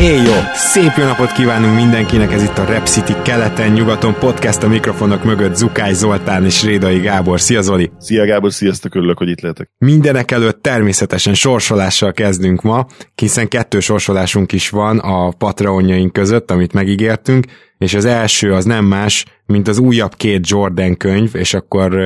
Éjjó! 0.00 0.32
Szép 0.54 0.92
jó 0.96 1.04
napot 1.04 1.32
kívánunk 1.32 1.74
mindenkinek, 1.74 2.32
ez 2.32 2.42
itt 2.42 2.58
a 2.58 2.64
Rep 2.64 2.86
City 2.86 3.12
keleten-nyugaton 3.24 4.14
podcast 4.18 4.62
a 4.62 4.68
mikrofonok 4.68 5.24
mögött 5.24 5.54
Zukály 5.54 5.92
Zoltán 5.92 6.44
és 6.44 6.64
Rédai 6.64 6.98
Gábor. 6.98 7.40
Szia 7.40 7.62
Zoli! 7.62 7.90
Szia 7.98 8.26
Gábor, 8.26 8.52
sziasztok, 8.52 8.94
örülök, 8.94 9.18
hogy 9.18 9.28
itt 9.28 9.40
lehetek. 9.40 9.70
Mindenek 9.78 10.30
előtt 10.30 10.62
természetesen 10.62 11.34
sorsolással 11.34 12.12
kezdünk 12.12 12.62
ma, 12.62 12.86
hiszen 13.14 13.48
kettő 13.48 13.80
sorsolásunk 13.80 14.52
is 14.52 14.68
van 14.68 14.98
a 14.98 15.30
Patreonjaink 15.30 16.12
között, 16.12 16.50
amit 16.50 16.72
megígértünk, 16.72 17.46
és 17.78 17.94
az 17.94 18.04
első 18.04 18.52
az 18.52 18.64
nem 18.64 18.84
más, 18.84 19.24
mint 19.46 19.68
az 19.68 19.78
újabb 19.78 20.14
két 20.14 20.48
Jordan 20.48 20.96
könyv, 20.96 21.30
és 21.34 21.54
akkor 21.54 21.96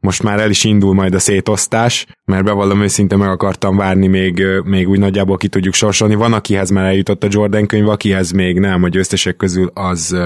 most 0.00 0.22
már 0.22 0.40
el 0.40 0.50
is 0.50 0.64
indul 0.64 0.94
majd 0.94 1.14
a 1.14 1.18
szétosztás, 1.18 2.06
mert 2.24 2.44
bevallom 2.44 2.82
őszinte 2.82 3.16
meg 3.16 3.28
akartam 3.28 3.76
várni, 3.76 4.06
még, 4.06 4.42
még 4.64 4.88
úgy 4.88 4.98
nagyjából 4.98 5.36
ki 5.36 5.48
tudjuk 5.48 5.74
sorsolni. 5.74 6.14
Van, 6.14 6.32
akihez 6.32 6.70
már 6.70 6.84
eljutott 6.84 7.24
a 7.24 7.28
Jordan 7.30 7.66
könyv, 7.66 7.88
akihez 7.88 8.30
még 8.30 8.58
nem, 8.58 8.82
a 8.82 8.88
győztesek 8.88 9.36
közül 9.36 9.70
az 9.74 10.16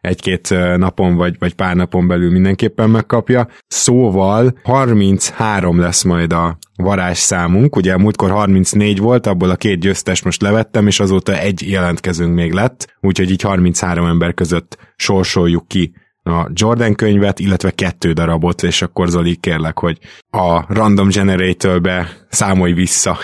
egy-két 0.00 0.54
napon 0.76 1.14
vagy, 1.14 1.36
vagy 1.38 1.54
pár 1.54 1.76
napon 1.76 2.06
belül 2.06 2.30
mindenképpen 2.30 2.90
megkapja. 2.90 3.48
Szóval 3.66 4.58
33 4.62 5.80
lesz 5.80 6.02
majd 6.02 6.32
a 6.32 6.58
varázs 6.76 7.18
számunk, 7.18 7.76
ugye 7.76 7.96
múltkor 7.96 8.30
34 8.30 8.98
volt, 8.98 9.26
abból 9.26 9.50
a 9.50 9.56
két 9.56 9.80
győztes 9.80 10.22
most 10.22 10.42
levettem, 10.42 10.86
és 10.86 11.00
azóta 11.00 11.38
egy 11.38 11.70
jelentkezünk 11.70 12.34
még 12.34 12.52
lett, 12.52 12.94
úgyhogy 13.00 13.30
így 13.30 13.42
33 13.42 14.06
ember 14.06 14.34
között 14.34 14.78
sorsoljuk 14.96 15.68
ki 15.68 15.92
a 16.22 16.50
Jordan 16.52 16.94
könyvet, 16.94 17.38
illetve 17.38 17.70
kettő 17.70 18.12
darabot, 18.12 18.62
és 18.62 18.82
akkor 18.82 19.08
Zoli 19.08 19.36
kérlek, 19.36 19.78
hogy 19.78 19.98
a 20.30 20.74
Random 20.74 21.08
Generator-be 21.08 22.08
számolj 22.28 22.72
vissza. 22.72 23.16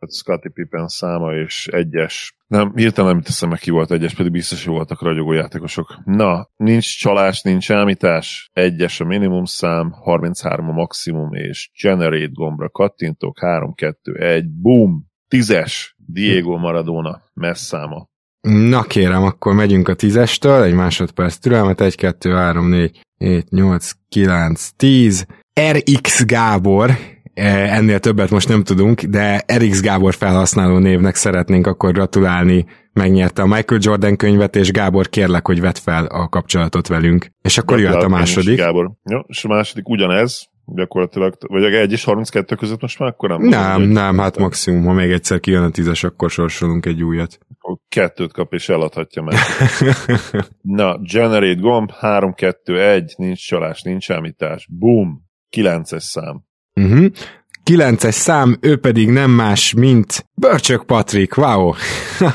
Hát 0.00 0.12
Scottie 0.12 0.50
Pippen 0.54 0.88
száma 0.88 1.34
és 1.34 1.66
egyes. 1.66 2.36
Nem, 2.46 2.72
hirtelen 2.74 3.12
nem 3.12 3.22
teszem 3.22 3.48
meg 3.48 3.58
ki 3.58 3.70
volt 3.70 3.90
egyes, 3.90 4.14
pedig 4.14 4.32
biztos, 4.32 4.64
hogy 4.64 4.74
voltak 4.74 5.02
ragyogó 5.02 5.32
játékosok. 5.32 5.98
Na, 6.04 6.48
nincs 6.56 6.98
csalás, 6.98 7.42
nincs 7.42 7.70
ámítás, 7.70 8.50
egyes 8.52 9.00
a 9.00 9.04
minimum 9.04 9.44
szám, 9.44 9.92
33 9.92 10.68
a 10.68 10.72
maximum, 10.72 11.32
és 11.32 11.70
generate 11.82 12.30
gombra 12.32 12.70
kattintok, 12.70 13.38
3, 13.38 13.74
2, 13.74 14.14
1, 14.14 14.50
boom, 14.50 15.06
tízes, 15.28 15.96
Diego 16.06 16.56
Maradona, 16.56 17.22
messzáma. 17.34 18.08
Na 18.46 18.82
kérem, 18.82 19.22
akkor 19.22 19.54
megyünk 19.54 19.88
a 19.88 19.94
tízestől, 19.94 20.62
egy 20.62 20.74
másodperc 20.74 21.36
türelmet, 21.36 21.80
1, 21.80 21.94
2, 21.94 22.30
3, 22.30 22.68
4, 22.68 23.00
7, 23.18 23.50
8, 23.50 23.90
9, 24.08 24.68
10. 24.76 25.26
RX 25.72 26.24
Gábor, 26.24 26.90
e, 27.34 27.46
ennél 27.74 27.98
többet 27.98 28.30
most 28.30 28.48
nem 28.48 28.62
tudunk, 28.62 29.02
de 29.02 29.44
RX 29.56 29.80
Gábor 29.80 30.14
felhasználó 30.14 30.78
névnek 30.78 31.14
szeretnénk 31.14 31.66
akkor 31.66 31.92
gratulálni. 31.92 32.66
Megnyerte 32.92 33.42
a 33.42 33.46
Michael 33.46 33.80
Jordan 33.82 34.16
könyvet, 34.16 34.56
és 34.56 34.70
Gábor 34.70 35.08
kérlek, 35.08 35.46
hogy 35.46 35.60
vedd 35.60 35.76
fel 35.82 36.04
a 36.04 36.28
kapcsolatot 36.28 36.86
velünk. 36.86 37.26
És 37.42 37.58
akkor 37.58 37.80
jöhet 37.80 38.02
a 38.02 38.08
második. 38.08 38.56
Gábor. 38.56 38.92
Jó, 39.10 39.18
és 39.26 39.44
a 39.44 39.48
második 39.48 39.88
ugyanez, 39.88 40.48
gyakorlatilag, 40.66 41.34
vagy 41.48 41.64
a 41.64 41.68
1 41.68 41.92
és 41.92 42.04
32 42.04 42.54
között 42.54 42.80
most 42.80 42.98
már 42.98 43.08
akkor 43.08 43.28
nem? 43.28 43.40
Nem, 43.40 43.80
nem, 43.80 43.90
nem 43.90 44.18
hát 44.18 44.38
maximum, 44.38 44.84
ha 44.84 44.92
még 44.92 45.10
egyszer 45.10 45.40
kijön 45.40 45.62
a 45.62 45.70
tízes, 45.70 46.04
akkor 46.04 46.30
sorsolunk 46.30 46.86
egy 46.86 47.02
újat. 47.02 47.38
Kettőt 47.88 48.32
kap 48.32 48.52
és 48.52 48.68
eladhatja 48.68 49.22
meg. 49.22 49.34
Na, 50.78 50.98
generate 50.98 51.60
gomb, 51.60 51.90
3, 51.90 52.32
2, 52.32 52.80
1, 52.80 53.14
nincs 53.16 53.46
csalás, 53.46 53.82
nincs 53.82 54.10
említás. 54.10 54.68
Boom, 54.70 55.28
9-es 55.56 55.98
szám. 55.98 56.44
Uh-huh. 56.74 57.06
9-es 57.70 58.10
szám, 58.10 58.56
ő 58.60 58.76
pedig 58.76 59.10
nem 59.10 59.30
más, 59.30 59.74
mint 59.74 60.26
Börcsök 60.34 60.84
Patrik, 60.84 61.36
wow! 61.36 61.72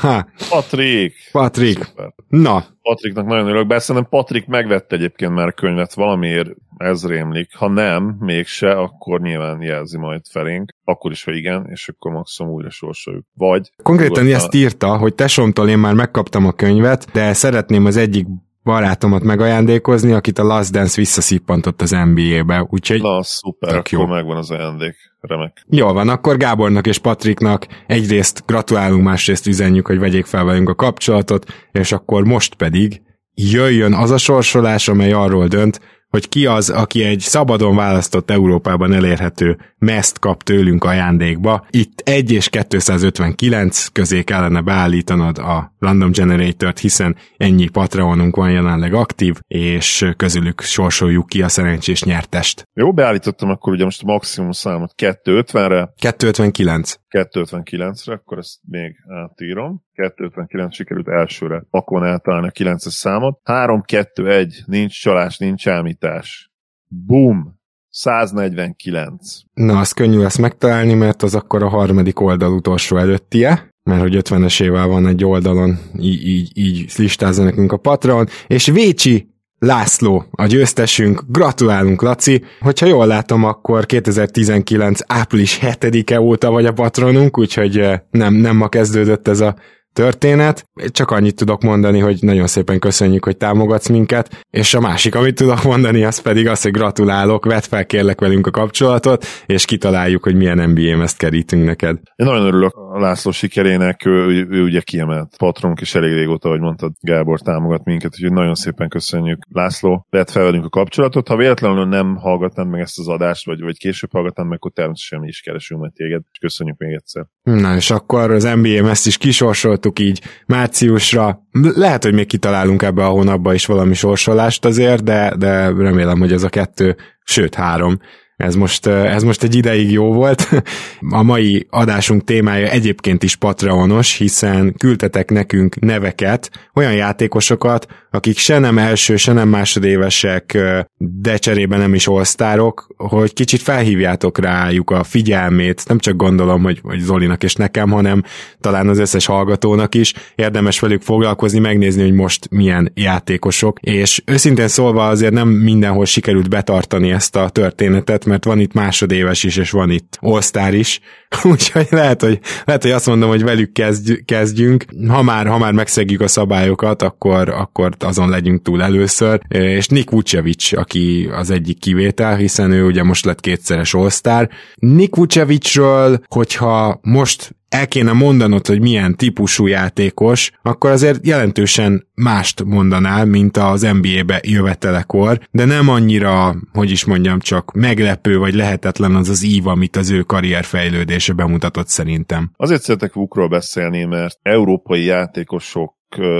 Patrik! 0.50 1.14
Patrik, 1.32 1.84
Szuper. 1.84 2.12
na. 2.28 2.64
Patriknak 2.82 3.26
nagyon 3.26 3.46
örülök, 3.46 3.66
bár 3.66 3.82
szerintem 3.82 4.10
Patrik 4.10 4.46
megvette 4.46 4.96
egyébként 4.96 5.32
már 5.32 5.46
a 5.46 5.52
könyvet, 5.52 5.94
valamiért 5.94 6.48
ez 6.76 7.06
rémlik. 7.06 7.54
Ha 7.56 7.68
nem, 7.68 8.16
mégse, 8.20 8.70
akkor 8.70 9.20
nyilván 9.20 9.62
jelzi 9.62 9.98
majd 9.98 10.20
felénk. 10.30 10.72
Akkor 10.84 11.10
is, 11.10 11.24
ha 11.24 11.32
igen, 11.32 11.66
és 11.70 11.88
akkor 11.88 12.12
maximum 12.12 12.52
újra 12.52 12.70
sorsoljuk. 12.70 13.24
Vagy... 13.34 13.70
Konkrétan 13.82 14.26
ezt 14.26 14.54
írta, 14.54 14.96
hogy 14.96 15.14
tesomtól 15.14 15.68
én 15.68 15.78
már 15.78 15.94
megkaptam 15.94 16.46
a 16.46 16.52
könyvet, 16.52 17.06
de 17.12 17.32
szeretném 17.32 17.84
az 17.84 17.96
egyik 17.96 18.26
barátomat 18.64 19.22
megajándékozni, 19.22 20.12
akit 20.12 20.38
a 20.38 20.44
Last 20.44 20.72
Dance 20.72 20.94
visszaszippantott 20.96 21.82
az 21.82 21.90
NBA-be, 21.90 22.66
úgyhogy... 22.70 23.02
Na, 23.02 23.22
szuper, 23.22 23.76
akkor 23.76 23.98
jó. 23.98 24.06
megvan 24.06 24.36
az 24.36 24.50
ajándék, 24.50 24.96
remek. 25.20 25.64
Jó 25.68 25.92
van, 25.92 26.08
akkor 26.08 26.36
Gábornak 26.36 26.86
és 26.86 26.98
Patriknak 26.98 27.66
egyrészt 27.86 28.42
gratulálunk, 28.46 29.04
másrészt 29.04 29.46
üzenjük, 29.46 29.86
hogy 29.86 29.98
vegyék 29.98 30.24
fel 30.24 30.44
velünk 30.44 30.68
a 30.68 30.74
kapcsolatot, 30.74 31.52
és 31.72 31.92
akkor 31.92 32.24
most 32.24 32.54
pedig 32.54 33.02
jöjjön 33.34 33.94
az 33.94 34.10
a 34.10 34.18
sorsolás, 34.18 34.88
amely 34.88 35.12
arról 35.12 35.46
dönt, 35.46 35.80
hogy 36.12 36.28
ki 36.28 36.46
az, 36.46 36.70
aki 36.70 37.04
egy 37.04 37.20
szabadon 37.20 37.76
választott 37.76 38.30
Európában 38.30 38.92
elérhető 38.92 39.58
meszt 39.78 40.18
kap 40.18 40.42
tőlünk 40.42 40.84
ajándékba. 40.84 41.66
Itt 41.70 42.00
1 42.04 42.32
és 42.32 42.48
259 42.48 43.86
közé 43.86 44.22
kellene 44.22 44.60
beállítanod 44.60 45.38
a 45.38 45.74
Random 45.78 46.10
Generator-t, 46.12 46.78
hiszen 46.78 47.16
ennyi 47.36 47.68
Patreonunk 47.68 48.36
van 48.36 48.50
jelenleg 48.50 48.94
aktív, 48.94 49.34
és 49.46 50.10
közülük 50.16 50.60
sorsoljuk 50.60 51.26
ki 51.26 51.42
a 51.42 51.48
szerencsés 51.48 52.02
nyertest. 52.02 52.68
Jó, 52.74 52.92
beállítottam 52.92 53.50
akkor 53.50 53.72
ugye 53.72 53.84
most 53.84 54.02
a 54.02 54.06
maximum 54.06 54.50
számot 54.50 54.92
250-re. 54.96 55.92
259. 55.98 56.94
259-re, 57.10 58.12
akkor 58.12 58.38
ezt 58.38 58.58
még 58.68 58.96
átírom. 59.08 59.82
259 59.92 60.74
sikerült 60.74 61.08
elsőre 61.08 61.64
pakon 61.70 62.04
eltalálni 62.04 62.46
a 62.46 62.50
9-es 62.50 62.88
számot. 62.88 63.40
3-2-1, 63.44 64.66
nincs 64.66 65.00
csalás, 65.00 65.38
nincs 65.38 65.68
ámítás. 66.02 66.50
Boom! 66.88 67.60
149. 67.90 69.38
Na, 69.54 69.78
az 69.78 69.92
könnyű 69.92 70.18
lesz 70.18 70.36
megtalálni, 70.36 70.94
mert 70.94 71.22
az 71.22 71.34
akkor 71.34 71.62
a 71.62 71.68
harmadik 71.68 72.20
oldal 72.20 72.52
utolsó 72.52 72.96
előttie 72.96 73.70
mert 73.84 74.00
hogy 74.00 74.16
50-esével 74.16 74.84
van 74.86 75.06
egy 75.06 75.24
oldalon, 75.24 75.78
így, 75.98 76.26
így, 76.26 76.50
így 76.54 76.92
listázza 76.96 77.42
nekünk 77.42 77.72
a 77.72 77.76
Patreon, 77.76 78.28
és 78.46 78.66
Vécsi 78.66 79.28
László, 79.58 80.24
a 80.30 80.46
győztesünk. 80.46 81.22
Gratulálunk, 81.28 82.02
Laci! 82.02 82.44
Hogyha 82.60 82.86
jól 82.86 83.06
látom, 83.06 83.44
akkor 83.44 83.86
2019. 83.86 85.00
április 85.06 85.58
7-e 85.62 86.20
óta 86.20 86.50
vagy 86.50 86.66
a 86.66 86.72
patronunk, 86.72 87.38
úgyhogy 87.38 87.78
eh, 87.78 88.00
nem, 88.10 88.34
nem 88.34 88.56
ma 88.56 88.68
kezdődött 88.68 89.28
ez 89.28 89.40
a 89.40 89.56
történet. 89.92 90.68
Csak 90.88 91.10
annyit 91.10 91.36
tudok 91.36 91.62
mondani, 91.62 91.98
hogy 91.98 92.18
nagyon 92.20 92.46
szépen 92.46 92.78
köszönjük, 92.78 93.24
hogy 93.24 93.36
támogatsz 93.36 93.88
minket, 93.88 94.44
és 94.50 94.74
a 94.74 94.80
másik, 94.80 95.14
amit 95.14 95.34
tudok 95.34 95.62
mondani, 95.62 96.04
az 96.04 96.18
pedig 96.18 96.48
az, 96.48 96.62
hogy 96.62 96.70
gratulálok, 96.70 97.44
vedd 97.44 97.60
fel 97.60 97.86
kérlek 97.86 98.20
velünk 98.20 98.46
a 98.46 98.50
kapcsolatot, 98.50 99.24
és 99.46 99.64
kitaláljuk, 99.64 100.22
hogy 100.22 100.36
milyen 100.36 100.70
NBA 100.70 101.02
ezt 101.02 101.18
kerítünk 101.18 101.64
neked. 101.64 101.98
Én 102.14 102.26
nagyon 102.26 102.46
örülök 102.46 102.74
a 102.74 103.00
László 103.00 103.30
sikerének, 103.30 104.06
ő, 104.06 104.10
ő, 104.10 104.46
ő 104.50 104.62
ugye 104.62 104.80
kiemelt 104.80 105.36
patronk, 105.36 105.80
és 105.80 105.94
elég 105.94 106.12
régóta, 106.12 106.48
ahogy 106.48 106.60
mondtad, 106.60 106.92
Gábor 107.00 107.40
támogat 107.40 107.84
minket, 107.84 108.12
úgyhogy 108.14 108.32
nagyon 108.32 108.54
szépen 108.54 108.88
köszönjük. 108.88 109.38
László, 109.50 110.06
vedd 110.10 110.26
fel 110.26 110.44
velünk 110.44 110.64
a 110.64 110.68
kapcsolatot. 110.68 111.28
Ha 111.28 111.36
véletlenül 111.36 111.84
nem 111.86 112.16
hallgatnád 112.16 112.68
meg 112.68 112.80
ezt 112.80 112.98
az 112.98 113.08
adást, 113.08 113.46
vagy, 113.46 113.60
vagy 113.60 113.78
később 113.78 114.12
hallgatnád 114.12 114.46
meg, 114.46 114.56
akkor 114.56 114.72
természetesen 114.72 115.20
mi 115.20 115.28
is 115.28 115.40
keresünk 115.40 115.80
majd 115.80 115.92
téged, 115.92 116.22
és 116.32 116.38
köszönjük 116.38 116.78
még 116.78 116.92
egyszer. 116.92 117.26
Na, 117.42 117.74
és 117.74 117.90
akkor 117.90 118.30
az 118.30 118.42
NBA 118.42 118.88
ezt 118.88 119.06
is 119.06 119.16
kisorsolt 119.16 119.81
javasoltuk 119.82 119.98
így 119.98 120.22
márciusra. 120.46 121.46
Lehet, 121.74 122.02
hogy 122.02 122.14
még 122.14 122.26
kitalálunk 122.26 122.82
ebbe 122.82 123.04
a 123.04 123.08
hónapba 123.08 123.54
is 123.54 123.66
valami 123.66 123.94
sorsolást 123.94 124.64
azért, 124.64 125.02
de, 125.02 125.34
de 125.38 125.66
remélem, 125.66 126.18
hogy 126.18 126.32
ez 126.32 126.42
a 126.42 126.48
kettő, 126.48 126.96
sőt 127.24 127.54
három 127.54 127.98
ez 128.36 128.54
most, 128.54 128.86
ez 128.86 129.22
most 129.22 129.42
egy 129.42 129.54
ideig 129.54 129.90
jó 129.90 130.12
volt. 130.12 130.48
A 131.10 131.22
mai 131.22 131.66
adásunk 131.70 132.24
témája 132.24 132.68
egyébként 132.68 133.22
is 133.22 133.36
Patreonos, 133.36 134.16
hiszen 134.16 134.74
küldtetek 134.78 135.30
nekünk 135.30 135.80
neveket, 135.80 136.50
olyan 136.74 136.94
játékosokat, 136.94 137.86
akik 138.10 138.38
se 138.38 138.58
nem 138.58 138.78
első, 138.78 139.16
se 139.16 139.32
nem 139.32 139.48
másodévesek, 139.48 140.58
de 140.96 141.36
cserében 141.36 141.78
nem 141.78 141.94
is 141.94 142.08
olsztárok, 142.08 142.86
hogy 142.96 143.32
kicsit 143.32 143.60
felhívjátok 143.60 144.38
rájuk 144.38 144.90
a 144.90 145.04
figyelmét, 145.04 145.88
nem 145.88 145.98
csak 145.98 146.16
gondolom, 146.16 146.62
hogy, 146.62 146.80
hogy 146.82 146.98
Zolinak 146.98 147.42
és 147.42 147.54
nekem, 147.54 147.90
hanem 147.90 148.22
talán 148.60 148.88
az 148.88 148.98
összes 148.98 149.26
hallgatónak 149.26 149.94
is. 149.94 150.14
Érdemes 150.34 150.80
velük 150.80 151.02
foglalkozni, 151.02 151.58
megnézni, 151.58 152.02
hogy 152.02 152.12
most 152.12 152.50
milyen 152.50 152.92
játékosok, 152.94 153.78
és 153.80 154.22
őszintén 154.24 154.68
szólva 154.68 155.06
azért 155.06 155.32
nem 155.32 155.48
mindenhol 155.48 156.04
sikerült 156.04 156.48
betartani 156.48 157.10
ezt 157.10 157.36
a 157.36 157.48
történetet, 157.48 158.21
mert 158.24 158.44
van 158.44 158.60
itt 158.60 158.72
másodéves 158.72 159.42
is, 159.42 159.56
és 159.56 159.70
van 159.70 159.90
itt 159.90 160.18
all 160.20 160.72
is, 160.72 161.00
úgyhogy 161.42 161.86
lehet, 161.90 162.22
hogy, 162.22 162.40
lehet, 162.64 162.82
hogy 162.82 162.90
azt 162.90 163.06
mondom, 163.06 163.28
hogy 163.28 163.42
velük 163.42 163.72
kezd, 163.72 164.24
kezdjünk. 164.24 164.84
Ha 165.08 165.22
már, 165.22 165.46
ha 165.46 165.58
már 165.58 165.72
megszegjük 165.72 166.20
a 166.20 166.28
szabályokat, 166.28 167.02
akkor, 167.02 167.48
akkor 167.48 167.90
azon 167.98 168.28
legyünk 168.28 168.62
túl 168.62 168.82
először, 168.82 169.40
és 169.48 169.88
Nick 169.88 170.10
Vucevic, 170.10 170.72
aki 170.72 171.28
az 171.32 171.50
egyik 171.50 171.78
kivétel, 171.78 172.36
hiszen 172.36 172.72
ő 172.72 172.84
ugye 172.84 173.02
most 173.02 173.24
lett 173.24 173.40
kétszeres 173.40 173.94
all 173.94 174.48
Nick 174.74 175.16
Vucevicről, 175.16 176.20
hogyha 176.28 176.98
most 177.02 177.54
el 177.72 177.88
kéne 177.88 178.12
mondanod, 178.12 178.66
hogy 178.66 178.80
milyen 178.80 179.16
típusú 179.16 179.66
játékos, 179.66 180.50
akkor 180.62 180.90
azért 180.90 181.26
jelentősen 181.26 182.06
mást 182.14 182.64
mondanál, 182.64 183.24
mint 183.24 183.56
az 183.56 183.82
NBA-be 183.82 184.40
jövetelekor, 184.42 185.40
de 185.50 185.64
nem 185.64 185.88
annyira, 185.88 186.54
hogy 186.72 186.90
is 186.90 187.04
mondjam, 187.04 187.38
csak 187.38 187.72
meglepő 187.72 188.38
vagy 188.38 188.54
lehetetlen 188.54 189.14
az 189.14 189.28
az 189.28 189.44
ív, 189.44 189.66
amit 189.66 189.96
az 189.96 190.10
ő 190.10 190.22
karrierfejlődése 190.22 191.32
bemutatott 191.32 191.88
szerintem. 191.88 192.50
Azért 192.56 192.82
szeretek 192.82 193.12
Vukról 193.12 193.48
beszélni, 193.48 194.04
mert 194.04 194.38
európai 194.42 195.04
játékosok 195.04 195.94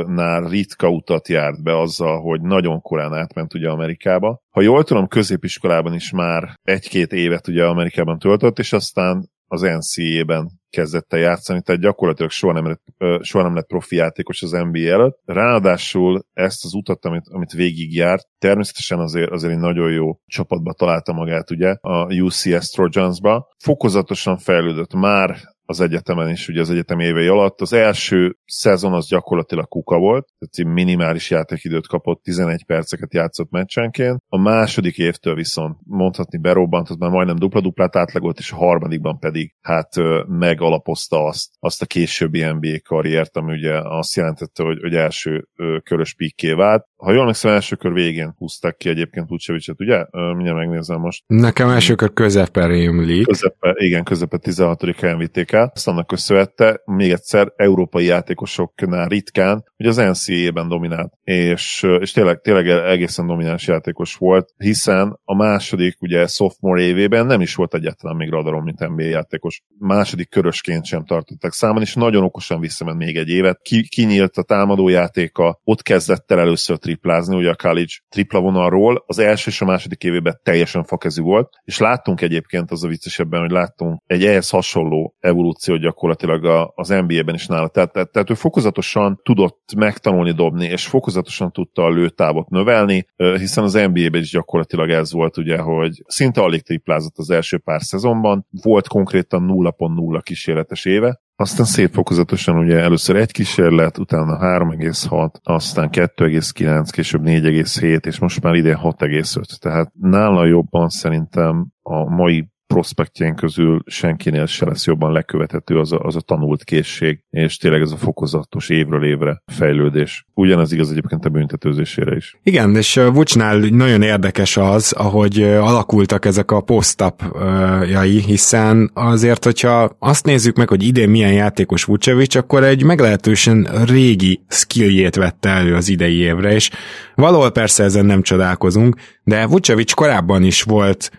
nál 0.06 0.48
ritka 0.48 0.88
utat 0.88 1.28
járt 1.28 1.62
be 1.62 1.78
azzal, 1.78 2.20
hogy 2.20 2.40
nagyon 2.40 2.80
korán 2.80 3.14
átment 3.14 3.54
ugye 3.54 3.68
Amerikába. 3.68 4.42
Ha 4.50 4.60
jól 4.60 4.84
tudom, 4.84 5.06
középiskolában 5.06 5.94
is 5.94 6.10
már 6.10 6.54
egy-két 6.62 7.12
évet 7.12 7.48
ugye 7.48 7.64
Amerikában 7.64 8.18
töltött, 8.18 8.58
és 8.58 8.72
aztán 8.72 9.30
az 9.46 9.60
NCAA-ben 9.60 10.60
kezdett 10.72 11.12
el 11.12 11.18
játszani, 11.18 11.62
tehát 11.62 11.80
gyakorlatilag 11.80 12.30
soha 12.30 12.52
nem 12.52 12.66
lett, 12.66 12.82
soha 13.24 13.44
nem 13.44 13.54
lett 13.54 13.66
profi 13.66 13.96
játékos 13.96 14.42
az 14.42 14.50
NBA 14.50 14.78
előtt. 14.78 15.18
Ráadásul 15.24 16.24
ezt 16.32 16.64
az 16.64 16.74
utat, 16.74 17.04
amit, 17.04 17.24
amit 17.28 17.52
végigjárt, 17.52 18.28
természetesen 18.38 18.98
azért, 18.98 19.30
azért 19.30 19.52
egy 19.52 19.58
nagyon 19.58 19.90
jó 19.92 20.18
csapatba 20.26 20.72
találta 20.72 21.12
magát, 21.12 21.50
ugye, 21.50 21.76
a 21.80 22.14
UCS 22.14 22.70
Trojans-ba. 22.70 23.48
Fokozatosan 23.58 24.38
fejlődött 24.38 24.94
már 24.94 25.36
az 25.64 25.80
egyetemen 25.80 26.28
is, 26.28 26.48
ugye 26.48 26.60
az 26.60 26.70
egyetem 26.70 26.98
évei 26.98 27.26
alatt. 27.26 27.60
Az 27.60 27.72
első 27.72 28.36
szezon 28.44 28.92
az 28.92 29.08
gyakorlatilag 29.08 29.68
kuka 29.68 29.98
volt, 29.98 30.28
tehát 30.38 30.74
minimális 30.74 31.30
játékidőt 31.30 31.86
kapott, 31.86 32.22
11 32.22 32.64
perceket 32.64 33.14
játszott 33.14 33.50
meccsenként. 33.50 34.22
A 34.28 34.38
második 34.38 34.98
évtől 34.98 35.34
viszont 35.34 35.76
mondhatni 35.86 36.38
berobbantott, 36.38 36.98
már 36.98 37.10
majdnem 37.10 37.36
dupla-duplát 37.36 37.96
átlagolt, 37.96 38.38
és 38.38 38.52
a 38.52 38.56
harmadikban 38.56 39.18
pedig 39.18 39.54
hát 39.60 39.88
megalapozta 40.26 41.24
azt, 41.24 41.50
azt 41.58 41.82
a 41.82 41.86
későbbi 41.86 42.44
NBA 42.44 42.80
karriert, 42.84 43.36
ami 43.36 43.52
ugye 43.52 43.80
azt 43.82 44.14
jelentette, 44.14 44.62
hogy, 44.62 44.78
hogy 44.80 44.94
első 44.94 45.48
körös 45.82 46.14
pikké 46.14 46.52
vált. 46.52 46.86
Ha 47.02 47.10
jól 47.10 47.20
emlékszem, 47.20 47.52
első 47.52 47.76
kör 47.76 47.92
végén 47.92 48.34
húzták 48.38 48.76
ki 48.76 48.88
egyébként 48.88 49.28
Vucevicet, 49.28 49.80
ugye? 49.80 50.04
Mindjárt 50.10 50.56
megnézem 50.56 51.00
most. 51.00 51.24
Nekem 51.26 51.68
első 51.68 51.94
kör 51.94 52.12
közepe 52.12 52.66
rémlik. 52.66 53.26
Közepe, 53.26 53.74
igen, 53.78 54.04
közepe 54.04 54.36
16. 54.36 54.96
helyen 54.96 55.18
vitték 55.18 55.52
el. 55.52 55.70
Azt 55.74 55.88
annak 55.88 56.06
köszönhette, 56.06 56.80
még 56.84 57.10
egyszer, 57.10 57.52
európai 57.56 58.04
játékosoknál 58.04 59.08
ritkán, 59.08 59.64
hogy 59.76 59.86
az 59.86 59.96
NCAA-ben 59.96 60.68
dominált, 60.68 61.12
és, 61.22 61.86
és 62.00 62.12
tényleg, 62.12 62.40
tényleg 62.40 62.68
egészen 62.68 63.26
domináns 63.26 63.66
játékos 63.66 64.14
volt, 64.14 64.54
hiszen 64.56 65.20
a 65.24 65.36
második, 65.36 65.96
ugye 66.00 66.26
sophomore 66.26 66.82
évében 66.82 67.26
nem 67.26 67.40
is 67.40 67.54
volt 67.54 67.74
egyáltalán 67.74 68.16
még 68.16 68.30
radaron, 68.30 68.62
mint 68.62 68.88
NBA 68.88 69.02
játékos. 69.02 69.62
Második 69.78 70.28
körösként 70.28 70.84
sem 70.84 71.04
tartottak 71.04 71.52
számon, 71.52 71.82
és 71.82 71.94
nagyon 71.94 72.24
okosan 72.24 72.60
visszament 72.60 72.98
még 72.98 73.16
egy 73.16 73.28
évet. 73.28 73.60
Ki, 73.62 73.88
kinyílt 73.88 74.36
a 74.36 74.42
támadójátéka, 74.42 75.60
ott 75.64 75.82
kezdett 75.82 76.30
el 76.30 76.40
először 76.40 76.78
triplázni, 76.92 77.36
ugye 77.36 77.50
a 77.50 77.54
college 77.54 77.92
tripla 78.08 78.40
vonalról, 78.40 79.04
az 79.06 79.18
első 79.18 79.50
és 79.50 79.60
a 79.60 79.64
második 79.64 80.02
évében 80.02 80.40
teljesen 80.42 80.84
fakezű 80.84 81.22
volt, 81.22 81.48
és 81.64 81.78
láttunk 81.78 82.20
egyébként 82.20 82.70
az 82.70 82.84
a 82.84 82.88
viccesebben, 82.88 83.40
hogy 83.40 83.50
láttunk 83.50 84.02
egy 84.06 84.24
ehhez 84.24 84.50
hasonló 84.50 85.14
evolúciót 85.18 85.80
gyakorlatilag 85.80 86.70
az 86.74 86.88
NBA-ben 86.88 87.34
is 87.34 87.46
nála. 87.46 87.68
Tehát, 87.68 87.92
tehát, 87.92 88.12
tehát 88.12 88.30
ő 88.30 88.34
fokozatosan 88.34 89.20
tudott 89.22 89.74
megtanulni 89.76 90.32
dobni, 90.32 90.66
és 90.66 90.86
fokozatosan 90.86 91.52
tudta 91.52 91.82
a 91.82 91.90
lőtávot 91.90 92.48
növelni, 92.48 93.06
hiszen 93.16 93.64
az 93.64 93.72
NBA-ben 93.72 94.20
is 94.20 94.30
gyakorlatilag 94.30 94.90
ez 94.90 95.12
volt 95.12 95.36
ugye, 95.36 95.58
hogy 95.58 96.02
szinte 96.06 96.40
alig 96.40 96.62
triplázott 96.62 97.16
az 97.16 97.30
első 97.30 97.58
pár 97.58 97.82
szezonban, 97.82 98.46
volt 98.62 98.88
konkrétan 98.88 99.46
0.0 99.48 100.20
kísérletes 100.22 100.84
éve, 100.84 101.20
aztán 101.42 101.66
szép 101.66 101.92
fokozatosan 101.92 102.58
ugye 102.58 102.78
először 102.78 103.16
egy 103.16 103.32
kísérlet, 103.32 103.98
utána 103.98 104.38
3,6, 104.38 105.30
aztán 105.42 105.88
2,9, 105.92 106.88
később 106.90 107.22
4,7, 107.24 108.06
és 108.06 108.18
most 108.18 108.42
már 108.42 108.54
idén 108.54 108.78
6,5. 108.82 109.58
Tehát 109.58 109.92
nála 110.00 110.46
jobban 110.46 110.88
szerintem 110.88 111.68
a 111.82 112.04
mai 112.04 112.50
prospektjén 112.72 113.34
közül 113.34 113.82
senkinél 113.86 114.46
se 114.46 114.64
lesz 114.64 114.86
jobban 114.86 115.12
lekövethető 115.12 115.78
az 115.78 115.92
a, 115.92 115.98
az 115.98 116.16
a 116.16 116.20
tanult 116.20 116.64
készség, 116.64 117.20
és 117.30 117.56
tényleg 117.56 117.80
ez 117.80 117.90
a 117.90 117.96
fokozatos 117.96 118.68
évről 118.68 119.04
évre 119.04 119.42
fejlődés. 119.46 120.26
Ugyanez 120.34 120.72
igaz 120.72 120.90
egyébként 120.90 121.24
a 121.24 121.28
büntetőzésére 121.28 122.16
is. 122.16 122.36
Igen, 122.42 122.76
és 122.76 123.00
Vucsnál 123.12 123.56
nagyon 123.58 124.02
érdekes 124.02 124.56
az, 124.56 124.92
ahogy 124.92 125.42
alakultak 125.42 126.24
ezek 126.24 126.50
a 126.50 126.60
posztapjai, 126.60 128.20
hiszen 128.20 128.90
azért, 128.94 129.44
hogyha 129.44 129.96
azt 129.98 130.24
nézzük 130.24 130.56
meg, 130.56 130.68
hogy 130.68 130.82
idén 130.82 131.08
milyen 131.08 131.32
játékos 131.32 131.84
Vucevic, 131.84 132.34
akkor 132.34 132.64
egy 132.64 132.82
meglehetősen 132.82 133.68
régi 133.86 134.40
skilljét 134.48 135.16
vette 135.16 135.48
elő 135.48 135.74
az 135.74 135.88
idei 135.88 136.16
évre, 136.16 136.52
és 136.52 136.70
valahol 137.14 137.50
persze 137.50 137.84
ezen 137.84 138.06
nem 138.06 138.22
csodálkozunk, 138.22 138.96
de 139.24 139.46
Vucevic 139.46 139.92
korábban 139.92 140.42
is 140.42 140.62
volt 140.62 141.10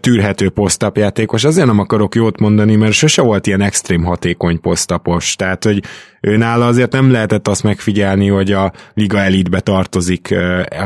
tűrhető 0.00 0.50
posztapjátékos. 0.50 1.44
Azért 1.44 1.66
nem 1.66 1.78
akarok 1.78 2.14
jót 2.14 2.40
mondani, 2.40 2.76
mert 2.76 2.92
sose 2.92 3.22
volt 3.22 3.46
ilyen 3.46 3.60
extrém 3.60 4.04
hatékony 4.04 4.60
posztapos. 4.60 5.36
Tehát, 5.36 5.64
hogy 5.64 5.82
ő 6.20 6.36
nála 6.36 6.66
azért 6.66 6.92
nem 6.92 7.10
lehetett 7.10 7.48
azt 7.48 7.62
megfigyelni, 7.62 8.28
hogy 8.28 8.52
a 8.52 8.72
liga 8.94 9.18
elitbe 9.18 9.60
tartozik 9.60 10.34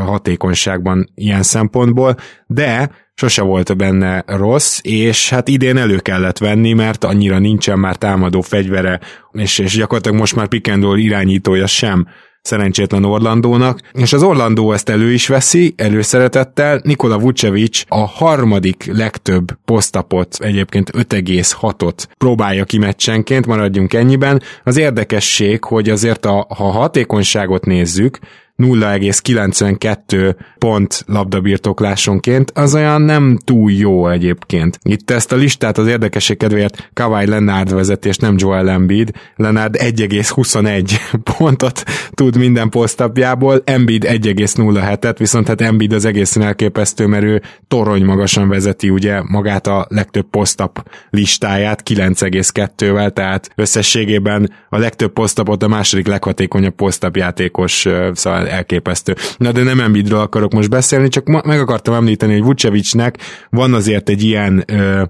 hatékonyságban 0.05 1.11
ilyen 1.15 1.43
szempontból, 1.43 2.17
de 2.47 2.91
sose 3.15 3.43
volt 3.43 3.77
benne 3.77 4.25
rossz, 4.27 4.79
és 4.83 5.31
hát 5.31 5.49
idén 5.49 5.77
elő 5.77 5.99
kellett 5.99 6.39
venni, 6.39 6.73
mert 6.73 7.05
annyira 7.05 7.39
nincsen 7.39 7.79
már 7.79 7.97
támadó 7.97 8.41
fegyvere, 8.41 9.01
és, 9.33 9.59
és 9.59 9.77
gyakorlatilag 9.77 10.19
most 10.19 10.37
már 10.37 10.49
pick 10.49 10.71
irányítója 10.97 11.67
sem 11.67 12.07
szerencsétlen 12.43 13.05
Orlandónak, 13.05 13.81
és 13.93 14.13
az 14.13 14.23
Orlandó 14.23 14.73
ezt 14.73 14.89
elő 14.89 15.13
is 15.13 15.29
veszi, 15.29 15.75
előszeretettel. 15.77 16.81
Nikola 16.85 17.19
Vucevic 17.19 17.83
a 17.89 18.07
harmadik 18.07 18.91
legtöbb 18.93 19.59
posztapot, 19.65 20.37
egyébként 20.39 20.91
5,6-ot 20.91 22.05
próbálja 22.19 22.65
ki 22.65 22.79
meccsenként, 22.79 23.47
maradjunk 23.47 23.95
ennyiben. 23.95 24.43
Az 24.65 24.77
érdekesség, 24.77 25.65
hogy 25.65 25.89
azért 25.89 26.27
a, 26.27 26.47
ha 26.49 26.71
hatékonyságot 26.71 27.65
nézzük, 27.65 28.19
0,92 28.61 30.35
pont 30.59 31.05
labdabirtoklásonként, 31.07 32.51
az 32.55 32.75
olyan 32.75 33.03
nem 33.03 33.39
túl 33.45 33.73
jó 33.73 34.09
egyébként. 34.09 34.79
Itt 34.83 35.11
ezt 35.11 35.33
a 35.33 35.37
listát 35.37 35.79
az 35.79 35.87
érdekesség 35.87 36.37
kedvéért 36.37 36.91
Kawai 36.93 37.27
Leonard 37.27 37.75
vezetés, 37.75 38.17
nem 38.17 38.35
Joel 38.39 38.71
Embiid. 38.71 39.11
Leonard 39.37 39.77
1,21 39.79 41.01
pontot 41.37 41.83
tud 42.11 42.37
minden 42.37 42.69
posztapjából, 42.69 43.63
Embiid 43.65 44.05
1,07-et, 44.09 45.15
viszont 45.19 45.49
hát 45.49 45.61
Embiid 45.61 45.93
az 45.93 46.05
egészen 46.05 46.43
elképesztő, 46.43 47.07
mert 47.07 47.25
ő 47.25 47.43
torony 47.69 48.05
magasan 48.05 48.49
vezeti 48.49 48.91
ugye 48.91 49.23
magát 49.23 49.67
a 49.67 49.87
legtöbb 49.89 50.27
posztap 50.31 50.91
listáját 51.11 51.83
9,2-vel, 51.89 53.11
tehát 53.11 53.51
összességében 53.55 54.53
a 54.69 54.79
legtöbb 54.79 55.13
posztapot 55.13 55.63
a 55.63 55.69
második 55.69 56.07
leghatékonyabb 56.07 56.75
posztapjátékos, 56.75 57.87
szóval 58.13 58.49
elképesztő. 58.51 59.15
Na 59.37 59.53
de 59.53 59.63
nem 59.63 59.81
Embiidről 59.81 60.19
akarok 60.19 60.53
most 60.53 60.71
beszélni, 60.71 61.09
csak 61.09 61.45
meg 61.45 61.61
akartam 61.61 61.95
említeni, 61.95 62.33
hogy 62.33 62.43
Vucevicnek 62.43 63.19
van 63.51 63.75
azért 63.75 64.09
egy 64.09 64.23
ilyen, 64.23 64.65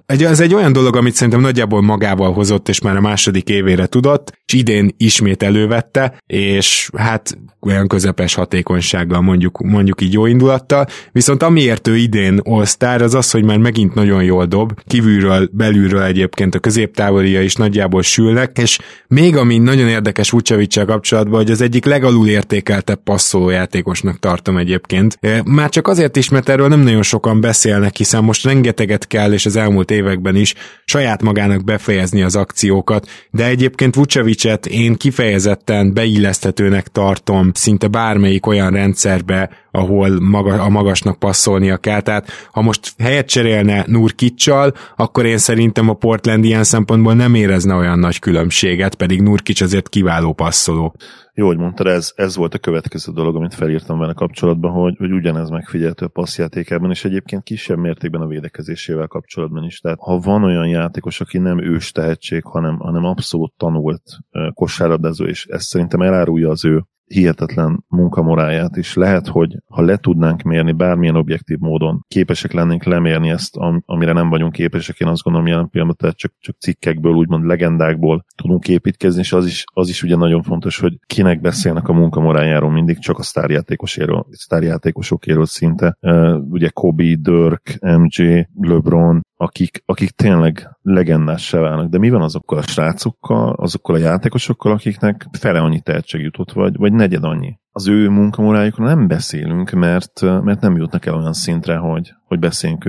egy, 0.07 0.25
ez 0.25 0.41
egy 0.41 0.55
olyan 0.55 0.73
dolog, 0.73 0.97
amit 0.97 1.15
szerintem 1.15 1.41
nagyjából 1.41 1.83
magával 1.83 2.33
hozott, 2.33 2.69
és 2.69 2.81
már 2.81 2.97
a 2.97 3.01
második 3.01 3.49
évére 3.49 3.87
tudott, 3.87 4.33
és 4.47 4.53
idén 4.53 4.95
ismét 4.97 5.43
elővette, 5.43 6.15
és 6.27 6.91
hát 6.97 7.39
olyan 7.61 7.87
közepes 7.87 8.35
hatékonysággal 8.35 9.21
mondjuk, 9.21 9.59
mondjuk 9.61 10.01
így 10.01 10.13
jó 10.13 10.27
indulattal, 10.27 10.87
viszont 11.13 11.43
amiért 11.43 11.89
ő 11.89 11.97
idén 11.97 12.41
all 12.45 12.65
az 12.79 13.15
az, 13.15 13.31
hogy 13.31 13.45
már 13.45 13.59
megint 13.59 13.95
nagyon 13.95 14.23
jól 14.23 14.47
dob, 14.47 14.73
kívülről, 14.87 15.49
belülről 15.53 16.03
egyébként 16.03 16.55
a 16.55 16.59
középtávolia 16.59 17.43
is 17.43 17.55
nagyjából 17.55 18.03
sülnek, 18.03 18.59
és 18.59 18.79
még 19.09 19.37
ami 19.37 19.59
nagyon 19.59 19.89
érdekes 19.89 20.31
Vucevicsel 20.31 20.85
kapcsolatban, 20.85 21.39
hogy 21.39 21.51
az 21.51 21.61
egyik 21.61 21.85
legalul 21.85 22.29
értékeltebb 22.29 23.03
passz 23.03 23.30
passzoló 23.31 23.51
játékosnak 23.51 24.19
tartom 24.19 24.57
egyébként. 24.57 25.19
Már 25.45 25.69
csak 25.69 25.89
azért 25.89 26.17
is, 26.17 26.29
mert 26.29 26.49
erről 26.49 26.69
nem 26.69 26.81
nagyon 26.81 27.03
sokan 27.03 27.41
beszélnek, 27.41 27.97
hiszen 27.97 28.25
most 28.25 28.45
rengeteget 28.45 29.07
kell, 29.07 29.33
és 29.33 29.47
az 29.47 29.57
elmúlt 29.57 29.91
években 29.91 30.37
is 30.37 30.55
saját 30.85 31.23
magának 31.23 31.65
befejezni 31.65 32.23
az 32.23 32.37
akciókat, 32.37 33.09
de 33.31 33.45
egyébként 33.47 33.95
Vucevicet 33.95 34.67
én 34.67 34.95
kifejezetten 34.97 35.95
beilleszthetőnek 35.95 36.89
tartom 36.89 37.51
szinte 37.55 37.89
bármelyik 37.89 38.47
olyan 38.47 38.73
rendszerbe, 38.73 39.51
ahol 39.71 40.21
maga, 40.21 40.63
a 40.63 40.69
magasnak 40.69 41.19
passzolnia 41.19 41.77
kell. 41.77 42.01
Tehát 42.01 42.31
ha 42.53 42.61
most 42.61 42.93
helyet 42.99 43.27
cserélne 43.27 43.85
Nurkicsal, 43.87 44.75
akkor 44.97 45.27
én 45.27 45.39
szerintem 45.39 45.89
a 45.89 45.95
Portland 45.95 46.45
ilyen 46.45 46.65
szempontból 46.65 47.15
nem 47.15 47.35
érezne 47.35 47.75
olyan 47.75 47.99
nagy 47.99 48.19
különbséget, 48.19 48.95
pedig 48.95 49.21
Nurkic 49.23 49.61
azért 49.61 49.89
kiváló 49.89 50.33
passzoló. 50.33 50.95
Jó, 51.35 51.47
hogy 51.47 51.59
mondtad, 51.59 51.87
ez, 51.87 52.13
ez 52.17 52.37
volt 52.37 52.55
a 52.55 52.59
következő 52.59 53.13
dolog, 53.13 53.37
amit 53.37 53.55
felírtam 53.55 53.99
vele 53.99 54.13
kapcsolatban, 54.13 54.73
hogy, 54.73 54.97
hogy 54.99 55.13
ugyanez 55.13 55.51
megfigyelhető 55.51 56.05
a 56.05 56.09
passzjátékában, 56.09 56.91
és 56.91 57.05
egyébként 57.05 57.43
kisebb 57.43 57.79
mértékben 57.79 58.21
a 58.21 58.27
védekezésével 58.27 59.07
kapcsolatban 59.07 59.65
is. 59.65 59.81
Tehát 59.81 59.99
ha 60.01 60.19
van 60.19 60.45
olyan 60.45 60.69
játékos, 60.69 61.21
aki 61.21 61.39
nem 61.39 61.59
ős 61.59 61.93
tehetség, 61.93 62.43
hanem, 62.45 62.79
hanem 62.79 63.05
abszolút 63.05 63.53
tanult 63.57 64.03
kosárlabdázó, 64.55 65.25
és 65.25 65.47
ez 65.47 65.65
szerintem 65.65 66.01
elárulja 66.01 66.51
az 66.51 66.65
ő 66.65 66.85
hihetetlen 67.15 67.85
munkamoráját 67.89 68.77
is. 68.77 68.95
Lehet, 68.95 69.27
hogy 69.27 69.57
ha 69.69 69.83
le 69.83 69.97
tudnánk 69.97 70.43
mérni 70.43 70.73
bármilyen 70.73 71.17
objektív 71.17 71.59
módon, 71.59 72.05
képesek 72.09 72.53
lennénk 72.53 72.85
lemérni 72.85 73.31
ezt, 73.31 73.57
amire 73.85 74.13
nem 74.13 74.29
vagyunk 74.29 74.53
képesek, 74.53 74.99
én 74.99 75.09
azt 75.09 75.23
gondolom 75.23 75.47
jelen 75.47 75.69
pillanatban, 75.69 75.97
tehát 76.01 76.17
csak, 76.17 76.33
csak 76.39 76.57
cikkekből, 76.59 77.13
úgymond 77.13 77.45
legendákból 77.45 78.25
tudunk 78.35 78.69
építkezni, 78.69 79.21
és 79.21 79.33
az 79.33 79.47
is, 79.47 79.65
az 79.73 79.89
is 79.89 80.03
ugye 80.03 80.17
nagyon 80.17 80.43
fontos, 80.43 80.79
hogy 80.79 80.99
kinek 81.07 81.41
beszélnek 81.41 81.89
a 81.89 81.93
munkamorájáról 81.93 82.71
mindig, 82.71 82.99
csak 82.99 83.19
a 83.19 83.23
sztárjátékoséről, 83.23 84.27
sztárjátékosokéről 84.31 85.47
szinte. 85.47 85.97
Uh, 86.01 86.37
ugye 86.51 86.69
Kobe, 86.69 87.15
Dirk, 87.15 87.79
MJ, 87.81 88.49
LeBron, 88.61 89.21
akik, 89.41 89.83
akik 89.87 90.11
tényleg 90.11 90.79
legendássá 90.83 91.59
válnak. 91.59 91.89
De 91.89 91.99
mi 91.99 92.11
van 92.11 92.23
azokkal 92.23 92.59
a 92.59 92.63
srácokkal, 92.63 93.53
azokkal 93.53 93.95
a 93.95 93.99
játékosokkal, 93.99 94.73
akiknek 94.73 95.27
fele 95.39 95.61
annyi 95.61 95.81
tehetség 95.81 96.21
jutott, 96.21 96.53
vagy, 96.53 96.77
vagy 96.77 96.93
negyed 96.93 97.25
annyi? 97.25 97.59
Az 97.73 97.89
ő 97.89 98.09
munkamorájukról 98.09 98.87
nem 98.87 99.07
beszélünk, 99.07 99.71
mert, 99.71 100.21
mert 100.21 100.61
nem 100.61 100.77
jutnak 100.77 101.07
el 101.07 101.15
olyan 101.15 101.33
szintre, 101.33 101.77
hogy, 101.77 102.13
hogy 102.25 102.39
beszéljünk 102.39 102.85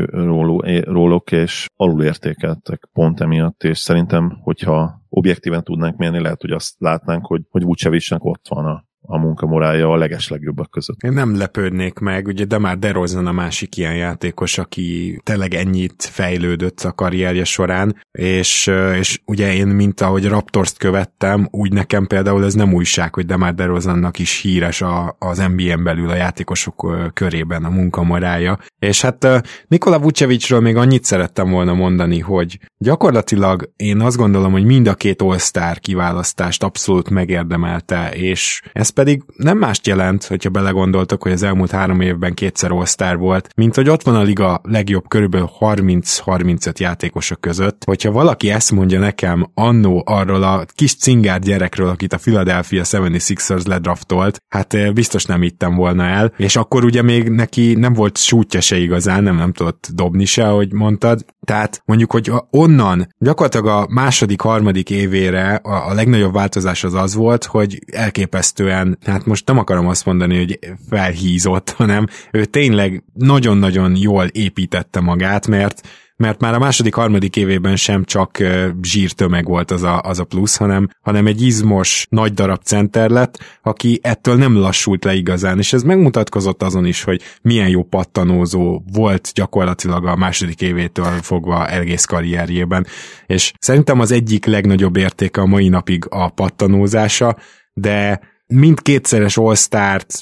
róluk, 0.86 1.32
és 1.32 1.66
alulértékeltek 1.76 2.90
pont 2.94 3.22
emiatt, 3.22 3.64
és 3.64 3.80
szerintem, 3.80 4.40
hogyha 4.42 5.02
objektíven 5.10 5.64
tudnánk 5.64 5.98
mérni, 5.98 6.22
lehet, 6.22 6.42
hogy 6.42 6.52
azt 6.52 6.76
látnánk, 6.78 7.26
hogy, 7.26 7.42
hogy 7.50 7.64
Vucevicnek 7.64 8.24
ott 8.24 8.46
van 8.50 8.66
a, 8.66 8.86
a 9.02 9.18
munkamorája 9.18 9.90
a 9.90 9.96
legeslegjobbak 9.96 10.72
között. 10.72 11.02
Én 11.02 11.12
nem 11.12 11.38
lepődnék 11.38 12.00
meg, 12.00 12.28
ugye 12.28 12.46
de 12.46 12.58
már 12.58 12.78
DeRozan 12.78 13.28
a 13.28 13.32
másik 13.32 13.78
ilyen 13.78 13.96
játékos, 13.96 14.58
aki 14.58 15.20
tényleg 15.24 15.54
ennyit 15.54 16.04
fejlődött 16.04 16.80
a 16.80 16.92
karrierje 16.92 17.44
során, 17.44 17.96
és, 18.12 18.72
és 18.98 19.22
ugye 19.26 19.54
én, 19.54 19.68
mint 19.68 20.02
ahogy 20.02 20.28
Raptors-t 20.28 20.78
követtem, 20.78 21.48
úgy 21.52 21.74
nekem 21.74 22.08
például 22.08 22.46
ez 22.46 22.54
nem 22.54 22.74
újság, 22.74 23.14
hogy 23.14 23.26
Demar 23.26 23.54
DeRozannak 23.54 24.20
is 24.20 24.42
híres 24.42 24.82
a, 24.82 25.16
az 25.20 25.38
NBA-n 25.38 25.84
belül 25.84 26.10
a 26.10 26.16
játékosok 26.16 27.12
körében 27.14 27.64
a 27.66 27.70
munkamorája. 27.70 28.58
És 28.80 29.02
hát 29.02 29.28
Nikola 29.68 30.00
Vucevicről 30.00 30.60
még 30.60 30.76
annyit 30.76 31.04
szerettem 31.04 31.50
volna 31.50 31.74
mondani, 31.74 32.20
hogy 32.20 32.60
gyakorlatilag 32.78 33.72
én 33.76 34.00
azt 34.00 34.18
gondolom, 34.18 34.52
hogy 34.52 34.66
mind 34.66 34.88
a 34.88 34.94
két 34.94 35.22
All-Star 35.22 35.80
kiválasztást 35.80 36.64
abszolút 36.64 37.10
megérdemelte, 37.10 38.12
és 38.14 38.62
ez 38.74 38.91
pedig 38.92 39.24
nem 39.36 39.58
mást 39.58 39.88
jelent, 39.88 40.24
hogyha 40.24 40.50
belegondoltok, 40.50 41.24
hogy 41.24 41.32
az 41.32 41.44
elmúlt 41.44 41.72
három 41.72 42.02
évben 42.02 42.34
kétszer 42.34 42.72
all 42.72 43.16
volt, 43.16 43.50
mint 43.56 43.76
hogy 43.76 43.90
ott 43.90 44.04
van 44.04 44.16
a 44.16 44.22
liga 44.22 44.62
legjobb 44.64 45.08
körülbelül 45.08 45.50
30-35 45.60 46.78
játékosok 46.78 47.42
között. 47.42 47.84
Hogyha 47.84 48.12
valaki 48.12 48.50
ezt 48.50 48.72
mondja 48.72 49.00
nekem 49.00 49.52
annó 49.54 50.04
arról 50.06 50.44
a 50.44 50.66
kis 50.76 50.96
cingár 50.96 51.40
gyerekről, 51.40 51.90
akit 51.90 52.14
a 52.14 52.18
Philadelphia 52.18 52.84
76ers 52.86 53.68
ledraftolt, 53.68 54.42
hát 54.50 54.74
eh, 54.74 54.92
biztos 54.92 55.26
nem 55.26 55.44
ittem 55.44 55.76
volna 55.76 56.04
el, 56.04 56.34
és 56.38 56.56
akkor 56.56 56.84
ugye 56.84 57.02
még 57.02 57.30
neki 57.30 57.74
nem 57.74 57.94
volt 57.94 58.18
sútja 58.18 58.62
se 58.62 58.78
igazán, 58.78 59.24
nem, 59.24 59.36
nem 59.36 59.54
tudott 59.54 59.90
dobni 59.94 60.26
se, 60.26 60.48
ahogy 60.48 60.74
mondtad. 60.74 61.26
Tehát 61.46 61.82
mondjuk, 61.86 62.12
hogy 62.12 62.32
onnan 62.50 63.08
gyakorlatilag 63.18 63.68
a 63.68 63.88
második, 63.90 64.42
harmadik 64.42 64.90
évére 64.90 65.56
a, 65.56 65.90
a 65.90 65.94
legnagyobb 65.94 66.34
változás 66.34 66.84
az 66.84 66.94
az 66.94 67.16
volt, 67.16 67.46
hogy 67.46 67.80
elképesztően 67.92 68.98
hát 69.06 69.26
most 69.26 69.48
nem 69.48 69.58
akarom 69.58 69.88
azt 69.88 70.06
mondani, 70.06 70.38
hogy 70.38 70.60
felhízott, 70.90 71.70
hanem 71.70 72.08
ő 72.32 72.46
tényleg 72.46 73.04
nagyon-nagyon 73.14 73.96
jól 73.96 74.26
építette 74.26 75.00
magát, 75.00 75.48
mert 75.48 75.82
mert 76.22 76.42
már 76.42 76.54
a 76.54 76.60
második, 76.60 76.94
harmadik 76.94 77.36
évében 77.36 77.76
sem 77.76 78.04
csak 78.04 78.38
zsírtömeg 78.82 79.46
volt 79.46 79.72
az 79.72 79.84
a, 79.84 80.02
az 80.02 80.20
a 80.20 80.24
plusz, 80.24 80.58
hanem, 80.58 80.90
hanem 81.02 81.28
egy 81.28 81.42
izmos, 81.42 82.06
nagy 82.10 82.34
darab 82.34 82.62
center 82.64 83.10
lett, 83.10 83.38
aki 83.62 84.00
ettől 84.04 84.36
nem 84.36 84.58
lassult 84.58 85.04
le 85.04 85.14
igazán, 85.14 85.58
és 85.58 85.74
ez 85.74 85.84
megmutatkozott 85.84 86.64
azon 86.64 86.86
is, 86.86 87.04
hogy 87.04 87.22
milyen 87.42 87.70
jó 87.70 87.84
pattanózó 87.84 88.82
volt 88.94 89.32
gyakorlatilag 89.34 90.06
a 90.06 90.16
második 90.16 90.62
évétől 90.62 91.12
fogva 91.22 91.70
egész 91.70 92.06
karrierjében, 92.06 92.86
és 93.26 93.54
szerintem 93.60 94.00
az 94.00 94.12
egyik 94.12 94.46
legnagyobb 94.46 94.96
értéke 94.98 95.42
a 95.42 95.46
mai 95.46 95.70
napig 95.70 96.06
a 96.10 96.30
pattanózása, 96.30 97.38
de 97.74 98.20
mint 98.52 98.82
kétszeres 98.82 99.38
all 99.38 99.56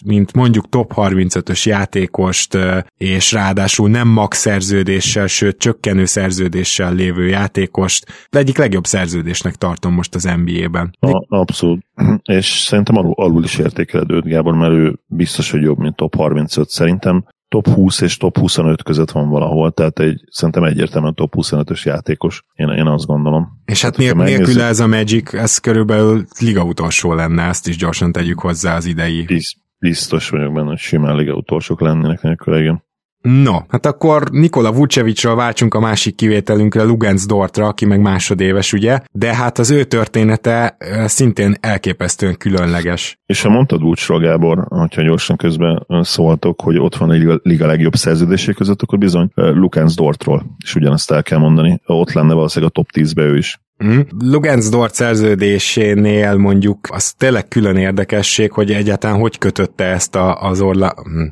mint 0.05 0.33
mondjuk 0.33 0.69
top 0.69 0.93
35-ös 0.95 1.63
játékost, 1.63 2.57
és 2.97 3.31
ráadásul 3.31 3.89
nem 3.89 4.07
max 4.07 4.37
szerződéssel, 4.37 5.27
sőt 5.27 5.57
csökkenő 5.57 6.05
szerződéssel 6.05 6.93
lévő 6.93 7.27
játékost, 7.27 8.05
de 8.29 8.39
egyik 8.39 8.57
legjobb 8.57 8.85
szerződésnek 8.85 9.55
tartom 9.55 9.93
most 9.93 10.15
az 10.15 10.23
NBA-ben. 10.23 10.95
A, 10.99 11.37
abszolút. 11.37 11.85
És 12.23 12.45
szerintem 12.45 12.97
alul, 12.97 13.13
alul 13.15 13.43
is 13.43 13.57
értékeled 13.57 14.11
Gábor, 14.23 14.55
mert 14.55 14.73
ő 14.73 14.99
biztos, 15.05 15.51
hogy 15.51 15.61
jobb, 15.61 15.77
mint 15.77 15.95
top 15.95 16.15
35. 16.15 16.69
Szerintem 16.69 17.25
top 17.49 17.67
20 17.67 18.01
és 18.01 18.17
top 18.17 18.37
25 18.37 18.83
között 18.83 19.11
van 19.11 19.29
valahol, 19.29 19.71
tehát 19.71 19.99
egy, 19.99 20.21
szerintem 20.31 20.63
egyértelműen 20.63 21.13
top 21.13 21.33
25-ös 21.37 21.83
játékos, 21.83 22.43
én, 22.53 22.67
én 22.67 22.85
azt 22.85 23.05
gondolom. 23.05 23.47
És 23.65 23.81
hát 23.81 23.97
nélkül 23.97 24.23
nélküle 24.23 24.65
ez 24.65 24.79
a 24.79 24.87
Magic, 24.87 25.33
ez 25.33 25.57
körülbelül 25.57 26.25
liga 26.39 26.63
utolsó 26.63 27.13
lenne, 27.13 27.43
ezt 27.43 27.67
is 27.67 27.77
gyorsan 27.77 28.11
tegyük 28.11 28.39
hozzá 28.39 28.75
az 28.75 28.85
idei. 28.85 29.25
Biztos 29.79 30.29
vagyok 30.29 30.53
benne, 30.53 30.67
hogy 30.67 30.77
simán 30.77 31.15
liga 31.15 31.33
utolsók 31.33 31.81
lennének 31.81 32.21
nélkül, 32.21 32.57
igen. 32.57 32.83
No, 33.21 33.57
hát 33.67 33.85
akkor 33.85 34.29
Nikola 34.31 34.71
Vucevicről 34.73 35.35
váltsunk 35.35 35.73
a 35.73 35.79
másik 35.79 36.15
kivételünkre, 36.15 36.83
Lugens 36.83 37.25
Dortra, 37.25 37.67
aki 37.67 37.85
meg 37.85 38.01
másodéves, 38.01 38.73
ugye? 38.73 38.99
De 39.11 39.35
hát 39.35 39.59
az 39.59 39.71
ő 39.71 39.83
története 39.83 40.77
szintén 41.05 41.55
elképesztően 41.59 42.37
különleges. 42.37 43.19
És 43.25 43.41
ha 43.41 43.49
mondtad 43.49 43.81
Vucsról, 43.81 44.19
Gábor, 44.19 44.65
hogyha 44.67 45.01
gyorsan 45.01 45.35
közben 45.35 45.85
szóltok, 46.01 46.61
hogy 46.61 46.77
ott 46.77 46.95
van 46.95 47.09
a 47.09 47.39
liga, 47.43 47.65
legjobb 47.65 47.95
szerződések 47.95 48.55
között, 48.55 48.81
akkor 48.81 48.97
bizony 48.97 49.29
Lugens 49.35 49.95
Dortról 49.95 50.55
is 50.63 50.75
ugyanezt 50.75 51.11
el 51.11 51.23
kell 51.23 51.39
mondani. 51.39 51.81
Ott 51.85 52.11
lenne 52.11 52.33
valószínűleg 52.33 52.71
a 52.75 52.81
top 52.81 52.89
10-be 52.93 53.23
ő 53.23 53.37
is. 53.37 53.59
Mm. 53.83 53.99
Lugens 54.19 54.69
Dort 54.69 54.93
szerződésénél 54.93 56.37
mondjuk 56.37 56.87
az 56.91 57.13
tényleg 57.13 57.47
külön 57.47 57.75
érdekesség, 57.75 58.51
hogy 58.51 58.71
egyáltalán 58.71 59.19
hogy 59.19 59.37
kötötte 59.37 59.83
ezt 59.83 60.15
a, 60.15 60.41
az 60.41 60.61
orla, 60.61 60.93
hm, 61.03 61.23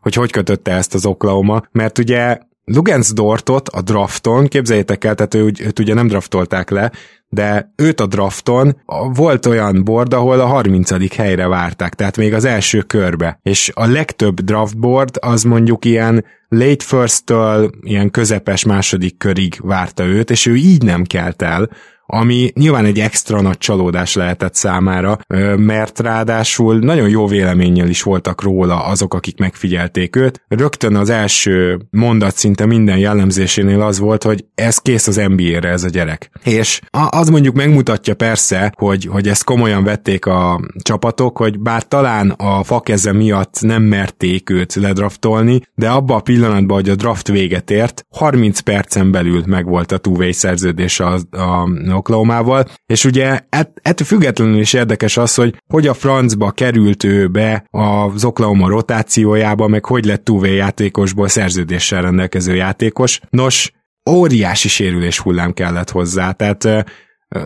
hogy 0.00 0.14
hogy 0.14 0.30
kötötte 0.30 0.72
ezt 0.72 0.94
az 0.94 1.06
Oklahoma, 1.06 1.62
mert 1.72 1.98
ugye 1.98 2.38
Lugens 2.64 3.12
Dortot 3.12 3.68
a 3.68 3.82
drafton, 3.82 4.46
képzeljétek 4.46 5.04
el, 5.04 5.14
tehát 5.14 5.34
ő, 5.34 5.52
őt 5.60 5.78
ugye 5.78 5.94
nem 5.94 6.06
draftolták 6.06 6.70
le, 6.70 6.92
de 7.28 7.72
őt 7.76 8.00
a 8.00 8.06
drafton 8.06 8.82
volt 9.14 9.46
olyan 9.46 9.84
board, 9.84 10.12
ahol 10.12 10.40
a 10.40 10.46
30. 10.46 11.14
helyre 11.16 11.48
várták, 11.48 11.94
tehát 11.94 12.16
még 12.16 12.34
az 12.34 12.44
első 12.44 12.80
körbe. 12.80 13.38
És 13.42 13.70
a 13.74 13.86
legtöbb 13.86 14.40
draft 14.40 14.78
board 14.78 15.16
az 15.20 15.42
mondjuk 15.42 15.84
ilyen 15.84 16.24
late 16.48 16.84
first-től 16.84 17.70
ilyen 17.80 18.10
közepes 18.10 18.64
második 18.64 19.18
körig 19.18 19.58
várta 19.62 20.04
őt, 20.04 20.30
és 20.30 20.46
ő 20.46 20.54
így 20.54 20.82
nem 20.82 21.04
kelt 21.04 21.42
el, 21.42 21.70
ami 22.06 22.50
nyilván 22.54 22.84
egy 22.84 22.98
extra 23.00 23.40
nagy 23.40 23.58
csalódás 23.58 24.14
lehetett 24.14 24.54
számára, 24.54 25.18
mert 25.56 26.00
ráadásul 26.00 26.78
nagyon 26.78 27.08
jó 27.08 27.26
véleménnyel 27.26 27.88
is 27.88 28.02
voltak 28.02 28.42
róla 28.42 28.84
azok, 28.84 29.14
akik 29.14 29.38
megfigyelték 29.38 30.16
őt. 30.16 30.44
Rögtön 30.48 30.96
az 30.96 31.10
első 31.10 31.78
mondat 31.90 32.36
szinte 32.36 32.66
minden 32.66 32.98
jellemzésénél 32.98 33.80
az 33.80 33.98
volt, 33.98 34.22
hogy 34.22 34.44
ez 34.54 34.78
kész 34.78 35.06
az 35.06 35.16
NBA-re 35.16 35.68
ez 35.68 35.84
a 35.84 35.88
gyerek. 35.88 36.30
És 36.44 36.80
az 37.10 37.28
mondjuk 37.28 37.54
megmutatja 37.54 38.14
persze, 38.14 38.72
hogy, 38.76 39.04
hogy 39.04 39.28
ezt 39.28 39.44
komolyan 39.44 39.84
vették 39.84 40.26
a 40.26 40.60
csapatok, 40.82 41.36
hogy 41.38 41.58
bár 41.58 41.82
talán 41.82 42.30
a 42.30 42.62
fakeze 42.64 43.12
miatt 43.12 43.60
nem 43.60 43.82
merték 43.82 44.50
őt 44.50 44.74
ledraftolni, 44.74 45.60
de 45.74 45.88
abba 45.88 46.14
a 46.14 46.20
pillanatban, 46.20 46.76
hogy 46.76 46.88
a 46.88 46.94
draft 46.94 47.28
véget 47.28 47.70
ért, 47.70 48.06
30 48.10 48.60
percen 48.60 49.10
belül 49.10 49.42
megvolt 49.46 49.92
a 49.92 49.98
two 49.98 50.32
szerződés 50.32 51.00
a, 51.00 51.18
a 51.30 51.68
Oklahomával, 51.96 52.64
és 52.86 53.04
ugye 53.04 53.40
ett, 53.48 53.80
ettől 53.82 54.06
függetlenül 54.06 54.58
is 54.58 54.72
érdekes 54.72 55.16
az, 55.16 55.34
hogy 55.34 55.62
hogy 55.68 55.86
a 55.86 55.94
francba 55.94 56.50
került 56.50 57.04
ő 57.04 57.26
be 57.28 57.66
az 57.70 58.24
Oklahoma 58.24 58.68
rotációjába, 58.68 59.66
meg 59.66 59.84
hogy 59.84 60.04
lett 60.04 60.24
túvé 60.24 60.54
játékosból 60.54 61.28
szerződéssel 61.28 62.02
rendelkező 62.02 62.54
játékos. 62.54 63.20
Nos, 63.30 63.72
óriási 64.10 64.68
sérülés 64.68 65.18
hullám 65.18 65.52
kellett 65.52 65.90
hozzá, 65.90 66.32
tehát 66.32 66.86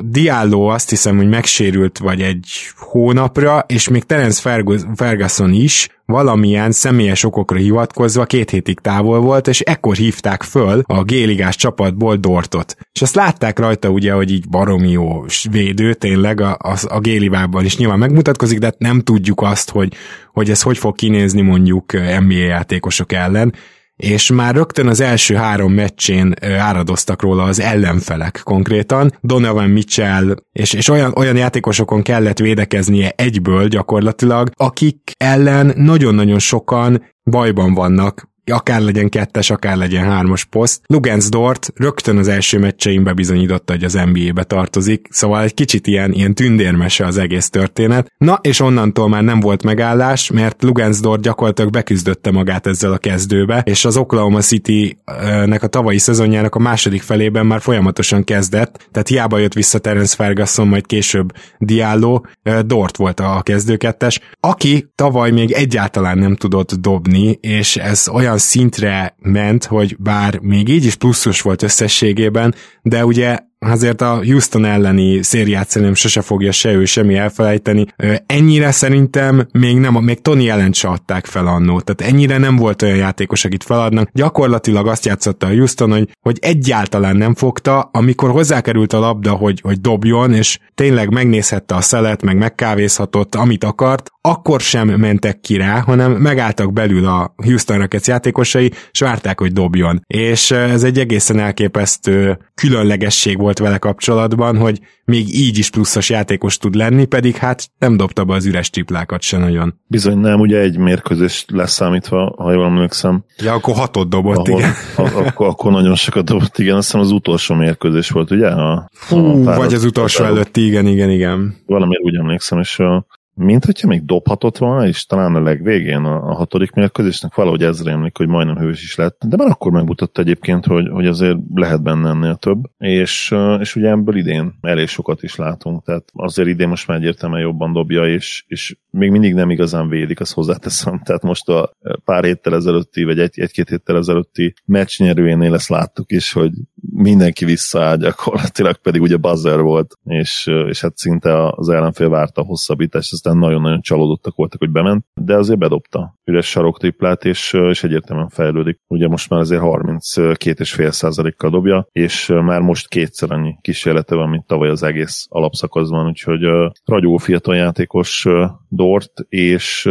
Diallo 0.05 0.67
azt 0.67 0.91
hiszem, 0.91 1.17
hogy 1.17 1.29
megsérült 1.29 1.99
vagy 1.99 2.23
egy 2.23 2.47
hónapra, 2.77 3.65
és 3.69 3.89
még 3.89 4.05
Terence 4.05 4.63
Ferguson 4.95 5.53
is 5.53 5.89
valamilyen 6.07 6.73
személyes 6.73 7.25
okokra 7.25 7.59
hivatkozva 7.59 8.25
két 8.25 8.51
hétig 8.51 8.81
távol 8.81 9.21
volt, 9.21 9.49
és 9.49 9.61
ekkor 9.61 9.97
hívták 9.97 10.43
föl 10.43 10.83
a 10.87 11.03
géligás 11.03 11.57
csapatból 11.57 12.17
Dortot. 12.17 12.77
És 12.93 13.03
azt 13.03 13.15
látták 13.15 13.59
rajta 13.59 13.89
ugye, 13.89 14.13
hogy 14.13 14.31
így 14.31 14.49
baromi 14.49 14.91
jó 14.91 15.25
védő, 15.51 15.95
tényleg 15.95 16.41
a, 16.41 16.57
a, 16.61 16.77
a 16.89 17.01
gélibában 17.01 17.65
is 17.65 17.77
nyilván 17.77 17.99
megmutatkozik, 17.99 18.59
de 18.59 18.75
nem 18.79 19.01
tudjuk 19.01 19.43
azt, 19.43 19.71
hogy, 19.71 19.93
hogy 20.33 20.51
ez 20.51 20.63
hogy 20.63 20.79
fog 20.79 20.97
kinézni 20.97 21.41
mondjuk 21.41 21.93
NBA 21.93 22.35
játékosok 22.35 23.13
ellen, 23.13 23.55
és 24.01 24.31
már 24.31 24.55
rögtön 24.55 24.87
az 24.87 25.01
első 25.01 25.35
három 25.35 25.73
meccsén 25.73 26.35
áradoztak 26.59 27.23
róla 27.23 27.43
az 27.43 27.61
ellenfelek 27.61 28.41
konkrétan. 28.45 29.13
Donovan 29.21 29.71
Mitchell, 29.71 30.35
és, 30.53 30.73
és 30.73 30.89
olyan, 30.89 31.13
olyan 31.17 31.37
játékosokon 31.37 32.03
kellett 32.03 32.39
védekeznie 32.39 33.13
egyből 33.17 33.69
gyakorlatilag, 33.69 34.51
akik 34.57 35.13
ellen 35.19 35.73
nagyon-nagyon 35.77 36.39
sokan 36.39 37.03
bajban 37.25 37.75
vannak, 37.75 38.30
akár 38.51 38.81
legyen 38.81 39.09
kettes, 39.09 39.51
akár 39.51 39.77
legyen 39.77 40.05
hármas 40.05 40.45
poszt. 40.45 40.81
Lugens 40.87 41.29
Dort 41.29 41.73
rögtön 41.75 42.17
az 42.17 42.29
első 42.29 42.59
meccsein 42.59 43.05
bebizonyította, 43.05 43.73
hogy 43.73 43.85
az 43.85 43.99
NBA-be 44.13 44.45
tartozik, 44.45 45.09
szóval 45.11 45.43
egy 45.43 45.55
kicsit 45.55 45.87
ilyen, 45.87 46.13
ilyen 46.13 46.35
tündérmese 46.35 47.07
az 47.07 47.19
egész 47.19 47.51
történet. 47.51 48.13
Na, 48.19 48.39
és 48.43 48.61
onnantól 48.61 49.09
már 49.09 49.23
nem 49.23 49.41
volt 49.41 49.63
megállás, 49.63 50.31
mert 50.31 50.63
Lugens 50.63 51.01
Dort 51.01 51.23
gyakorlatilag 51.23 51.71
beküzdötte 51.71 52.31
magát 52.31 52.67
ezzel 52.67 52.93
a 52.93 52.99
kezdőbe, 52.99 53.63
és 53.65 53.85
az 53.85 53.97
Oklahoma 53.97 54.41
City-nek 54.41 55.63
a 55.63 55.67
tavalyi 55.67 55.99
szezonjának 55.99 56.55
a 56.55 56.59
második 56.59 57.03
felében 57.03 57.47
már 57.47 57.61
folyamatosan 57.61 58.25
kezdett, 58.25 58.89
tehát 58.93 59.09
hiába 59.09 59.39
jött 59.39 59.53
vissza 59.53 59.79
Terence 59.79 60.17
Ferguson, 60.17 60.69
majd 60.69 60.87
később 60.87 61.33
Diallo, 61.59 62.21
Dort 62.67 62.97
volt 62.97 63.21
a 63.21 63.41
kezdőkettes, 63.43 64.21
aki 64.41 64.91
tavaly 64.95 65.31
még 65.31 65.51
egyáltalán 65.51 66.19
nem 66.19 66.37
tudott 66.37 66.73
dobni, 66.73 67.39
és 67.41 67.77
ez 67.77 68.09
olyan 68.09 68.39
szintre 68.41 69.15
ment, 69.19 69.65
hogy 69.65 69.97
bár 69.99 70.39
még 70.39 70.69
így 70.69 70.85
is 70.85 70.95
pluszos 70.95 71.41
volt 71.41 71.63
összességében, 71.63 72.55
de 72.83 73.05
ugye 73.05 73.39
azért 73.67 74.01
a 74.01 74.25
Houston 74.25 74.65
elleni 74.65 75.23
szériát 75.23 75.69
szerintem 75.69 75.95
sose 75.97 76.21
fogja 76.21 76.53
se 76.53 76.73
ő 76.73 76.85
semmi 76.85 77.15
elfelejteni. 77.15 77.87
Ennyire 78.27 78.71
szerintem 78.71 79.47
még 79.53 79.79
nem, 79.79 79.95
még 79.95 80.21
Tony 80.21 80.47
ellen 80.47 80.73
se 80.73 80.89
adták 80.89 81.27
fel 81.27 81.47
annó, 81.47 81.81
tehát 81.81 82.13
ennyire 82.13 82.39
nem 82.39 82.57
volt 82.57 82.83
olyan 82.83 82.97
játékos, 82.97 83.45
akit 83.45 83.65
feladnak. 83.65 84.09
Gyakorlatilag 84.13 84.87
azt 84.87 85.05
játszotta 85.05 85.47
a 85.47 85.51
Houston, 85.51 85.91
hogy, 85.91 86.09
hogy 86.21 86.39
egyáltalán 86.41 87.17
nem 87.17 87.35
fogta, 87.35 87.81
amikor 87.93 88.31
hozzákerült 88.31 88.93
a 88.93 88.99
labda, 88.99 89.33
hogy, 89.33 89.61
hogy 89.61 89.81
dobjon, 89.81 90.35
és 90.35 90.59
tényleg 90.75 91.13
megnézhette 91.13 91.75
a 91.75 91.81
szelet, 91.81 92.23
meg 92.23 92.37
megkávézhatott, 92.37 93.35
amit 93.35 93.65
akart, 93.65 94.11
akkor 94.21 94.61
sem 94.61 94.89
mentek 94.89 95.41
ki 95.41 95.57
rá, 95.57 95.81
hanem 95.81 96.13
megálltak 96.13 96.73
belül 96.73 97.07
a 97.07 97.35
Houston 97.37 97.79
Rockets 97.79 98.07
játékosai, 98.07 98.73
és 98.91 99.01
várták, 99.01 99.41
hogy 99.41 99.53
dobjon. 99.53 100.03
És 100.07 100.51
ez 100.51 100.83
egy 100.83 100.99
egészen 100.99 101.39
elképesztő 101.39 102.39
különlegesség 102.55 103.39
volt 103.39 103.50
vele 103.59 103.79
kapcsolatban, 103.79 104.57
hogy 104.57 104.81
még 105.05 105.35
így 105.35 105.59
is 105.59 105.71
pluszos 105.71 106.11
játékos 106.11 106.59
tud 106.59 106.75
lenni, 106.75 107.05
pedig 107.05 107.37
hát 107.37 107.71
nem 107.79 107.97
dobta 107.97 108.25
be 108.25 108.35
az 108.35 108.47
üres 108.47 108.71
triplákat 108.71 109.23
se 109.23 109.39
nagyon. 109.39 109.75
Bizony 109.87 110.19
nem, 110.19 110.41
ugye 110.41 110.59
egy 110.59 110.79
mérkőzés 110.79 111.45
leszámítva, 111.49 112.35
ha 112.37 112.53
jól 112.53 112.65
emlékszem. 112.65 113.25
Ja, 113.39 113.53
akkor 113.53 113.75
hatot 113.75 114.09
dobott, 114.09 114.49
ahol, 114.49 114.61
igen. 114.61 114.73
A, 114.97 115.27
akkor, 115.27 115.47
akkor 115.47 115.73
nagyon 115.73 115.95
sokat 115.95 116.25
dobott, 116.25 116.59
igen, 116.59 116.77
azt 116.77 116.87
hiszem 116.87 117.01
az 117.01 117.11
utolsó 117.11 117.55
mérkőzés 117.55 118.11
volt, 118.11 118.31
ugye? 118.31 118.49
A, 118.49 118.91
Hú, 119.09 119.49
a 119.49 119.57
vagy 119.57 119.75
az 119.75 119.85
utolsó 119.85 120.25
előtti, 120.25 120.67
igen, 120.67 120.87
igen, 120.87 121.11
igen. 121.11 121.57
Valamiért 121.67 122.03
úgy 122.03 122.17
emlékszem, 122.17 122.59
és 122.59 122.79
a, 122.79 123.07
mint 123.41 123.65
hogyha 123.65 123.89
még 123.89 124.05
dobhatott 124.05 124.59
volna, 124.59 124.87
és 124.87 125.07
talán 125.07 125.35
a 125.35 125.43
legvégén 125.43 126.05
a, 126.05 126.29
a 126.29 126.35
hatodik 126.35 126.71
mérkőzésnek 126.71 127.35
valahogy 127.35 127.63
ez 127.63 127.85
rémlik, 127.85 128.17
hogy 128.17 128.29
majdnem 128.29 128.57
hős 128.57 128.83
is 128.83 128.95
lett. 128.95 129.23
De 129.27 129.37
már 129.37 129.49
akkor 129.51 129.73
megmutatta 129.73 130.21
egyébként, 130.21 130.67
hogy, 130.67 130.89
hogy 130.89 131.07
azért 131.07 131.39
lehet 131.55 131.83
benne 131.83 132.09
ennél 132.09 132.35
több, 132.35 132.59
és, 132.79 133.35
és 133.59 133.77
ugye 133.77 133.89
ebből 133.89 134.17
idén 134.17 134.59
elég 134.61 134.87
sokat 134.87 135.23
is 135.23 135.37
látunk, 135.37 135.85
tehát 135.85 136.05
azért 136.13 136.49
idén 136.49 136.69
most 136.69 136.87
már 136.87 136.97
egyértelműen 136.97 137.43
jobban 137.43 137.73
dobja, 137.73 138.07
és, 138.07 138.45
és 138.47 138.77
még 138.91 139.11
mindig 139.11 139.35
nem 139.35 139.51
igazán 139.51 139.89
védik, 139.89 140.21
azt 140.21 140.33
hozzáteszem. 140.33 141.01
Tehát 141.05 141.23
most 141.23 141.49
a 141.49 141.73
pár 142.05 142.25
héttel 142.25 142.55
ezelőtti, 142.55 143.05
vagy 143.05 143.19
egy, 143.19 143.41
egy-két 143.41 143.69
héttel 143.69 143.97
ezelőtti 143.97 144.55
meccsnyerőjénél 144.65 145.55
ezt 145.55 145.69
láttuk 145.69 146.13
is, 146.13 146.33
hogy 146.33 146.53
mindenki 146.93 147.45
visszaáll 147.45 147.97
gyakorlatilag, 147.97 148.77
pedig 148.77 149.01
ugye 149.01 149.17
buzzer 149.17 149.61
volt, 149.61 149.99
és, 150.05 150.51
és 150.69 150.81
hát 150.81 150.97
szinte 150.97 151.47
az 151.49 151.69
ellenfél 151.69 152.09
várta 152.09 152.41
a 152.41 152.45
hosszabbítást, 152.45 153.13
aztán 153.13 153.37
nagyon-nagyon 153.37 153.81
csalódottak 153.81 154.35
voltak, 154.35 154.59
hogy 154.61 154.71
bement, 154.71 155.05
de 155.15 155.37
azért 155.37 155.59
bedobta 155.59 156.19
üres 156.25 156.47
saroktriplát, 156.47 157.25
és, 157.25 157.53
és 157.53 157.85
egyértelműen 157.85 158.29
fejlődik. 158.29 158.81
Ugye 158.87 159.09
most 159.09 159.31
már 159.31 159.41
azért 159.41 159.63
32,5%-kal 159.65 161.51
dobja, 161.51 161.87
és 161.93 162.27
már 162.27 162.61
most 162.61 162.89
kétszer 162.89 163.33
annyi 163.33 163.59
kísérlete 163.61 164.15
van, 164.15 164.29
mint 164.29 164.47
tavaly 164.47 164.69
az 164.69 164.83
egész 164.83 165.27
alapszakaszban, 165.29 166.07
úgyhogy 166.07 166.47
uh, 166.47 166.71
ragyó 166.85 167.17
fiatal 167.17 167.57
játékos 167.57 168.27
Dort, 168.69 169.13
és 169.29 169.89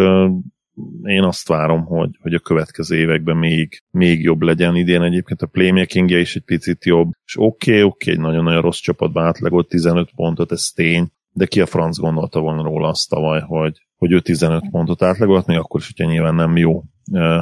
én 1.03 1.23
azt 1.23 1.47
várom, 1.47 1.85
hogy, 1.85 2.09
hogy 2.21 2.33
a 2.33 2.39
következő 2.39 2.97
években 2.97 3.37
még, 3.37 3.83
még 3.91 4.21
jobb 4.21 4.41
legyen. 4.41 4.75
Idén 4.75 5.01
egyébként 5.01 5.41
a 5.41 5.47
playmakingje 5.47 6.19
is 6.19 6.35
egy 6.35 6.43
picit 6.43 6.85
jobb, 6.85 7.11
és 7.25 7.35
oké, 7.37 7.71
okay, 7.71 7.83
oké, 7.83 8.09
okay, 8.09 8.13
egy 8.13 8.19
nagyon-nagyon 8.19 8.61
rossz 8.61 8.79
csapatban 8.79 9.25
átlagolt 9.25 9.67
15 9.67 10.09
pontot, 10.15 10.51
ez 10.51 10.71
tény, 10.75 11.07
de 11.31 11.45
ki 11.45 11.61
a 11.61 11.65
franc 11.65 11.97
gondolta 11.97 12.39
volna 12.39 12.63
róla 12.63 12.87
azt 12.87 13.09
tavaly, 13.09 13.41
hogy, 13.41 13.85
hogy 13.97 14.11
ő 14.11 14.19
15 14.19 14.69
pontot 14.69 15.01
átlagolt, 15.01 15.45
még 15.45 15.57
akkor 15.57 15.79
is, 15.79 15.85
hogyha 15.85 16.11
nyilván 16.11 16.35
nem 16.35 16.57
jó 16.57 16.83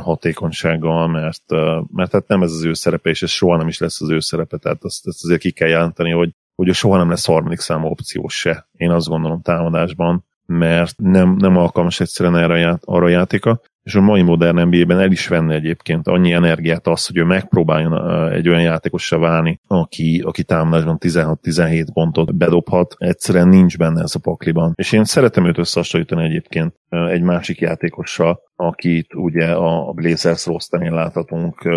hatékonysággal, 0.01 1.07
mert, 1.07 1.43
mert 1.91 2.11
hát 2.11 2.27
nem 2.27 2.41
ez 2.41 2.51
az 2.51 2.63
ő 2.63 2.73
szerepe, 2.73 3.09
és 3.09 3.21
ez 3.21 3.29
soha 3.29 3.57
nem 3.57 3.67
is 3.67 3.79
lesz 3.79 4.01
az 4.01 4.09
ő 4.09 4.19
szerepe, 4.19 4.57
tehát 4.57 4.83
azt, 4.83 5.07
azt 5.07 5.23
azért 5.23 5.39
ki 5.39 5.51
kell 5.51 5.67
jelenteni, 5.67 6.11
hogy, 6.11 6.31
hogy 6.55 6.67
ő 6.67 6.71
soha 6.71 6.97
nem 6.97 7.09
lesz 7.09 7.25
harmadik 7.25 7.59
számú 7.59 7.87
opció 7.87 8.27
se. 8.27 8.67
Én 8.71 8.91
azt 8.91 9.07
gondolom 9.07 9.41
támadásban, 9.41 10.25
mert 10.47 10.99
nem, 10.99 11.35
nem 11.35 11.57
alkalmas 11.57 11.99
egyszerűen 11.99 12.37
erre, 12.37 12.79
arra 12.83 13.05
a 13.05 13.09
játéka, 13.09 13.61
és 13.87 13.95
a 13.95 14.01
mai 14.01 14.21
modern 14.21 14.59
NBA-ben 14.59 14.99
el 14.99 15.11
is 15.11 15.27
venne 15.27 15.53
egyébként 15.53 16.07
annyi 16.07 16.31
energiát 16.31 16.87
az, 16.87 17.05
hogy 17.07 17.17
ő 17.17 17.23
megpróbáljon 17.23 18.31
egy 18.31 18.49
olyan 18.49 18.61
játékossá 18.61 19.17
válni, 19.17 19.59
aki, 19.67 20.21
aki 20.25 20.43
támadásban 20.43 20.97
16-17 20.99 21.87
pontot 21.93 22.35
bedobhat. 22.35 22.95
Egyszerűen 22.97 23.47
nincs 23.47 23.77
benne 23.77 24.01
ez 24.01 24.15
a 24.15 24.19
pakliban. 24.19 24.73
És 24.75 24.91
én 24.91 25.03
szeretem 25.03 25.45
őt 25.45 25.57
összehasonlítani 25.57 26.23
egyébként 26.23 26.73
egy 26.89 27.21
másik 27.21 27.59
játékossal, 27.59 28.39
akit 28.55 29.13
ugye 29.13 29.51
a 29.51 29.91
Blazers 29.91 30.45
rosterén 30.45 30.93
láthatunk 30.93 31.69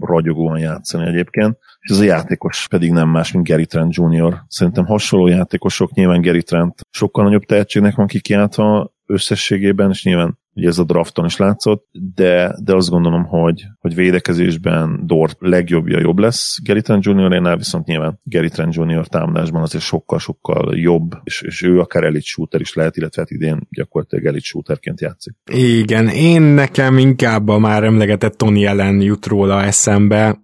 ragyogóan 0.00 0.58
játszani 0.58 1.06
egyébként, 1.06 1.58
és 1.80 1.90
ez 1.90 1.98
a 1.98 2.04
játékos 2.04 2.68
pedig 2.68 2.92
nem 2.92 3.08
más, 3.08 3.32
mint 3.32 3.48
Gary 3.48 3.66
Trent 3.66 3.94
Jr. 3.94 4.42
Szerintem 4.48 4.86
hasonló 4.86 5.26
játékosok, 5.26 5.92
nyilván 5.92 6.20
Gary 6.20 6.42
Trent 6.42 6.80
sokkal 6.90 7.24
nagyobb 7.24 7.44
tehetségnek 7.44 7.94
van 7.94 8.06
kikiáltva 8.06 8.92
összességében, 9.06 9.90
és 9.90 10.04
nyilván 10.04 10.38
ugye 10.54 10.68
ez 10.68 10.78
a 10.78 10.84
drafton 10.84 11.24
is 11.24 11.36
látszott, 11.36 11.86
de, 12.14 12.56
de 12.62 12.74
azt 12.74 12.90
gondolom, 12.90 13.24
hogy, 13.24 13.64
hogy 13.78 13.94
védekezésben 13.94 15.06
Dort 15.06 15.36
legjobbja 15.38 16.00
jobb 16.00 16.18
lesz 16.18 16.58
Gary 16.64 16.80
Trent 16.80 17.04
Jr. 17.04 17.56
viszont 17.56 17.86
nyilván 17.86 18.20
Gary 18.24 18.48
Trent 18.48 18.74
Jr. 18.74 19.06
támadásban 19.06 19.62
azért 19.62 19.84
sokkal-sokkal 19.84 20.78
jobb, 20.78 21.10
és, 21.24 21.42
és 21.42 21.62
ő 21.62 21.80
akár 21.80 22.04
elit 22.04 22.24
shooter 22.24 22.60
is 22.60 22.74
lehet, 22.74 22.96
illetve 22.96 23.22
hát 23.22 23.30
idén 23.30 23.66
gyakorlatilag 23.70 24.24
elit 24.24 24.42
shooterként 24.42 25.00
játszik. 25.00 25.34
Igen, 25.52 26.08
én 26.08 26.42
nekem 26.42 26.98
inkább 26.98 27.48
a 27.48 27.58
már 27.58 27.84
emlegetett 27.84 28.36
Tony 28.36 28.64
ellen 28.64 29.00
jut 29.00 29.26
róla 29.26 29.62
eszembe, 29.62 30.38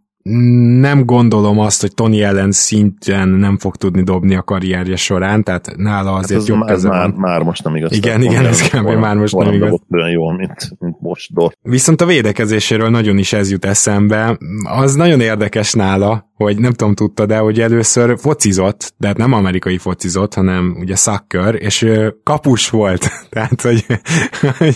nem 0.81 1.05
gondolom 1.05 1.59
azt, 1.59 1.81
hogy 1.81 1.95
Tony 1.95 2.19
ellen 2.19 2.53
szintén 2.53 3.29
nem 3.29 3.59
fog 3.59 3.77
tudni 3.77 4.03
dobni 4.03 4.35
a 4.35 4.43
karrierje 4.43 4.97
során, 4.97 5.43
tehát 5.43 5.73
nála 5.77 6.13
azért 6.13 6.41
hát 6.41 6.49
jobb 6.49 6.65
keze 6.67 6.89
már, 6.89 7.11
már 7.11 7.43
most 7.43 7.65
nem 7.65 7.77
igaz. 7.77 7.93
Igen, 7.93 8.23
igen, 8.23 8.47
ez 8.47 8.69
kb. 8.69 8.89
már 8.89 9.17
most 9.17 9.37
nem 9.37 9.53
igaz. 9.53 9.81
Olyan 9.91 10.11
jól, 10.11 10.37
mint, 10.37 10.71
mint 10.79 11.01
most 11.01 11.35
Dort. 11.35 11.59
Viszont 11.63 12.01
a 12.01 12.07
védekezéséről 12.07 12.89
nagyon 12.89 13.19
is 13.19 13.33
ez 13.33 13.51
jut 13.51 13.65
eszembe. 13.65 14.39
Az 14.65 14.95
nagyon 14.95 15.21
érdekes 15.21 15.73
nála, 15.73 16.31
hogy 16.37 16.59
nem 16.59 16.73
tudom, 16.73 16.95
tudta, 16.95 17.27
de 17.27 17.39
hogy 17.39 17.61
először 17.61 18.19
focizott, 18.19 18.93
de 18.97 19.07
hát 19.07 19.17
nem 19.17 19.33
amerikai 19.33 19.79
focizott, 19.79 20.35
hanem 20.35 20.77
ugye 20.81 20.95
soccer, 20.95 21.55
és 21.55 21.87
kapus 22.23 22.71
volt, 22.71 23.11
tehát, 23.31 23.63
hogy, 23.63 23.87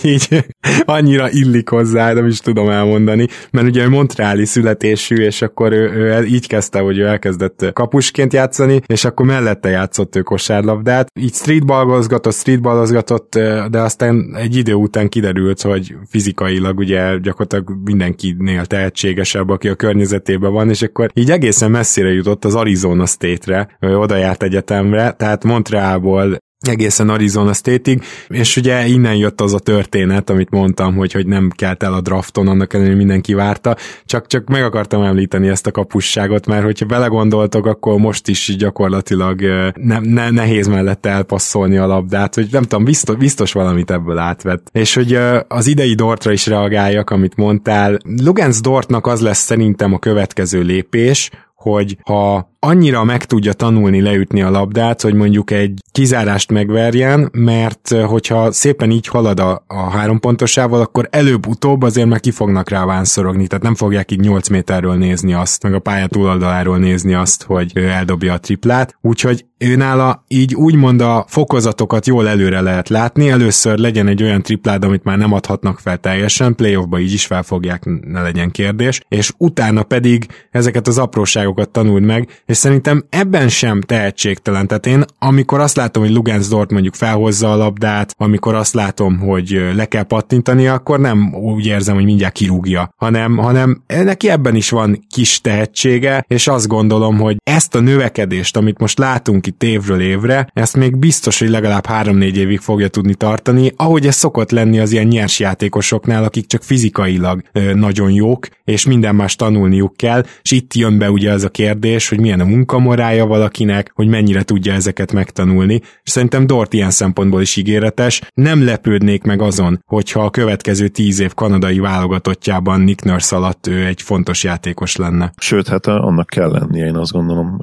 így 0.03 0.45
annyira 0.85 1.29
illik 1.29 1.69
hozzá, 1.69 2.13
nem 2.13 2.27
is 2.27 2.39
tudom 2.39 2.69
elmondani, 2.69 3.27
mert 3.51 3.67
ugye 3.67 3.89
Montreali 3.89 4.45
születésű, 4.45 5.15
és 5.15 5.41
akkor 5.41 5.71
ő, 5.71 5.91
ő 5.91 6.25
így 6.25 6.47
kezdte, 6.47 6.79
hogy 6.79 6.97
ő 6.97 7.05
elkezdett 7.05 7.73
kapusként 7.73 8.33
játszani, 8.33 8.81
és 8.85 9.05
akkor 9.05 9.25
mellette 9.25 9.69
játszott 9.69 10.15
ő 10.15 10.21
kosárlabdát, 10.21 11.07
így 11.19 11.33
streetballozgatott, 11.33 12.33
streetballozgatott, 12.33 13.39
de 13.69 13.79
aztán 13.79 14.35
egy 14.35 14.55
idő 14.55 14.73
után 14.73 15.09
kiderült, 15.09 15.61
hogy 15.61 15.95
fizikailag 16.09 16.77
ugye 16.77 17.17
gyakorlatilag 17.17 17.77
mindenkinél 17.83 18.65
tehetségesebb, 18.65 19.49
aki 19.49 19.67
a 19.67 19.75
környezetében 19.75 20.51
van, 20.51 20.69
és 20.69 20.81
akkor 20.81 21.11
így 21.13 21.31
egészen 21.51 21.71
messzire 21.71 22.09
jutott 22.09 22.45
az 22.45 22.55
Arizona 22.55 23.05
State-re, 23.05 23.77
oda 23.79 24.15
járt 24.15 24.43
egyetemre, 24.43 25.11
tehát 25.11 25.43
Montrealból 25.43 26.37
egészen 26.67 27.09
Arizona 27.09 27.53
State-ig, 27.53 28.03
és 28.27 28.57
ugye 28.57 28.85
innen 28.85 29.15
jött 29.15 29.41
az 29.41 29.53
a 29.53 29.59
történet, 29.59 30.29
amit 30.29 30.49
mondtam, 30.49 30.95
hogy, 30.95 31.11
hogy 31.11 31.27
nem 31.27 31.49
kelt 31.55 31.83
el 31.83 31.93
a 31.93 32.01
drafton, 32.01 32.47
annak 32.47 32.73
ellenére 32.73 32.95
mindenki 32.95 33.33
várta, 33.33 33.75
csak, 34.05 34.27
csak 34.27 34.47
meg 34.47 34.63
akartam 34.63 35.03
említeni 35.03 35.47
ezt 35.47 35.67
a 35.67 35.71
kapusságot, 35.71 36.45
mert 36.45 36.63
hogyha 36.63 36.85
belegondoltok, 36.85 37.65
akkor 37.65 37.99
most 37.99 38.27
is 38.27 38.55
gyakorlatilag 38.57 39.41
ne, 39.73 39.99
ne, 39.99 40.29
nehéz 40.29 40.67
mellett 40.67 41.05
elpasszolni 41.05 41.77
a 41.77 41.87
labdát, 41.87 42.35
hogy 42.35 42.47
nem 42.51 42.63
tudom, 42.63 42.83
biztos, 42.83 43.15
biztos 43.15 43.51
valamit 43.51 43.91
ebből 43.91 44.17
átvett. 44.17 44.67
És 44.71 44.93
hogy 44.93 45.19
az 45.47 45.67
idei 45.67 45.93
Dortra 45.93 46.31
is 46.31 46.47
reagáljak, 46.47 47.09
amit 47.09 47.35
mondtál, 47.35 47.97
Lugens 48.21 48.61
Dortnak 48.61 49.07
az 49.07 49.21
lesz 49.21 49.41
szerintem 49.43 49.93
a 49.93 49.99
következő 49.99 50.61
lépés, 50.61 51.29
hogy 51.55 51.97
ha 52.03 52.50
annyira 52.63 53.03
meg 53.03 53.25
tudja 53.25 53.53
tanulni 53.53 54.01
leütni 54.01 54.41
a 54.41 54.49
labdát, 54.49 55.01
hogy 55.01 55.13
mondjuk 55.13 55.51
egy 55.51 55.79
kizárást 55.91 56.51
megverjen, 56.51 57.29
mert 57.31 57.89
hogyha 58.05 58.51
szépen 58.51 58.91
így 58.91 59.07
halad 59.07 59.39
a, 59.39 59.63
a 59.67 59.89
három 59.89 60.19
pontosával, 60.19 60.81
akkor 60.81 61.07
előbb-utóbb 61.11 61.81
azért 61.81 62.07
meg 62.07 62.19
ki 62.19 62.31
fognak 62.31 62.69
rá 62.69 62.85
vánszorogni, 62.85 63.47
tehát 63.47 63.63
nem 63.63 63.75
fogják 63.75 64.11
így 64.11 64.19
8 64.19 64.47
méterről 64.47 64.95
nézni 64.95 65.33
azt, 65.33 65.63
meg 65.63 65.73
a 65.73 65.79
pálya 65.79 66.07
túloldaláról 66.07 66.77
nézni 66.77 67.13
azt, 67.13 67.43
hogy 67.43 67.71
ő 67.75 67.87
eldobja 67.87 68.33
a 68.33 68.39
triplát, 68.39 68.97
úgyhogy 69.01 69.45
őnála 69.61 70.23
így 70.27 70.55
úgymond 70.55 71.01
a 71.01 71.25
fokozatokat 71.27 72.07
jól 72.07 72.27
előre 72.27 72.61
lehet 72.61 72.89
látni, 72.89 73.29
először 73.29 73.77
legyen 73.77 74.07
egy 74.07 74.23
olyan 74.23 74.41
triplád, 74.41 74.83
amit 74.83 75.03
már 75.03 75.17
nem 75.17 75.33
adhatnak 75.33 75.79
fel 75.79 75.97
teljesen, 75.97 76.55
playoffba 76.55 76.99
így 76.99 77.13
is 77.13 77.25
felfogják, 77.25 77.83
ne 78.01 78.21
legyen 78.21 78.51
kérdés, 78.51 79.01
és 79.07 79.31
utána 79.37 79.83
pedig 79.83 80.27
ezeket 80.51 80.87
az 80.87 80.97
apróságokat 80.97 81.69
tanuld 81.69 82.03
meg, 82.03 82.41
és 82.51 82.57
szerintem 82.57 83.05
ebben 83.09 83.49
sem 83.49 83.81
tehetségtelen. 83.81 84.67
Tehát 84.67 84.85
én, 84.85 85.03
amikor 85.19 85.59
azt 85.59 85.75
látom, 85.75 86.03
hogy 86.03 86.11
Lugens 86.11 86.47
Dort 86.47 86.71
mondjuk 86.71 86.93
felhozza 86.93 87.51
a 87.51 87.55
labdát, 87.55 88.15
amikor 88.17 88.55
azt 88.55 88.73
látom, 88.73 89.19
hogy 89.19 89.61
le 89.75 89.85
kell 89.85 90.03
pattintani, 90.03 90.67
akkor 90.67 90.99
nem 90.99 91.33
úgy 91.33 91.65
érzem, 91.65 91.95
hogy 91.95 92.03
mindjárt 92.03 92.33
kirúgja, 92.33 92.93
hanem, 92.95 93.37
hanem 93.37 93.83
neki 93.87 94.29
ebben 94.29 94.55
is 94.55 94.69
van 94.69 95.05
kis 95.09 95.41
tehetsége, 95.41 96.25
és 96.27 96.47
azt 96.47 96.67
gondolom, 96.67 97.17
hogy 97.17 97.37
ezt 97.43 97.75
a 97.75 97.79
növekedést, 97.79 98.57
amit 98.57 98.79
most 98.79 98.97
látunk 98.97 99.47
itt 99.47 99.63
évről 99.63 100.01
évre, 100.01 100.47
ezt 100.53 100.77
még 100.77 100.97
biztos, 100.97 101.39
hogy 101.39 101.49
legalább 101.49 101.85
3-4 101.89 102.33
évig 102.33 102.59
fogja 102.59 102.87
tudni 102.87 103.15
tartani, 103.15 103.71
ahogy 103.75 104.07
ez 104.07 104.15
szokott 104.15 104.51
lenni 104.51 104.79
az 104.79 104.91
ilyen 104.91 105.07
nyers 105.07 105.39
játékosoknál, 105.39 106.23
akik 106.23 106.45
csak 106.45 106.63
fizikailag 106.63 107.41
nagyon 107.73 108.11
jók, 108.11 108.47
és 108.63 108.85
minden 108.85 109.15
más 109.15 109.35
tanulniuk 109.35 109.97
kell, 109.97 110.25
és 110.41 110.51
itt 110.51 110.73
jön 110.73 110.97
be 110.97 111.11
ugye 111.11 111.31
az 111.31 111.43
a 111.43 111.49
kérdés, 111.49 112.09
hogy 112.09 112.19
milyen 112.19 112.40
a 112.41 112.45
munkamorája 112.45 113.25
valakinek, 113.25 113.91
hogy 113.93 114.07
mennyire 114.07 114.43
tudja 114.43 114.73
ezeket 114.73 115.13
megtanulni, 115.13 115.73
és 116.03 116.09
szerintem 116.09 116.47
Dort 116.47 116.73
ilyen 116.73 116.89
szempontból 116.89 117.41
is 117.41 117.55
ígéretes. 117.55 118.21
Nem 118.33 118.65
lepődnék 118.65 119.23
meg 119.23 119.41
azon, 119.41 119.79
hogyha 119.85 120.23
a 120.23 120.29
következő 120.29 120.87
tíz 120.87 121.19
év 121.19 121.33
kanadai 121.33 121.79
válogatottjában 121.79 122.81
Nick 122.81 123.03
Nurse 123.03 123.35
alatt 123.35 123.67
ő 123.67 123.85
egy 123.85 124.01
fontos 124.01 124.43
játékos 124.43 124.95
lenne. 124.95 125.33
Sőt, 125.37 125.67
hát 125.67 125.87
annak 125.87 126.27
kell 126.27 126.51
lennie, 126.51 126.85
én 126.85 126.95
azt 126.95 127.11
gondolom 127.11 127.57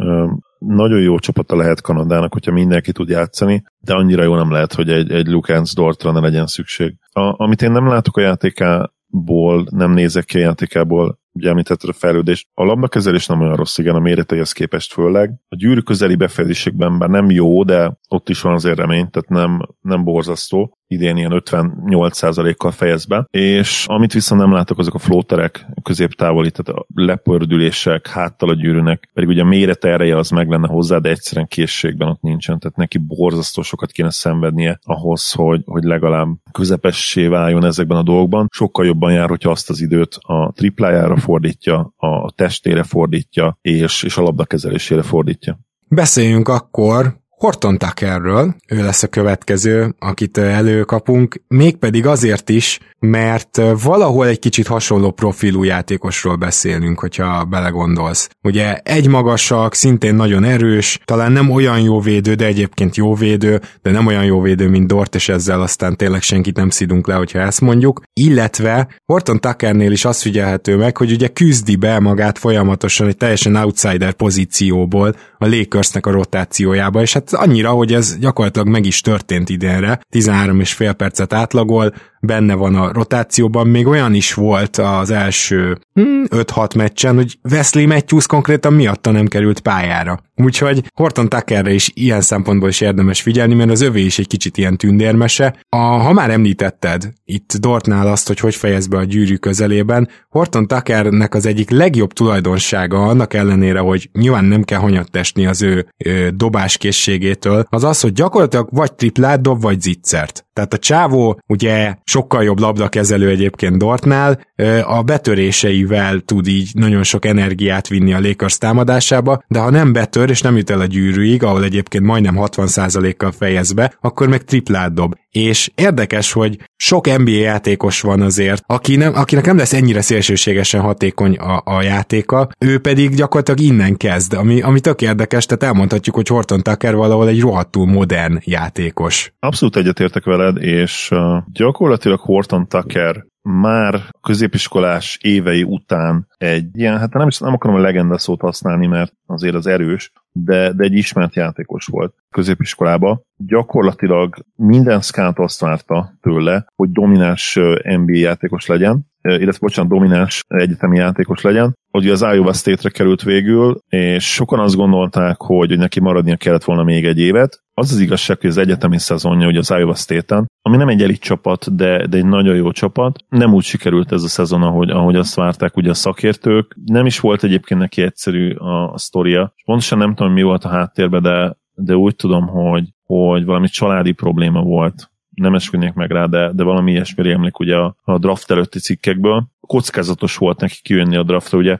nagyon 0.58 1.00
jó 1.00 1.18
csapata 1.18 1.56
lehet 1.56 1.80
Kanadának, 1.80 2.32
hogyha 2.32 2.52
mindenki 2.52 2.92
tud 2.92 3.08
játszani, 3.08 3.62
de 3.78 3.94
annyira 3.94 4.22
jó 4.22 4.34
nem 4.36 4.50
lehet, 4.50 4.74
hogy 4.74 4.88
egy, 4.88 5.10
egy 5.10 5.26
Lukens 5.26 5.74
Dortra 5.74 6.12
ne 6.12 6.20
legyen 6.20 6.46
szükség. 6.46 6.98
A, 7.12 7.42
amit 7.42 7.62
én 7.62 7.70
nem 7.70 7.88
látok 7.88 8.16
a 8.16 8.20
játékából, 8.20 9.66
nem 9.70 9.92
nézek 9.92 10.24
ki 10.24 10.36
a 10.36 10.40
játékából, 10.40 11.18
ugye 11.38 11.48
említetted 11.48 11.88
a 11.90 11.92
fejlődést. 11.92 12.48
A 12.54 12.64
labdakezelés 12.64 13.26
nem 13.26 13.40
olyan 13.40 13.56
rossz, 13.56 13.78
igen, 13.78 13.94
a 13.94 14.00
méreteihez 14.00 14.52
képest 14.52 14.92
főleg. 14.92 15.34
A 15.48 15.56
gyűrű 15.56 15.80
közeli 15.80 16.14
befejezésekben 16.14 16.98
bár 16.98 17.08
nem 17.08 17.30
jó, 17.30 17.62
de 17.64 17.98
ott 18.08 18.28
is 18.28 18.40
van 18.40 18.52
azért 18.52 18.78
remény, 18.78 19.10
tehát 19.10 19.28
nem, 19.28 19.68
nem 19.80 20.04
borzasztó 20.04 20.78
idén 20.88 21.16
ilyen 21.16 21.42
58%-kal 21.44 22.70
fejez 22.70 23.04
be, 23.04 23.26
és 23.30 23.84
amit 23.88 24.12
viszont 24.12 24.40
nem 24.40 24.52
látok, 24.52 24.78
azok 24.78 24.94
a 24.94 24.98
flóterek 24.98 25.66
középtávoli, 25.82 26.50
tehát 26.50 26.80
a 26.80 26.86
lepördülések 26.94 28.06
háttal 28.06 28.48
a 28.48 28.54
gyűrűnek, 28.54 29.10
pedig 29.14 29.28
ugye 29.28 29.42
a 29.42 29.44
méret 29.44 29.84
ereje 29.84 30.16
az 30.16 30.30
meg 30.30 30.48
lenne 30.48 30.68
hozzá, 30.68 30.98
de 30.98 31.08
egyszerűen 31.08 31.46
készségben 31.46 32.08
ott 32.08 32.20
nincsen, 32.20 32.58
tehát 32.58 32.76
neki 32.76 32.98
borzasztó 32.98 33.62
sokat 33.62 33.90
kéne 33.90 34.10
szenvednie 34.10 34.78
ahhoz, 34.82 35.32
hogy, 35.32 35.62
hogy 35.64 35.82
legalább 35.82 36.28
közepessé 36.52 37.26
váljon 37.26 37.64
ezekben 37.64 37.98
a 37.98 38.02
dolgokban. 38.02 38.48
Sokkal 38.50 38.86
jobban 38.86 39.12
jár, 39.12 39.28
hogyha 39.28 39.50
azt 39.50 39.70
az 39.70 39.80
időt 39.80 40.18
a 40.20 40.52
triplájára 40.52 41.16
fordítja, 41.28 41.92
a 41.96 42.30
testére 42.30 42.82
fordítja, 42.82 43.58
és, 43.60 44.02
és 44.02 44.16
a 44.16 44.22
labdakezelésére 44.22 45.02
fordítja. 45.02 45.58
Beszéljünk 45.88 46.48
akkor 46.48 47.20
Horton 47.38 47.78
Tuckerről, 47.78 48.54
ő 48.68 48.82
lesz 48.82 49.02
a 49.02 49.06
következő, 49.06 49.94
akit 49.98 50.38
előkapunk, 50.38 51.42
mégpedig 51.48 52.06
azért 52.06 52.48
is, 52.48 52.78
mert 52.98 53.60
valahol 53.82 54.26
egy 54.26 54.38
kicsit 54.38 54.66
hasonló 54.66 55.10
profilú 55.10 55.62
játékosról 55.62 56.36
beszélünk, 56.36 56.98
hogyha 56.98 57.44
belegondolsz. 57.44 58.28
Ugye 58.42 58.76
egy 58.76 59.08
magasak, 59.08 59.74
szintén 59.74 60.14
nagyon 60.14 60.44
erős, 60.44 61.00
talán 61.04 61.32
nem 61.32 61.50
olyan 61.50 61.80
jó 61.80 62.00
védő, 62.00 62.34
de 62.34 62.44
egyébként 62.44 62.96
jó 62.96 63.14
védő, 63.14 63.60
de 63.82 63.90
nem 63.90 64.06
olyan 64.06 64.24
jó 64.24 64.40
védő, 64.40 64.68
mint 64.68 64.86
Dort, 64.86 65.14
és 65.14 65.28
ezzel 65.28 65.60
aztán 65.60 65.96
tényleg 65.96 66.22
senkit 66.22 66.56
nem 66.56 66.70
szidunk 66.70 67.06
le, 67.06 67.14
hogyha 67.14 67.38
ezt 67.38 67.60
mondjuk. 67.60 68.02
Illetve 68.12 68.88
Horton 69.04 69.40
Tuckernél 69.40 69.92
is 69.92 70.04
azt 70.04 70.22
figyelhető 70.22 70.76
meg, 70.76 70.96
hogy 70.96 71.12
ugye 71.12 71.28
küzdi 71.28 71.76
be 71.76 71.98
magát 71.98 72.38
folyamatosan 72.38 73.06
egy 73.06 73.16
teljesen 73.16 73.56
outsider 73.56 74.12
pozícióból 74.12 75.14
a 75.38 75.46
Lakersnek 75.46 76.06
a 76.06 76.10
rotációjába, 76.10 77.00
és 77.00 77.12
hát 77.12 77.32
annyira, 77.32 77.70
hogy 77.70 77.92
ez 77.92 78.18
gyakorlatilag 78.18 78.68
meg 78.68 78.86
is 78.86 79.00
történt 79.00 79.48
idénre, 79.48 80.00
13 80.10 80.60
és 80.60 80.74
percet 80.96 81.32
átlagol, 81.32 81.94
benne 82.20 82.54
van 82.54 82.74
a 82.74 82.92
rotációban, 82.92 83.66
még 83.66 83.86
olyan 83.86 84.14
is 84.14 84.34
volt 84.34 84.76
az 84.76 85.10
első 85.10 85.78
5-6 85.94 86.54
hmm, 86.54 86.82
meccsen, 86.82 87.14
hogy 87.14 87.38
Wesley 87.50 87.86
Matthews 87.86 88.26
konkrétan 88.26 88.72
miatta 88.72 89.10
nem 89.10 89.26
került 89.26 89.60
pályára. 89.60 90.20
Úgyhogy 90.36 90.84
Horton 90.94 91.28
Tuckerre 91.28 91.72
is 91.72 91.90
ilyen 91.94 92.20
szempontból 92.20 92.68
is 92.68 92.80
érdemes 92.80 93.22
figyelni, 93.22 93.54
mert 93.54 93.70
az 93.70 93.80
övé 93.80 94.04
is 94.04 94.18
egy 94.18 94.26
kicsit 94.26 94.56
ilyen 94.56 94.76
tündérmese. 94.76 95.56
A, 95.68 95.76
ha 95.76 96.12
már 96.12 96.30
említetted 96.30 97.12
itt 97.24 97.52
Dortnál 97.52 98.06
azt, 98.06 98.26
hogy 98.26 98.40
hogy 98.40 98.54
fejez 98.54 98.86
be 98.86 98.96
a 98.96 99.04
gyűrű 99.04 99.36
közelében, 99.36 100.08
Horton 100.28 100.66
Tuckernek 100.66 101.34
az 101.34 101.46
egyik 101.46 101.70
legjobb 101.70 102.12
tulajdonsága 102.12 103.02
annak 103.02 103.34
ellenére, 103.34 103.78
hogy 103.78 104.10
nyilván 104.12 104.44
nem 104.44 104.62
kell 104.62 104.78
hanyattesni 104.78 105.46
az 105.46 105.62
ő, 105.62 105.88
ő 105.96 106.30
dobáskészségétől, 106.30 107.66
az 107.68 107.84
az, 107.84 108.00
hogy 108.00 108.12
gyakorlatilag 108.12 108.68
vagy 108.70 108.94
triplát 108.94 109.40
dob, 109.40 109.60
vagy 109.60 109.80
zicsert. 109.80 110.46
Tehát 110.52 110.74
a 110.74 110.78
csávó 110.78 111.40
ugye 111.46 111.96
sokkal 112.08 112.42
jobb 112.42 112.58
labdakezelő 112.58 113.28
egyébként 113.28 113.78
Dortnál, 113.78 114.40
a 114.82 115.02
betöréseivel 115.02 116.20
tud 116.20 116.46
így 116.46 116.70
nagyon 116.72 117.02
sok 117.02 117.24
energiát 117.24 117.88
vinni 117.88 118.12
a 118.12 118.20
Lakers 118.20 118.58
támadásába, 118.58 119.42
de 119.48 119.58
ha 119.58 119.70
nem 119.70 119.92
betör 119.92 120.30
és 120.30 120.40
nem 120.40 120.56
jut 120.56 120.70
el 120.70 120.80
a 120.80 120.84
gyűrűig, 120.84 121.42
ahol 121.42 121.64
egyébként 121.64 122.04
majdnem 122.04 122.36
60%-kal 122.38 123.32
fejez 123.32 123.72
be, 123.72 123.94
akkor 124.00 124.28
meg 124.28 124.44
triplát 124.44 124.94
dob. 124.94 125.14
És 125.30 125.70
érdekes, 125.74 126.32
hogy 126.32 126.58
sok 126.76 127.18
NBA 127.18 127.30
játékos 127.30 128.00
van 128.00 128.20
azért, 128.20 128.62
aki 128.66 128.96
nem, 128.96 129.14
akinek 129.14 129.44
nem 129.44 129.56
lesz 129.56 129.72
ennyire 129.72 130.00
szélsőségesen 130.00 130.80
hatékony 130.80 131.36
a, 131.36 131.62
a 131.64 131.82
játéka, 131.82 132.48
ő 132.58 132.78
pedig 132.78 133.14
gyakorlatilag 133.14 133.60
innen 133.60 133.96
kezd, 133.96 134.32
ami, 134.32 134.60
ami 134.60 134.80
tök 134.80 135.02
érdekes, 135.02 135.46
tehát 135.46 135.62
elmondhatjuk, 135.62 136.14
hogy 136.14 136.28
Horton 136.28 136.62
Tucker 136.62 136.94
valahol 136.94 137.28
egy 137.28 137.40
rohadtul 137.40 137.86
modern 137.86 138.38
játékos. 138.44 139.32
Abszolút 139.38 139.76
egyetértek 139.76 140.24
veled, 140.24 140.56
és 140.62 141.10
gyakorlatilag 141.52 142.20
Horton 142.20 142.68
Tucker 142.68 143.26
már 143.42 144.02
középiskolás 144.20 145.18
évei 145.20 145.62
után 145.62 146.28
egy 146.36 146.66
ilyen, 146.72 146.98
hát 146.98 147.12
nem, 147.12 147.28
is, 147.28 147.38
nem 147.38 147.52
akarom 147.52 147.76
a 147.76 147.80
legenda 147.80 148.18
szót 148.18 148.40
használni, 148.40 148.86
mert 148.86 149.12
azért 149.26 149.54
az 149.54 149.66
erős, 149.66 150.12
de, 150.32 150.72
de 150.72 150.84
egy 150.84 150.94
ismert 150.94 151.34
játékos 151.34 151.86
volt. 151.86 152.14
Középiskolába, 152.30 153.20
gyakorlatilag 153.36 154.34
minden 154.56 155.00
scout 155.00 155.38
azt 155.38 155.60
várta 155.60 156.12
tőle, 156.20 156.66
hogy 156.74 156.90
domináns 156.90 157.58
NBA 157.82 158.16
játékos 158.16 158.66
legyen, 158.66 159.06
illetve 159.22 159.58
bocsánat, 159.60 159.90
domináns 159.90 160.44
egyetemi 160.46 160.96
játékos 160.96 161.42
legyen, 161.42 161.76
hogy 161.90 162.08
az 162.08 162.20
Iowa 162.20 162.52
State-re 162.52 162.88
került 162.88 163.22
végül, 163.22 163.80
és 163.88 164.32
sokan 164.32 164.58
azt 164.58 164.76
gondolták, 164.76 165.36
hogy 165.36 165.78
neki 165.78 166.00
maradnia 166.00 166.36
kellett 166.36 166.64
volna 166.64 166.82
még 166.82 167.04
egy 167.04 167.18
évet. 167.18 167.62
Az 167.74 167.92
az 167.92 168.00
igazság, 168.00 168.40
hogy 168.40 168.50
az 168.50 168.56
egyetemi 168.56 168.98
szezonja 168.98 169.46
ugye 169.46 169.58
az 169.58 169.70
Iowa 169.70 169.94
State-en, 169.94 170.46
ami 170.62 170.76
nem 170.76 170.88
egy 170.88 171.02
elit 171.02 171.20
csapat, 171.20 171.76
de, 171.76 172.06
de 172.06 172.16
egy 172.16 172.26
nagyon 172.26 172.56
jó 172.56 172.72
csapat, 172.72 173.24
nem 173.28 173.54
úgy 173.54 173.64
sikerült 173.64 174.12
ez 174.12 174.22
a 174.22 174.28
szezon, 174.28 174.62
ahogy, 174.62 174.90
ahogy 174.90 175.16
azt 175.16 175.34
várták 175.34 175.76
ugye 175.76 175.90
a 175.90 175.94
szakértők. 175.94 176.76
Nem 176.84 177.06
is 177.06 177.20
volt 177.20 177.44
egyébként 177.44 177.80
neki 177.80 178.02
egyszerű 178.02 178.54
a, 178.54 178.92
a 178.92 178.98
sztoria. 178.98 179.54
Pontosan 179.64 179.98
nem 179.98 180.14
tudom, 180.14 180.32
mi 180.32 180.42
volt 180.42 180.64
a 180.64 180.68
háttérben, 180.68 181.22
de, 181.22 181.56
de 181.78 181.96
úgy 181.96 182.16
tudom, 182.16 182.46
hogy, 182.46 182.88
hogy 183.04 183.44
valami 183.44 183.68
családi 183.68 184.12
probléma 184.12 184.62
volt 184.62 185.10
nem 185.34 185.54
esküdnék 185.54 185.92
meg 185.92 186.10
rá, 186.10 186.26
de, 186.26 186.52
de 186.52 186.62
valami 186.62 186.90
ilyesmi 186.90 187.30
emlék 187.30 187.58
ugye 187.58 187.76
a, 187.76 187.96
a 188.02 188.18
draft 188.18 188.50
előtti 188.50 188.78
cikkekből. 188.78 189.46
Kockázatos 189.60 190.36
volt 190.36 190.60
neki 190.60 190.78
kijönni 190.82 191.16
a 191.16 191.22
draftra, 191.22 191.58
ugye 191.58 191.78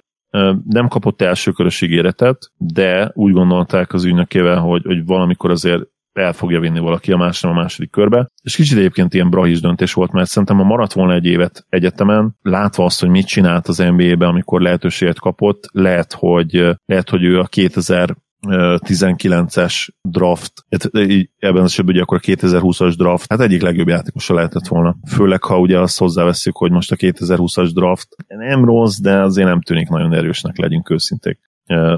nem 0.65 0.89
kapott 0.89 1.23
elsőkörös 1.23 1.81
ígéretet, 1.81 2.53
de 2.57 3.11
úgy 3.15 3.33
gondolták 3.33 3.93
az 3.93 4.05
ügynökével, 4.05 4.59
hogy, 4.59 4.83
hogy 4.85 5.05
valamikor 5.05 5.51
azért 5.51 5.83
el 6.13 6.33
fogja 6.33 6.61
vinni 6.61 6.79
valaki 6.79 7.13
a 7.13 7.17
másra 7.17 7.51
a 7.51 7.55
második 7.55 7.91
körbe. 7.91 8.29
És 8.43 8.57
kicsit 8.57 8.79
egyébként 8.79 9.15
ilyen 9.15 9.31
brahis 9.31 9.61
döntés 9.61 9.93
volt, 9.93 10.13
mert 10.13 10.29
szerintem 10.29 10.57
ha 10.57 10.65
maradt 10.65 10.93
volna 10.93 11.15
egy 11.15 11.25
évet 11.25 11.67
egyetemen, 11.69 12.37
látva 12.43 12.85
azt, 12.85 13.01
hogy 13.01 13.09
mit 13.09 13.27
csinált 13.27 13.69
az 13.69 13.79
NBA-be, 13.79 14.27
amikor 14.27 14.61
lehetőséget 14.61 15.19
kapott, 15.19 15.69
lehet, 15.73 16.13
hogy, 16.13 16.77
lehet, 16.85 17.11
hogy 17.11 17.25
ő 17.25 17.39
a 17.39 17.45
2000 17.45 18.17
19-es 18.47 19.89
draft, 20.03 20.53
ebben 21.39 21.63
az 21.63 21.71
esetben 21.71 21.95
ugye 21.95 22.03
akkor 22.03 22.17
a 22.17 22.27
2020-as 22.27 22.95
draft, 22.97 23.31
hát 23.31 23.41
egyik 23.41 23.63
legjobb 23.63 23.89
játékosa 23.89 24.35
lehetett 24.35 24.67
volna. 24.67 24.97
Főleg, 25.07 25.43
ha 25.43 25.59
ugye 25.59 25.79
azt 25.81 25.99
hozzáveszünk, 25.99 26.57
hogy 26.57 26.71
most 26.71 26.93
a 26.93 26.97
2020-as 26.97 27.71
draft 27.75 28.09
nem 28.27 28.65
rossz, 28.65 28.99
de 28.99 29.23
azért 29.23 29.49
nem 29.49 29.61
tűnik 29.61 29.89
nagyon 29.89 30.15
erősnek, 30.15 30.59
legyünk 30.59 30.91
őszinték. 30.91 31.39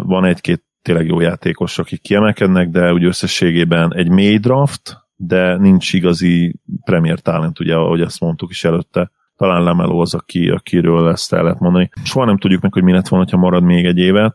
Van 0.02 0.24
egy-két 0.24 0.62
tényleg 0.82 1.06
jó 1.06 1.20
játékos, 1.20 1.78
akik 1.78 2.00
kiemelkednek, 2.00 2.68
de 2.68 2.92
úgy 2.92 3.04
összességében 3.04 3.94
egy 3.94 4.08
mély 4.08 4.38
draft, 4.38 4.98
de 5.16 5.56
nincs 5.56 5.92
igazi 5.92 6.60
premier 6.84 7.20
talent, 7.20 7.60
ugye, 7.60 7.74
ahogy 7.74 8.00
azt 8.00 8.20
mondtuk 8.20 8.50
is 8.50 8.64
előtte 8.64 9.10
talán 9.40 9.62
Lemeló 9.62 10.00
az, 10.00 10.14
aki, 10.14 10.48
akiről 10.48 11.08
ezt 11.08 11.32
el 11.32 11.42
lehet 11.42 11.60
mondani. 11.60 11.90
Soha 12.04 12.26
nem 12.26 12.38
tudjuk 12.38 12.62
meg, 12.62 12.72
hogy 12.72 12.82
mi 12.82 12.92
lett 12.92 13.08
volna, 13.08 13.26
ha 13.30 13.36
marad 13.36 13.62
még 13.62 13.84
egy 13.84 13.98
évet, 13.98 14.34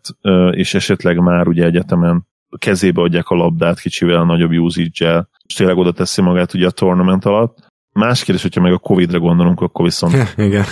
és 0.52 0.74
esetleg 0.74 1.20
már 1.20 1.48
ugye 1.48 1.66
egyetemen 1.66 2.28
kezébe 2.58 3.02
adják 3.02 3.30
a 3.30 3.36
labdát 3.36 3.80
kicsivel 3.80 4.16
a 4.16 4.26
nagyobb 4.26 4.52
usage 4.52 5.28
és 5.46 5.54
tényleg 5.54 5.78
oda 5.78 5.92
teszi 5.92 6.22
magát 6.22 6.54
ugye 6.54 6.68
a 6.68 6.72
tournament 6.72 7.26
alatt. 7.26 7.58
Más 7.92 8.24
kérdés, 8.24 8.42
hogyha 8.42 8.62
meg 8.62 8.74
a 8.74 8.78
Covid-re 8.78 9.18
gondolunk, 9.18 9.62
akkor 9.62 9.86
viszont 9.86 10.14
Igen 10.38 10.66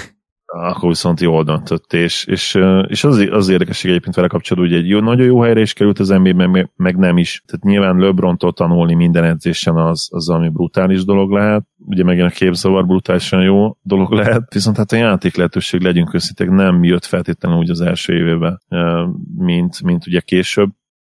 akkor 0.56 0.90
viszont 0.90 1.20
jól 1.20 1.44
döntött, 1.44 1.94
és, 1.94 2.26
és, 2.26 2.60
és 2.88 3.04
az, 3.04 3.28
az 3.32 3.50
érdekesség 3.50 3.90
egyébként 3.90 4.16
vele 4.16 4.28
kapcsolatban, 4.28 4.72
hogy 4.72 4.80
egy 4.82 4.90
jó, 4.90 5.00
nagyon 5.00 5.26
jó 5.26 5.42
helyre 5.42 5.62
is 5.62 5.74
került 5.74 6.00
az 6.00 6.10
nba 6.10 6.48
meg, 6.48 6.72
meg 6.76 6.98
nem 6.98 7.18
is. 7.18 7.44
Tehát 7.46 7.64
nyilván 7.66 7.98
LeBrontól 7.98 8.54
tanulni 8.54 8.94
minden 8.94 9.24
edzésen 9.24 9.76
az, 9.76 10.08
az 10.12 10.30
ami 10.30 10.50
brutális 10.50 11.06
dolog 11.06 11.32
lehet, 11.32 11.66
ugye 11.86 12.04
megint 12.04 12.28
a 12.28 12.34
képzavar 12.34 12.86
brutálisan 12.86 13.44
jó 13.44 13.78
dolog 13.82 14.12
lehet, 14.12 14.54
viszont 14.54 14.78
hát 14.78 14.92
a 14.92 14.96
játék 14.96 15.36
lehetőség 15.36 15.82
legyünk 15.82 16.14
összitek 16.14 16.50
nem 16.50 16.84
jött 16.84 17.06
feltétlenül 17.06 17.58
úgy 17.58 17.70
az 17.70 17.82
első 17.82 18.14
évében, 18.14 18.62
mint, 19.38 19.84
mint 19.84 20.08
ugye 20.08 20.20
később, 20.20 20.70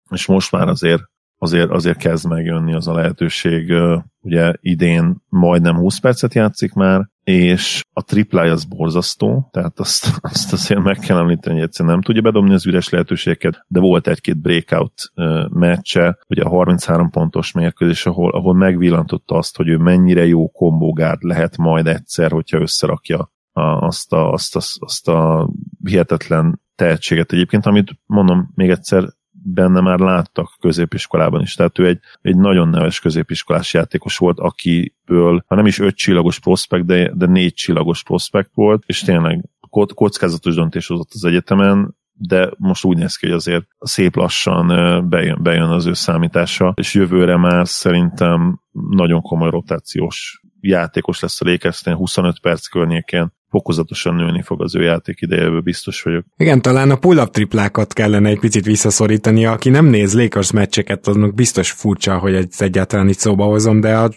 és 0.09 0.25
most 0.25 0.51
már 0.51 0.67
azért 0.67 1.01
azért, 1.41 1.69
azért 1.69 1.97
kezd 1.97 2.27
megjönni 2.27 2.73
az 2.73 2.87
a 2.87 2.93
lehetőség, 2.93 3.73
ugye 4.21 4.53
idén 4.59 5.15
majdnem 5.29 5.75
20 5.75 5.99
percet 5.99 6.33
játszik 6.33 6.73
már, 6.73 7.09
és 7.23 7.81
a 7.93 8.03
triplája 8.03 8.51
az 8.51 8.63
borzasztó, 8.63 9.49
tehát 9.51 9.79
azt, 9.79 10.17
azt 10.31 10.53
azért 10.53 10.83
meg 10.83 10.97
kell 10.97 11.17
említeni, 11.17 11.55
hogy 11.55 11.63
egyszerűen 11.63 11.93
nem 11.93 12.03
tudja 12.03 12.21
bedobni 12.21 12.53
az 12.53 12.65
üres 12.65 12.89
lehetőségeket, 12.89 13.65
de 13.67 13.79
volt 13.79 14.07
egy-két 14.07 14.41
breakout 14.41 15.11
meccse, 15.49 16.17
ugye 16.27 16.43
a 16.43 16.49
33 16.49 17.09
pontos 17.09 17.51
mérkőzés, 17.51 18.05
ahol, 18.05 18.31
ahol 18.31 18.53
megvillantotta 18.53 19.35
azt, 19.35 19.57
hogy 19.57 19.67
ő 19.67 19.77
mennyire 19.77 20.25
jó 20.25 20.49
kombogárd 20.49 21.21
lehet 21.21 21.57
majd 21.57 21.87
egyszer, 21.87 22.31
hogyha 22.31 22.59
összerakja 22.59 23.31
a, 23.51 23.61
azt, 23.61 24.13
a, 24.13 24.31
azt, 24.31 24.55
a, 24.55 24.59
azt 24.79 25.07
a 25.07 25.49
hihetetlen 25.83 26.61
tehetséget. 26.75 27.31
Egyébként, 27.31 27.65
amit 27.65 27.91
mondom 28.05 28.51
még 28.55 28.69
egyszer, 28.69 29.03
benne 29.43 29.81
már 29.81 29.99
láttak 29.99 30.57
középiskolában 30.59 31.41
is. 31.41 31.53
Tehát 31.55 31.79
ő 31.79 31.87
egy, 31.87 31.99
egy 32.21 32.37
nagyon 32.37 32.67
neves 32.67 32.99
középiskolás 32.99 33.73
játékos 33.73 34.17
volt, 34.17 34.39
akiből, 34.39 35.43
ha 35.47 35.55
nem 35.55 35.65
is 35.65 35.79
öt 35.79 35.95
csillagos 35.95 36.39
prospekt, 36.39 36.85
de, 36.85 37.11
de 37.13 37.25
négy 37.25 37.53
csillagos 37.53 38.03
prospekt 38.03 38.51
volt, 38.53 38.83
és 38.85 39.01
tényleg 39.01 39.49
kockázatos 39.93 40.55
döntés 40.55 40.87
hozott 40.87 41.09
az 41.13 41.25
egyetemen, 41.25 41.97
de 42.13 42.49
most 42.57 42.83
úgy 42.85 42.97
néz 42.97 43.15
ki, 43.15 43.25
hogy 43.25 43.35
azért 43.35 43.65
szép 43.79 44.15
lassan 44.15 44.67
bejön, 45.09 45.39
bejön 45.41 45.69
az 45.69 45.85
ő 45.85 45.93
számítása, 45.93 46.73
és 46.75 46.93
jövőre 46.93 47.37
már 47.37 47.67
szerintem 47.67 48.59
nagyon 48.71 49.21
komoly 49.21 49.49
rotációs 49.49 50.41
játékos 50.59 51.19
lesz 51.19 51.41
a 51.41 51.49
Lakers 51.49 51.83
25 51.83 52.39
perc 52.39 52.67
környékén 52.67 53.37
fokozatosan 53.49 54.15
nőni 54.15 54.41
fog 54.41 54.61
az 54.61 54.75
ő 54.75 54.81
játék 54.81 55.21
idejéből, 55.21 55.61
biztos 55.61 56.01
vagyok. 56.01 56.25
Igen, 56.37 56.61
talán 56.61 56.91
a 56.91 56.95
pull-up 56.95 57.29
triplákat 57.31 57.93
kellene 57.93 58.29
egy 58.29 58.39
picit 58.39 58.65
visszaszorítani. 58.65 59.45
Aki 59.45 59.69
nem 59.69 59.85
néz 59.85 60.13
Lakers 60.13 60.51
meccseket, 60.51 61.07
aznak 61.07 61.33
biztos 61.33 61.71
furcsa, 61.71 62.17
hogy 62.17 62.33
egy 62.33 62.53
egyáltalán 62.57 63.07
itt 63.07 63.17
szóba 63.17 63.43
hozom, 63.45 63.79
de 63.79 63.95
a 63.95 64.09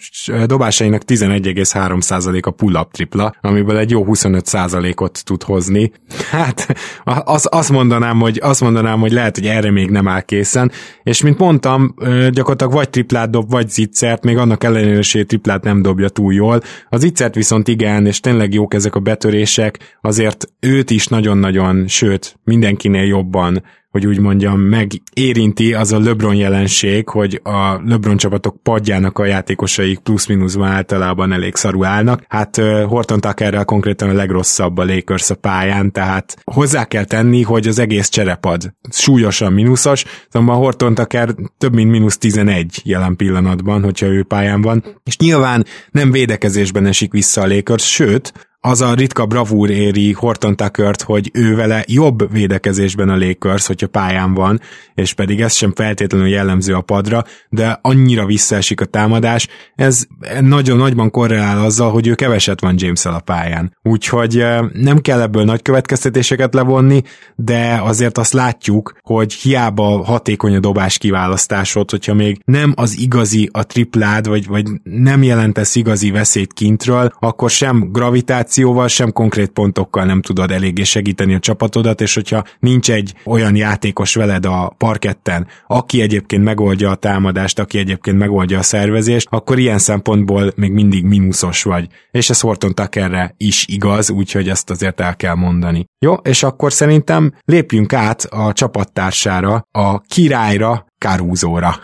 dobásainak 0.47 1.03
11,3% 1.07 2.43
a 2.43 2.51
pull-up 2.51 2.93
tripla, 2.93 3.35
amiből 3.41 3.79
egy 3.79 3.91
jó 3.91 4.05
25%-ot 4.09 5.25
tud 5.25 5.43
hozni. 5.43 5.93
Hát 6.31 6.77
az, 7.05 7.49
azt, 7.51 7.71
mondanám, 7.71 8.21
hogy, 8.21 8.39
azt 8.43 8.61
mondanám, 8.61 9.01
hogy 9.01 9.13
lehet, 9.13 9.37
hogy 9.37 9.47
erre 9.47 9.71
még 9.71 9.91
nem 9.91 10.09
áll 10.09 10.21
készen, 10.21 10.71
és 11.03 11.23
mint 11.23 11.39
mondtam, 11.39 11.95
gyakorlatilag 12.31 12.73
vagy 12.73 12.91
triplát 12.91 13.31
dob, 13.31 13.51
vagy 13.51 13.69
zicsert, 13.69 14.25
még 14.25 14.37
annak 14.37 14.65
ellenére, 14.65 14.95
hogy 14.95 15.25
triplát 15.27 15.65
nem 15.65 15.83
dobja 15.83 16.09
túl 16.09 16.33
jól. 16.33 16.61
Az 16.89 17.01
zicsert 17.01 17.35
viszont 17.35 17.69
igen, 17.69 18.07
és 18.07 18.21
tényleg 18.21 18.55
jók 18.55 18.75
ezek 18.75 18.95
a 18.95 19.01
bet 19.01 19.22
betörések 19.23 19.99
azért 20.01 20.45
őt 20.61 20.91
is 20.91 21.07
nagyon-nagyon, 21.07 21.89
sőt, 21.89 22.39
mindenkinél 22.45 23.05
jobban 23.05 23.63
hogy 23.93 24.07
úgy 24.07 24.19
mondjam, 24.19 24.61
megérinti 24.61 25.75
az 25.75 25.93
a 25.93 25.99
LeBron 25.99 26.35
jelenség, 26.35 27.09
hogy 27.09 27.41
a 27.43 27.81
LeBron 27.85 28.17
csapatok 28.17 28.63
padjának 28.63 29.19
a 29.19 29.25
játékosaik 29.25 29.99
plusz-minuszban 29.99 30.69
általában 30.69 31.33
elég 31.33 31.55
szarú 31.55 31.85
állnak. 31.85 32.25
Hát 32.29 32.57
Horton 32.87 33.21
Tuckerrel 33.21 33.65
konkrétan 33.65 34.09
a 34.09 34.13
legrosszabb 34.13 34.79
a 34.79 34.85
Lakers 34.85 35.31
a 35.31 35.35
pályán, 35.35 35.93
tehát 35.93 36.37
hozzá 36.45 36.85
kell 36.85 37.05
tenni, 37.05 37.43
hogy 37.43 37.67
az 37.67 37.79
egész 37.79 38.09
cserepad 38.09 38.75
súlyosan 38.91 39.53
mínuszos, 39.53 40.05
szóval 40.29 40.57
Horton 40.57 40.95
Tucker 40.95 41.35
több 41.59 41.75
mint 41.75 41.91
mínusz 41.91 42.19
11 42.19 42.81
jelen 42.85 43.17
pillanatban, 43.17 43.83
hogyha 43.83 44.07
ő 44.07 44.23
pályán 44.23 44.61
van, 44.61 44.85
és 45.05 45.17
nyilván 45.17 45.67
nem 45.91 46.11
védekezésben 46.11 46.87
esik 46.87 47.13
vissza 47.13 47.41
a 47.41 47.47
Lakers, 47.47 47.93
sőt, 47.93 48.52
az 48.65 48.81
a 48.81 48.95
ritka 48.95 49.27
bravúr 49.27 49.71
éri 49.71 50.13
Horton 50.13 50.57
Tuckert, 50.57 51.03
hogy 51.03 51.31
ő 51.35 51.55
vele 51.55 51.85
jobb 51.87 52.33
védekezésben 52.33 53.09
a 53.09 53.17
Lakers, 53.17 53.67
hogyha 53.67 53.87
pályán 53.87 54.35
van, 54.35 54.61
és 54.95 55.13
pedig 55.13 55.41
ez 55.41 55.53
sem 55.53 55.73
feltétlenül 55.75 56.29
jellemző 56.29 56.75
a 56.75 56.81
padra, 56.81 57.25
de 57.49 57.79
annyira 57.83 58.27
visszaesik 58.27 58.81
a 58.81 58.85
támadás, 58.85 59.49
ez 59.75 60.03
nagyon 60.41 60.77
nagyban 60.77 61.11
korrelál 61.11 61.65
azzal, 61.65 61.91
hogy 61.91 62.07
ő 62.07 62.15
keveset 62.15 62.61
van 62.61 62.75
james 62.77 63.05
a 63.05 63.21
pályán. 63.25 63.77
Úgyhogy 63.83 64.45
nem 64.73 64.99
kell 65.01 65.21
ebből 65.21 65.45
nagy 65.45 65.63
következtetéseket 65.63 66.55
levonni, 66.55 67.03
de 67.37 67.81
azért 67.83 68.19
azt 68.19 68.33
látjuk, 68.33 68.97
hogy 69.01 69.33
hiába 69.33 70.05
hatékony 70.05 70.55
a 70.55 70.61
dobás 70.61 70.99
kiválasztásod, 70.99 71.91
hogyha 71.91 72.15
még 72.15 72.41
nem 72.45 72.73
az 72.77 72.99
igazi 72.99 73.49
a 73.53 73.65
triplád, 73.65 74.29
vagy, 74.29 74.47
vagy 74.47 74.67
nem 74.83 75.23
jelentesz 75.23 75.75
igazi 75.75 76.11
veszélyt 76.11 76.53
kintről, 76.53 77.13
akkor 77.19 77.51
sem 77.51 77.89
gravitáció 77.93 78.51
reakcióval, 78.53 78.89
sem 78.89 79.13
konkrét 79.13 79.51
pontokkal 79.51 80.05
nem 80.05 80.23
tudod 80.23 80.51
eléggé 80.51 80.83
segíteni 80.83 81.35
a 81.35 81.39
csapatodat, 81.39 82.01
és 82.01 82.15
hogyha 82.15 82.45
nincs 82.59 82.91
egy 82.91 83.15
olyan 83.25 83.57
játékos 83.57 84.15
veled 84.15 84.47
a 84.47 84.75
parketten, 84.79 85.47
aki 85.67 86.01
egyébként 86.01 86.45
megoldja 86.45 86.91
a 86.91 86.95
támadást, 86.95 87.59
aki 87.59 87.79
egyébként 87.79 88.19
megoldja 88.19 88.59
a 88.59 88.63
szervezést, 88.63 89.29
akkor 89.31 89.59
ilyen 89.59 89.79
szempontból 89.79 90.53
még 90.57 90.73
mindig 90.73 91.05
mínuszos 91.05 91.63
vagy. 91.63 91.87
És 92.11 92.31
ez 92.31 92.41
Horton 92.41 92.75
Tuckerre 92.75 93.35
is 93.37 93.67
igaz, 93.69 94.11
úgyhogy 94.11 94.49
ezt 94.49 94.71
azért 94.71 95.01
el 95.01 95.17
kell 95.17 95.35
mondani. 95.35 95.85
Jó, 95.99 96.15
és 96.15 96.43
akkor 96.43 96.73
szerintem 96.73 97.33
lépjünk 97.45 97.93
át 97.93 98.25
a 98.31 98.53
csapattársára, 98.53 99.67
a 99.71 100.01
királyra, 100.01 100.87
Caruso-ra. 101.03 101.75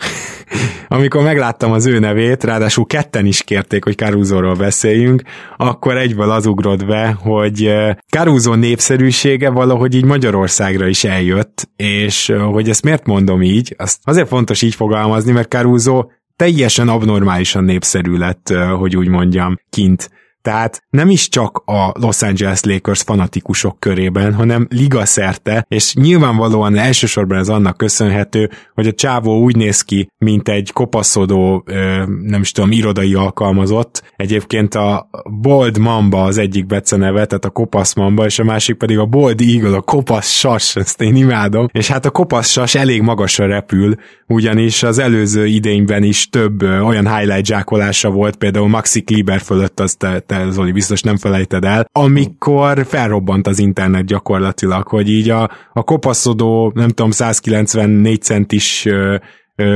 Amikor 0.88 1.22
megláttam 1.22 1.72
az 1.72 1.86
ő 1.86 1.98
nevét, 1.98 2.44
ráadásul 2.44 2.86
ketten 2.86 3.26
is 3.26 3.42
kérték, 3.42 3.84
hogy 3.84 3.96
Caruso-ról 3.96 4.54
beszéljünk, 4.54 5.22
akkor 5.56 5.96
egyből 5.96 6.30
az 6.30 6.46
ugrott 6.46 6.86
be, 6.86 7.16
hogy 7.20 7.74
Caruso 8.10 8.54
népszerűsége 8.54 9.50
valahogy 9.50 9.94
így 9.94 10.04
Magyarországra 10.04 10.86
is 10.86 11.04
eljött, 11.04 11.68
és 11.76 12.32
hogy 12.52 12.68
ezt 12.68 12.82
miért 12.82 13.06
mondom 13.06 13.42
így, 13.42 13.74
azt 13.78 13.98
azért 14.04 14.28
fontos 14.28 14.62
így 14.62 14.74
fogalmazni, 14.74 15.32
mert 15.32 15.48
Caruso 15.48 16.06
teljesen 16.36 16.88
abnormálisan 16.88 17.64
népszerű 17.64 18.16
lett, 18.16 18.54
hogy 18.78 18.96
úgy 18.96 19.08
mondjam, 19.08 19.60
kint 19.70 20.10
tehát 20.42 20.82
nem 20.90 21.10
is 21.10 21.28
csak 21.28 21.62
a 21.64 21.92
Los 22.00 22.22
Angeles 22.22 22.62
Lakers 22.62 23.02
fanatikusok 23.02 23.80
körében, 23.80 24.34
hanem 24.34 24.66
liga 24.70 25.04
szerte, 25.04 25.64
és 25.68 25.94
nyilvánvalóan 25.94 26.76
elsősorban 26.76 27.38
ez 27.38 27.48
annak 27.48 27.76
köszönhető, 27.76 28.50
hogy 28.74 28.86
a 28.86 28.92
csávó 28.92 29.42
úgy 29.42 29.56
néz 29.56 29.82
ki, 29.82 30.10
mint 30.18 30.48
egy 30.48 30.72
kopaszodó, 30.72 31.64
nem 32.22 32.40
is 32.40 32.52
tudom, 32.52 32.70
irodai 32.70 33.14
alkalmazott. 33.14 34.02
Egyébként 34.16 34.74
a 34.74 35.10
Bold 35.40 35.78
Mamba 35.78 36.24
az 36.24 36.38
egyik 36.38 36.66
beceneve, 36.66 37.26
tehát 37.26 37.44
a 37.44 37.50
kopasz 37.50 37.94
mamba, 37.94 38.24
és 38.24 38.38
a 38.38 38.44
másik 38.44 38.76
pedig 38.76 38.98
a 38.98 39.06
Bold 39.06 39.40
Eagle, 39.40 39.76
a 39.76 39.80
kopasz 39.80 40.30
sas, 40.30 40.76
ezt 40.76 41.00
én 41.00 41.16
imádom. 41.16 41.68
És 41.72 41.88
hát 41.88 42.06
a 42.06 42.10
kopasz 42.10 42.50
sas 42.50 42.74
elég 42.74 43.02
magasra 43.02 43.46
repül, 43.46 43.94
ugyanis 44.26 44.82
az 44.82 44.98
előző 44.98 45.46
idényben 45.46 46.02
is 46.02 46.28
több 46.28 46.62
olyan 46.62 47.16
highlight 47.16 47.46
zsákolása 47.46 48.10
volt, 48.10 48.36
például 48.36 48.68
Maxi 48.68 49.02
Kleber 49.02 49.40
fölött, 49.40 49.80
azt 49.80 49.98
te, 50.28 50.50
Zoli 50.50 50.72
biztos 50.72 51.02
nem 51.02 51.16
felejted 51.16 51.64
el, 51.64 51.88
amikor 51.92 52.86
felrobbant 52.86 53.46
az 53.46 53.58
internet 53.58 54.04
gyakorlatilag, 54.04 54.88
hogy 54.88 55.10
így 55.10 55.30
a, 55.30 55.50
a 55.72 55.82
kopaszodó, 55.82 56.72
nem 56.74 56.88
tudom, 56.88 57.10
194 57.10 58.22
centis 58.22 58.86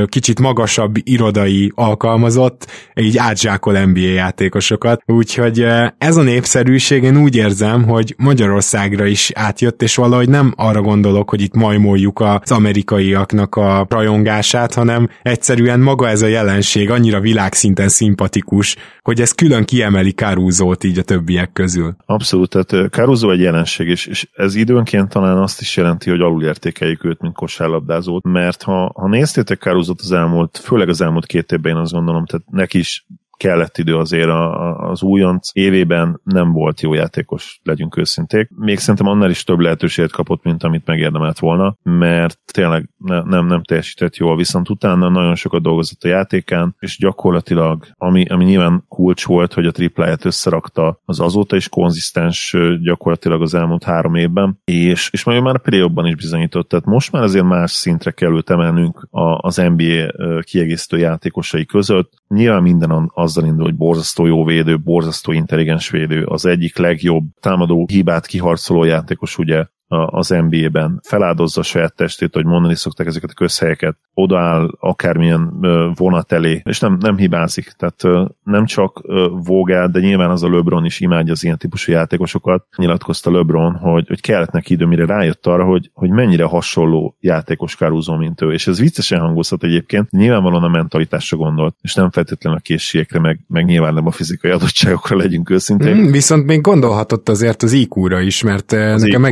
kicsit 0.05 0.39
magasabb 0.39 0.95
irodai 1.03 1.71
alkalmazott, 1.75 2.67
így 2.95 3.17
átzsákol 3.17 3.85
NBA 3.85 3.99
játékosokat. 3.99 5.01
Úgyhogy 5.05 5.65
ez 5.97 6.17
a 6.17 6.21
népszerűség, 6.21 7.03
én 7.03 7.17
úgy 7.17 7.35
érzem, 7.35 7.83
hogy 7.83 8.15
Magyarországra 8.17 9.05
is 9.05 9.31
átjött, 9.35 9.81
és 9.81 9.95
valahogy 9.95 10.29
nem 10.29 10.53
arra 10.57 10.81
gondolok, 10.81 11.29
hogy 11.29 11.41
itt 11.41 11.55
majmoljuk 11.55 12.19
az 12.19 12.51
amerikaiaknak 12.51 13.55
a 13.55 13.85
rajongását, 13.89 14.73
hanem 14.73 15.09
egyszerűen 15.21 15.79
maga 15.79 16.09
ez 16.09 16.21
a 16.21 16.27
jelenség 16.27 16.89
annyira 16.89 17.19
világszinten 17.19 17.89
szimpatikus, 17.89 18.75
hogy 19.01 19.21
ez 19.21 19.31
külön 19.31 19.65
kiemeli 19.65 20.11
Kárúzót 20.11 20.83
így 20.83 20.97
a 20.97 21.03
többiek 21.03 21.51
közül. 21.53 21.95
Abszolút, 22.05 22.49
tehát 22.49 22.89
Kárúzó 22.89 23.31
egy 23.31 23.39
jelenség, 23.39 23.87
és, 23.87 24.05
és 24.05 24.27
ez 24.33 24.55
időnként 24.55 25.09
talán 25.09 25.37
azt 25.37 25.61
is 25.61 25.77
jelenti, 25.77 26.09
hogy 26.09 26.21
alulértékeljük 26.21 27.05
őt, 27.05 27.21
mint 27.21 27.35
kosárlabdázót, 27.35 28.23
mert 28.23 28.63
ha, 28.63 28.91
ha 28.95 29.07
néztétek 29.07 29.57
Caruso 29.73 29.93
az 29.97 30.11
elmúlt, 30.11 30.57
főleg 30.57 30.89
az 30.89 31.01
elmúlt 31.01 31.25
két 31.25 31.51
évben 31.51 31.71
én 31.71 31.81
azt 31.81 31.91
gondolom, 31.91 32.25
tehát 32.25 32.49
neki 32.49 32.77
is 32.77 33.05
kellett 33.43 33.77
idő 33.77 33.97
azért 33.97 34.27
a, 34.27 34.75
az 34.89 35.01
újonc 35.01 35.49
évében 35.53 36.21
nem 36.23 36.51
volt 36.51 36.81
jó 36.81 36.93
játékos, 36.93 37.59
legyünk 37.63 37.97
őszinték. 37.97 38.49
Még 38.55 38.79
szerintem 38.79 39.07
annál 39.07 39.29
is 39.29 39.43
több 39.43 39.59
lehetőséget 39.59 40.11
kapott, 40.11 40.43
mint 40.43 40.63
amit 40.63 40.85
megérdemelt 40.85 41.39
volna, 41.39 41.75
mert 41.83 42.39
tényleg 42.45 42.89
ne, 42.97 43.21
nem, 43.21 43.45
nem 43.45 43.63
teljesített 43.63 44.15
jól, 44.15 44.35
viszont 44.35 44.69
utána 44.69 45.09
nagyon 45.09 45.35
sokat 45.35 45.61
dolgozott 45.61 46.03
a 46.03 46.07
játékán, 46.07 46.75
és 46.79 46.97
gyakorlatilag, 46.97 47.87
ami, 47.97 48.25
ami 48.25 48.43
nyilván 48.43 48.83
kulcs 48.87 49.25
volt, 49.25 49.53
hogy 49.53 49.65
a 49.65 49.71
tripláját 49.71 50.25
összerakta, 50.25 51.01
az 51.05 51.19
azóta 51.19 51.55
is 51.55 51.69
konzisztens 51.69 52.57
gyakorlatilag 52.83 53.41
az 53.41 53.53
elmúlt 53.53 53.83
három 53.83 54.15
évben, 54.15 54.59
és, 54.63 55.09
és 55.11 55.23
majd 55.23 55.41
már 55.43 55.61
a 55.63 56.05
is 56.05 56.15
bizonyított, 56.15 56.69
tehát 56.69 56.85
most 56.85 57.11
már 57.11 57.23
azért 57.23 57.45
más 57.45 57.71
szintre 57.71 58.11
kell 58.11 58.31
emelnünk 58.49 59.07
az 59.37 59.55
NBA 59.55 60.41
kiegészítő 60.41 60.97
játékosai 60.97 61.65
között. 61.65 62.11
Nyilván 62.27 62.61
minden 62.61 62.91
azzal 63.37 63.49
indul, 63.49 63.65
hogy 63.65 63.75
borzasztó 63.75 64.25
jó 64.25 64.45
védő, 64.45 64.79
borzasztó 64.79 65.31
intelligens 65.31 65.89
védő, 65.89 66.23
az 66.23 66.45
egyik 66.45 66.77
legjobb 66.77 67.23
támadó 67.39 67.85
hibát 67.87 68.25
kiharcoló 68.25 68.83
játékos 68.83 69.37
ugye 69.37 69.65
az 69.93 70.29
NBA-ben 70.29 70.99
feláldozza 71.03 71.59
a 71.59 71.63
saját 71.63 71.95
testét, 71.95 72.33
hogy 72.33 72.45
mondani 72.45 72.75
szokták 72.75 73.07
ezeket 73.07 73.29
a 73.29 73.33
közhelyeket, 73.33 73.97
odaáll 74.13 74.69
akármilyen 74.79 75.59
vonat 75.95 76.31
elé, 76.31 76.61
és 76.63 76.79
nem, 76.79 76.97
nem 76.99 77.17
hibázik. 77.17 77.73
Tehát 77.77 78.27
nem 78.43 78.65
csak 78.65 79.01
Vogel, 79.45 79.87
de 79.87 79.99
nyilván 79.99 80.29
az 80.29 80.43
a 80.43 80.49
LeBron 80.49 80.85
is 80.85 80.99
imádja 80.99 81.31
az 81.31 81.43
ilyen 81.43 81.57
típusú 81.57 81.91
játékosokat. 81.91 82.65
Nyilatkozta 82.77 83.31
LeBron, 83.31 83.75
hogy, 83.75 84.07
hogy 84.07 84.21
kellett 84.21 84.51
neki 84.51 84.73
idő, 84.73 84.85
mire 84.85 85.05
rájött 85.05 85.45
arra, 85.45 85.63
hogy, 85.63 85.89
hogy 85.93 86.09
mennyire 86.09 86.43
hasonló 86.43 87.17
játékos 87.19 87.75
Caruso, 87.75 88.17
mint 88.17 88.41
ő. 88.41 88.51
És 88.51 88.67
ez 88.67 88.79
viccesen 88.79 89.19
hangozhat 89.19 89.63
egyébként, 89.63 90.11
nyilvánvalóan 90.11 90.63
a 90.63 90.67
mentalitásra 90.67 91.37
gondolt, 91.37 91.75
és 91.81 91.93
nem 91.93 92.11
feltétlenül 92.11 92.59
a 92.59 92.61
készségekre, 92.61 93.19
meg, 93.19 93.39
meg 93.47 93.65
nyilván 93.65 93.93
nem 93.93 94.07
a 94.07 94.11
fizikai 94.11 94.51
adottságokra 94.51 95.17
legyünk 95.17 95.49
őszinték. 95.49 95.95
Mm, 95.95 96.11
viszont 96.11 96.45
még 96.45 96.61
gondolhatott 96.61 97.29
azért 97.29 97.63
az 97.63 97.71
IQ-ra 97.71 98.19
is, 98.19 98.43
mert 98.43 98.71
az 98.71 99.01
nekem 99.01 99.23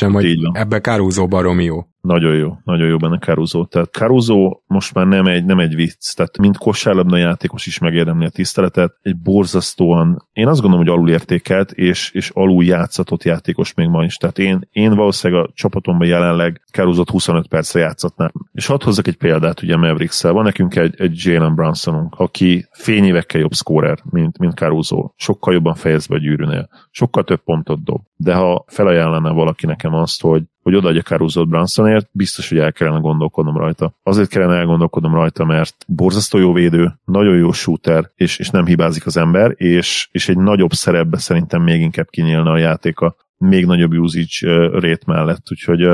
meggyőződésem, 0.00 0.50
hogy 0.52 0.60
ebbe 0.62 0.80
Caruso 0.80 1.26
baromi 1.26 1.64
jó. 1.64 1.86
Nagyon 2.04 2.34
jó, 2.34 2.56
nagyon 2.64 2.88
jó 2.88 2.96
benne 2.96 3.18
Caruso. 3.18 3.64
Tehát 3.64 3.90
Caruso 3.90 4.60
most 4.66 4.94
már 4.94 5.06
nem 5.06 5.26
egy, 5.26 5.44
nem 5.44 5.58
egy 5.58 5.74
vicc, 5.74 6.14
tehát 6.14 6.38
mint 6.38 6.56
kosárlabda 6.56 7.16
játékos 7.16 7.66
is 7.66 7.78
megérdemli 7.78 8.24
a 8.24 8.30
tiszteletet, 8.30 8.98
egy 9.02 9.16
borzasztóan, 9.16 10.28
én 10.32 10.46
azt 10.46 10.60
gondolom, 10.60 10.84
hogy 10.84 10.94
alulértékelt 10.94 11.72
és, 11.72 12.10
és 12.10 12.30
alul 12.30 12.64
játszatott 12.64 13.22
játékos 13.22 13.74
még 13.74 13.88
ma 13.88 14.04
is. 14.04 14.16
Tehát 14.16 14.38
én, 14.38 14.68
én 14.70 14.94
valószínűleg 14.94 15.44
a 15.44 15.50
csapatomban 15.54 16.06
jelenleg 16.06 16.62
Caruso 16.72 17.02
25 17.06 17.48
percre 17.48 17.80
játszatnám. 17.80 18.32
És 18.52 18.66
hadd 18.66 18.84
hozzak 18.84 19.06
egy 19.06 19.16
példát, 19.16 19.62
ugye 19.62 19.76
mavericks 19.76 20.22
van 20.22 20.44
nekünk 20.44 20.76
egy, 20.76 20.94
egy 20.98 21.20
Jalen 21.24 21.54
Brunsonunk, 21.54 22.14
aki 22.16 22.66
fényévekkel 22.72 23.40
jobb 23.40 23.52
scorer, 23.52 23.98
mint, 24.10 24.38
mint 24.38 24.54
Caruso. 24.54 25.10
Sokkal 25.16 25.54
jobban 25.54 25.74
fejez 25.74 26.06
be 26.06 26.14
a 26.14 26.18
gyűrűnél. 26.18 26.68
Sokkal 26.90 27.24
több 27.24 27.42
pontot 27.44 27.84
dob. 27.84 28.02
De 28.16 28.34
ha 28.34 28.64
felajánlana 28.66 29.34
valaki 29.34 29.66
nekem 29.66 29.94
azt, 29.94 30.22
hogy 30.22 30.42
hogy 30.64 30.74
odaadja 30.74 31.02
Caruso 31.02 31.46
Brunsonért, 31.46 32.08
biztos, 32.12 32.48
hogy 32.48 32.58
el 32.58 32.72
kellene 32.72 32.98
gondolkodnom 32.98 33.56
rajta. 33.56 33.94
Azért 34.02 34.28
kellene 34.28 34.56
elgondolkodnom 34.56 35.14
rajta, 35.14 35.44
mert 35.44 35.84
borzasztó 35.86 36.38
jó 36.38 36.52
védő, 36.52 36.92
nagyon 37.04 37.36
jó 37.36 37.52
shooter, 37.52 38.10
és, 38.14 38.38
és 38.38 38.50
nem 38.50 38.66
hibázik 38.66 39.06
az 39.06 39.16
ember, 39.16 39.54
és, 39.56 40.08
és 40.12 40.28
egy 40.28 40.38
nagyobb 40.38 40.72
szerepbe 40.72 41.18
szerintem 41.18 41.62
még 41.62 41.80
inkább 41.80 42.08
kinyílna 42.10 42.50
a 42.50 42.58
játéka, 42.58 43.16
még 43.36 43.66
nagyobb 43.66 43.92
usage 43.92 44.78
rét 44.78 45.06
mellett, 45.06 45.50
úgyhogy 45.50 45.88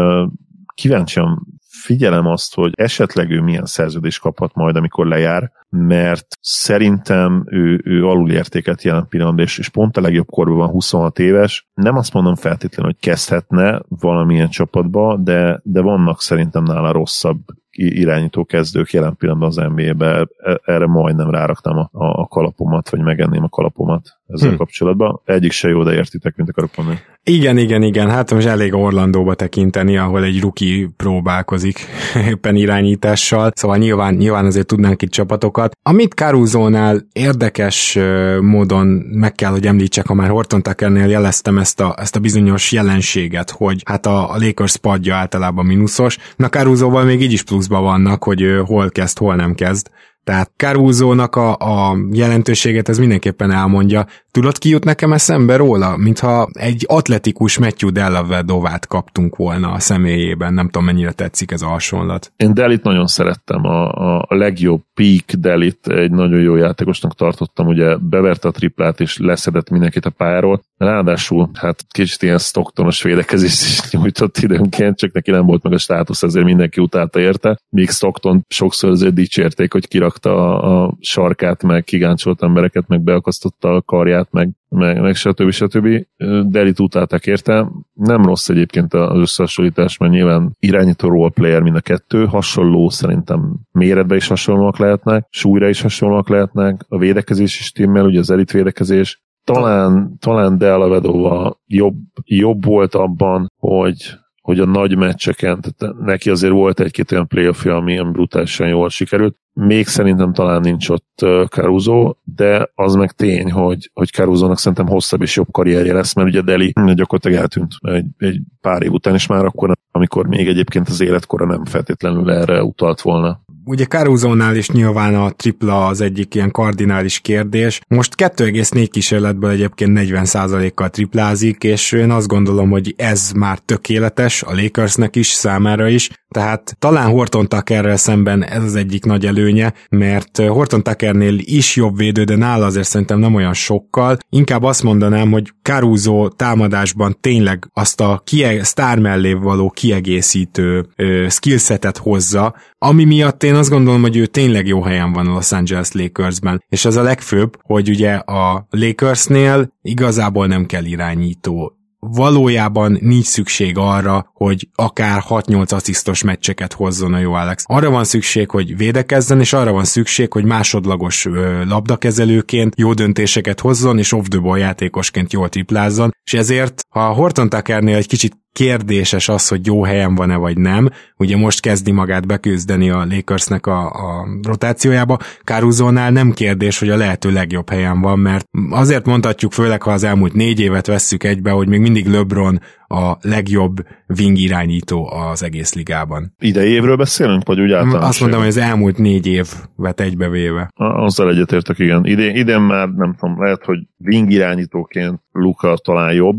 kíváncsian 0.74 1.46
figyelem 1.80 2.26
azt, 2.26 2.54
hogy 2.54 2.72
esetleg 2.74 3.30
ő 3.30 3.40
milyen 3.40 3.64
szerződést 3.64 4.20
kaphat 4.20 4.54
majd, 4.54 4.76
amikor 4.76 5.06
lejár, 5.06 5.52
mert 5.68 6.26
szerintem 6.40 7.44
ő, 7.46 7.80
ő 7.84 8.06
alulértéket 8.06 8.82
jelen 8.82 9.06
pillanatban, 9.08 9.44
és, 9.44 9.58
és 9.58 9.68
pont 9.68 9.96
a 9.96 10.00
legjobb 10.00 10.26
korban 10.26 10.56
van 10.56 10.68
26 10.68 11.18
éves. 11.18 11.68
Nem 11.74 11.96
azt 11.96 12.12
mondom 12.12 12.34
feltétlenül, 12.34 12.92
hogy 12.92 13.00
kezdhetne 13.00 13.82
valamilyen 13.88 14.48
csapatba, 14.48 15.16
de, 15.16 15.60
de 15.64 15.80
vannak 15.80 16.22
szerintem 16.22 16.62
nála 16.62 16.92
rosszabb 16.92 17.38
irányító 17.70 18.44
kezdők 18.44 18.92
jelen 18.92 19.16
pillanatban 19.16 19.48
az 19.48 19.74
NBA-be, 19.74 20.28
e, 20.38 20.60
erre 20.64 20.86
majdnem 20.86 21.30
ráraktam 21.30 21.78
a, 21.78 21.88
a 21.92 22.26
kalapomat, 22.26 22.90
vagy 22.90 23.00
megenném 23.00 23.44
a 23.44 23.48
kalapomat 23.48 24.19
ezzel 24.32 24.50
hm. 24.50 24.56
kapcsolatban. 24.56 25.20
Egyik 25.24 25.52
se 25.52 25.68
jó, 25.68 25.82
de 25.82 25.92
értitek, 25.92 26.36
mint 26.36 26.48
akarok 26.48 26.76
mondani. 26.76 26.98
Igen, 27.24 27.58
igen, 27.58 27.82
igen, 27.82 28.10
hát 28.10 28.34
most 28.34 28.46
elég 28.46 28.74
Orlandóba 28.74 29.34
tekinteni, 29.34 29.96
ahol 29.96 30.24
egy 30.24 30.40
ruki 30.40 30.90
próbálkozik 30.96 31.78
éppen 32.30 32.56
irányítással, 32.56 33.50
szóval 33.54 33.76
nyilván, 33.76 34.14
nyilván 34.14 34.44
azért 34.44 34.66
tudnánk 34.66 35.02
itt 35.02 35.10
csapatokat. 35.10 35.76
Amit 35.82 36.12
Caruso-nál 36.14 37.06
érdekes 37.12 37.98
módon 38.40 38.86
meg 39.12 39.32
kell, 39.32 39.50
hogy 39.50 39.66
említsek, 39.66 40.06
ha 40.06 40.14
már 40.14 40.28
Horton 40.28 40.62
Tuckernél 40.62 41.08
jeleztem 41.08 41.58
ezt 41.58 41.80
a, 41.80 41.94
ezt 41.98 42.16
a 42.16 42.20
bizonyos 42.20 42.72
jelenséget, 42.72 43.50
hogy 43.50 43.82
hát 43.84 44.06
a, 44.06 44.32
a 44.32 44.36
Lakers 44.38 44.76
padja 44.76 45.14
általában 45.14 45.66
mínuszos, 45.66 46.18
na 46.36 46.48
Caruso-val 46.48 47.04
még 47.04 47.20
így 47.20 47.32
is 47.32 47.42
pluszban 47.42 47.82
vannak, 47.82 48.24
hogy 48.24 48.44
hol 48.64 48.90
kezd, 48.90 49.18
hol 49.18 49.34
nem 49.34 49.54
kezd, 49.54 49.90
tehát 50.24 50.50
Caruso-nak 50.56 51.36
a, 51.36 51.56
a 51.56 51.96
jelentőséget 52.10 52.88
ez 52.88 52.98
mindenképpen 52.98 53.50
elmondja. 53.50 54.06
Tudod, 54.30 54.58
ki 54.58 54.68
jut 54.68 54.84
nekem 54.84 55.12
eszembe 55.12 55.56
róla? 55.56 55.96
Mintha 55.96 56.48
egy 56.52 56.84
atletikus 56.88 57.58
Matthew 57.58 57.90
Dellavedovát 57.90 58.86
kaptunk 58.86 59.36
volna 59.36 59.70
a 59.70 59.78
személyében. 59.78 60.54
Nem 60.54 60.64
tudom, 60.64 60.84
mennyire 60.84 61.12
tetszik 61.12 61.50
ez 61.50 61.62
a 61.62 61.66
hasonlat. 61.66 62.32
Én 62.36 62.54
Delit 62.54 62.82
nagyon 62.82 63.06
szerettem. 63.06 63.64
A, 63.64 63.92
a, 63.92 64.26
a 64.28 64.34
legjobb 64.34 64.82
peak 64.94 65.40
Delit 65.40 65.88
egy 65.88 66.10
nagyon 66.10 66.40
jó 66.40 66.56
játékosnak 66.56 67.14
tartottam. 67.14 67.66
Ugye 67.66 67.96
beverte 67.96 68.48
a 68.48 68.50
triplát 68.50 69.00
és 69.00 69.18
leszedett 69.18 69.70
mindenkit 69.70 70.06
a 70.06 70.10
pályáról. 70.10 70.62
Ráadásul 70.76 71.50
hát 71.54 71.84
kicsit 71.88 72.22
ilyen 72.22 72.38
Stocktonos 72.38 73.02
védekezést 73.02 73.62
is 73.62 73.80
nyújtott 73.92 74.38
időnként, 74.38 74.98
csak 74.98 75.12
neki 75.12 75.30
nem 75.30 75.46
volt 75.46 75.62
meg 75.62 75.72
a 75.72 75.78
státusz, 75.78 76.22
ezért 76.22 76.44
mindenki 76.44 76.80
utálta 76.80 77.20
érte. 77.20 77.58
Míg 77.68 77.90
Stockton 77.90 78.44
sokszor 78.48 78.90
azért 78.90 79.14
dicsérték, 79.14 79.72
hogy 79.72 79.88
kirakta 79.88 80.60
a 80.60 80.94
sarkát, 81.00 81.62
meg 81.62 81.84
kigáncsolt 81.84 82.42
embereket, 82.42 82.88
meg 82.88 83.00
beakasztotta 83.00 83.74
a 83.74 83.82
karját, 83.82 84.19
meg, 84.30 84.50
meg, 84.68 85.00
meg 85.00 85.14
stb. 85.14 85.50
stb. 85.50 86.06
Delit 86.44 86.80
utálták 86.80 87.26
érte. 87.26 87.68
Nem 87.94 88.24
rossz 88.24 88.48
egyébként 88.48 88.94
az 88.94 89.18
összehasonlítás, 89.18 89.96
mert 89.96 90.12
nyilván 90.12 90.56
irányító 90.58 91.08
roleplayer 91.08 91.62
mind 91.62 91.76
a 91.76 91.80
kettő, 91.80 92.26
hasonló 92.26 92.88
szerintem 92.88 93.60
méretben 93.72 94.16
is 94.16 94.26
hasonlóak 94.26 94.78
lehetnek, 94.78 95.26
súlyra 95.30 95.68
is 95.68 95.80
hasonlóak 95.80 96.28
lehetnek, 96.28 96.84
a 96.88 96.98
védekezés 96.98 97.60
is 97.60 97.72
timmel, 97.72 98.04
ugye 98.04 98.18
az 98.18 98.30
elit 98.30 98.50
védekezés, 98.50 99.22
talán, 99.44 100.16
talán 100.18 100.58
Della 100.58 100.88
Vedova 100.88 101.60
jobb, 101.66 101.96
jobb 102.24 102.64
volt 102.64 102.94
abban, 102.94 103.52
hogy 103.58 104.19
hogy 104.40 104.60
a 104.60 104.66
nagy 104.66 104.96
meccseken, 104.96 105.60
tehát 105.60 105.96
neki 105.98 106.30
azért 106.30 106.52
volt 106.52 106.80
egy-két 106.80 107.12
olyan 107.12 107.26
playoffja, 107.26 107.76
ami, 107.76 107.98
ami 107.98 108.10
brutálisan 108.10 108.68
jól 108.68 108.88
sikerült. 108.88 109.36
Még 109.52 109.86
szerintem 109.86 110.32
talán 110.32 110.60
nincs 110.60 110.88
ott 110.88 111.26
Caruso, 111.48 112.14
de 112.24 112.70
az 112.74 112.94
meg 112.94 113.12
tény, 113.12 113.50
hogy, 113.50 113.90
hogy 113.92 114.08
Caruso-nak 114.10 114.58
szerintem 114.58 114.86
hosszabb 114.86 115.22
és 115.22 115.36
jobb 115.36 115.50
karrierje 115.50 115.92
lesz, 115.92 116.14
mert 116.14 116.28
ugye 116.28 116.40
Deli 116.40 116.72
gyakorlatilag 116.94 117.38
eltűnt 117.38 117.72
egy, 117.80 118.06
egy 118.18 118.40
pár 118.60 118.82
év 118.82 118.92
után, 118.92 119.14
és 119.14 119.26
már 119.26 119.44
akkor, 119.44 119.76
amikor 119.90 120.26
még 120.26 120.48
egyébként 120.48 120.88
az 120.88 121.00
életkora 121.00 121.46
nem 121.46 121.64
feltétlenül 121.64 122.30
erre 122.30 122.62
utalt 122.62 123.00
volna. 123.00 123.40
Ugye 123.64 123.84
Caruso-nál 123.84 124.56
is 124.56 124.70
nyilván 124.70 125.14
a 125.14 125.30
tripla 125.30 125.86
az 125.86 126.00
egyik 126.00 126.34
ilyen 126.34 126.50
kardinális 126.50 127.18
kérdés. 127.18 127.80
Most 127.88 128.14
2,4 128.16 128.88
kísérletből 128.90 129.50
egyébként 129.50 129.98
40%-kal 130.00 130.90
triplázik, 130.90 131.64
és 131.64 131.92
én 131.92 132.10
azt 132.10 132.26
gondolom, 132.26 132.70
hogy 132.70 132.94
ez 132.96 133.30
már 133.32 133.58
tökéletes 133.58 134.42
a 134.42 134.54
Lakersnek 134.54 135.16
is, 135.16 135.26
számára 135.26 135.88
is. 135.88 136.10
Tehát 136.28 136.76
talán 136.78 137.10
Horton 137.10 137.48
Tuckerrel 137.48 137.96
szemben 137.96 138.44
ez 138.44 138.62
az 138.62 138.74
egyik 138.74 139.04
nagy 139.04 139.26
előnye, 139.26 139.74
mert 139.88 140.36
Horton 140.36 140.82
Tuckernél 140.82 141.38
is 141.38 141.76
jobb 141.76 141.96
védő, 141.96 142.24
de 142.24 142.36
nála 142.36 142.66
azért 142.66 142.88
szerintem 142.88 143.18
nem 143.18 143.34
olyan 143.34 143.54
sokkal. 143.54 144.18
Inkább 144.28 144.62
azt 144.62 144.82
mondanám, 144.82 145.30
hogy 145.30 145.52
Caruso 145.62 146.28
támadásban 146.28 147.16
tényleg 147.20 147.70
azt 147.72 148.00
a 148.00 148.22
kie- 148.24 148.64
sztár 148.64 148.98
mellé 148.98 149.32
való 149.32 149.70
kiegészítő 149.70 150.86
ö, 150.96 151.26
skillsetet 151.28 151.96
hozza, 151.96 152.54
ami 152.82 153.04
miatt 153.04 153.42
én 153.42 153.54
azt 153.54 153.70
gondolom, 153.70 154.00
hogy 154.00 154.16
ő 154.16 154.26
tényleg 154.26 154.66
jó 154.66 154.82
helyen 154.82 155.12
van 155.12 155.26
a 155.26 155.32
Los 155.32 155.52
Angeles 155.52 155.92
Lakersben. 155.92 156.64
És 156.68 156.84
az 156.84 156.96
a 156.96 157.02
legfőbb, 157.02 157.58
hogy 157.62 157.88
ugye 157.88 158.12
a 158.14 158.66
Lakersnél 158.70 159.72
igazából 159.82 160.46
nem 160.46 160.66
kell 160.66 160.84
irányító 160.84 161.74
valójában 162.00 162.98
nincs 163.00 163.24
szükség 163.24 163.78
arra, 163.78 164.30
hogy 164.34 164.68
akár 164.74 165.22
6-8 165.28 165.72
asszisztos 165.72 166.22
meccseket 166.22 166.72
hozzon 166.72 167.14
a 167.14 167.18
jó 167.18 167.32
Alex. 167.32 167.64
Arra 167.66 167.90
van 167.90 168.04
szükség, 168.04 168.50
hogy 168.50 168.76
védekezzen, 168.76 169.40
és 169.40 169.52
arra 169.52 169.72
van 169.72 169.84
szükség, 169.84 170.32
hogy 170.32 170.44
másodlagos 170.44 171.26
labdakezelőként 171.68 172.74
jó 172.76 172.92
döntéseket 172.92 173.60
hozzon, 173.60 173.98
és 173.98 174.12
off-the-ball 174.12 174.58
játékosként 174.58 175.32
jól 175.32 175.48
triplázzon, 175.48 176.10
és 176.24 176.34
ezért, 176.34 176.82
ha 176.88 177.12
Horton 177.12 177.48
Tuckernél 177.48 177.96
egy 177.96 178.08
kicsit 178.08 178.38
kérdéses 178.52 179.28
az, 179.28 179.48
hogy 179.48 179.66
jó 179.66 179.84
helyen 179.84 180.14
van-e 180.14 180.36
vagy 180.36 180.58
nem. 180.58 180.90
Ugye 181.16 181.36
most 181.36 181.60
kezdi 181.60 181.90
magát 181.90 182.26
beküzdeni 182.26 182.90
a 182.90 183.06
Lakersnek 183.10 183.66
a, 183.66 183.90
a 183.90 184.26
rotációjába. 184.42 185.18
Caruso-nál 185.44 186.10
nem 186.10 186.32
kérdés, 186.32 186.78
hogy 186.78 186.88
a 186.88 186.96
lehető 186.96 187.30
legjobb 187.30 187.70
helyen 187.70 188.00
van, 188.00 188.18
mert 188.18 188.46
azért 188.70 189.06
mondhatjuk 189.06 189.52
főleg, 189.52 189.82
ha 189.82 189.90
az 189.90 190.04
elmúlt 190.04 190.32
négy 190.32 190.60
évet 190.60 190.86
vesszük 190.86 191.24
egybe, 191.24 191.50
hogy 191.50 191.68
még 191.68 191.80
mindig 191.80 192.06
LeBron 192.06 192.60
a 192.94 193.18
legjobb 193.20 193.76
wing 194.18 194.38
irányító 194.38 195.10
az 195.12 195.42
egész 195.42 195.74
ligában. 195.74 196.34
Idei 196.38 196.70
évről 196.70 196.96
beszélünk, 196.96 197.46
vagy 197.46 197.60
úgy 197.60 197.72
általános? 197.72 198.08
Azt 198.08 198.20
mondom, 198.20 198.38
hogy 198.38 198.48
az 198.48 198.56
elmúlt 198.56 198.98
négy 198.98 199.26
évet 199.26 200.00
egybevéve. 200.00 200.70
Azzal 200.74 201.30
egyetértek, 201.30 201.78
igen. 201.78 202.04
Idén, 202.04 202.34
idén 202.36 202.60
már 202.60 202.88
nem 202.88 203.14
tudom, 203.18 203.42
lehet, 203.42 203.64
hogy 203.64 203.78
wing 204.04 204.30
irányítóként 204.30 205.20
Luka 205.32 205.76
talán 205.76 206.12
jobb, 206.12 206.36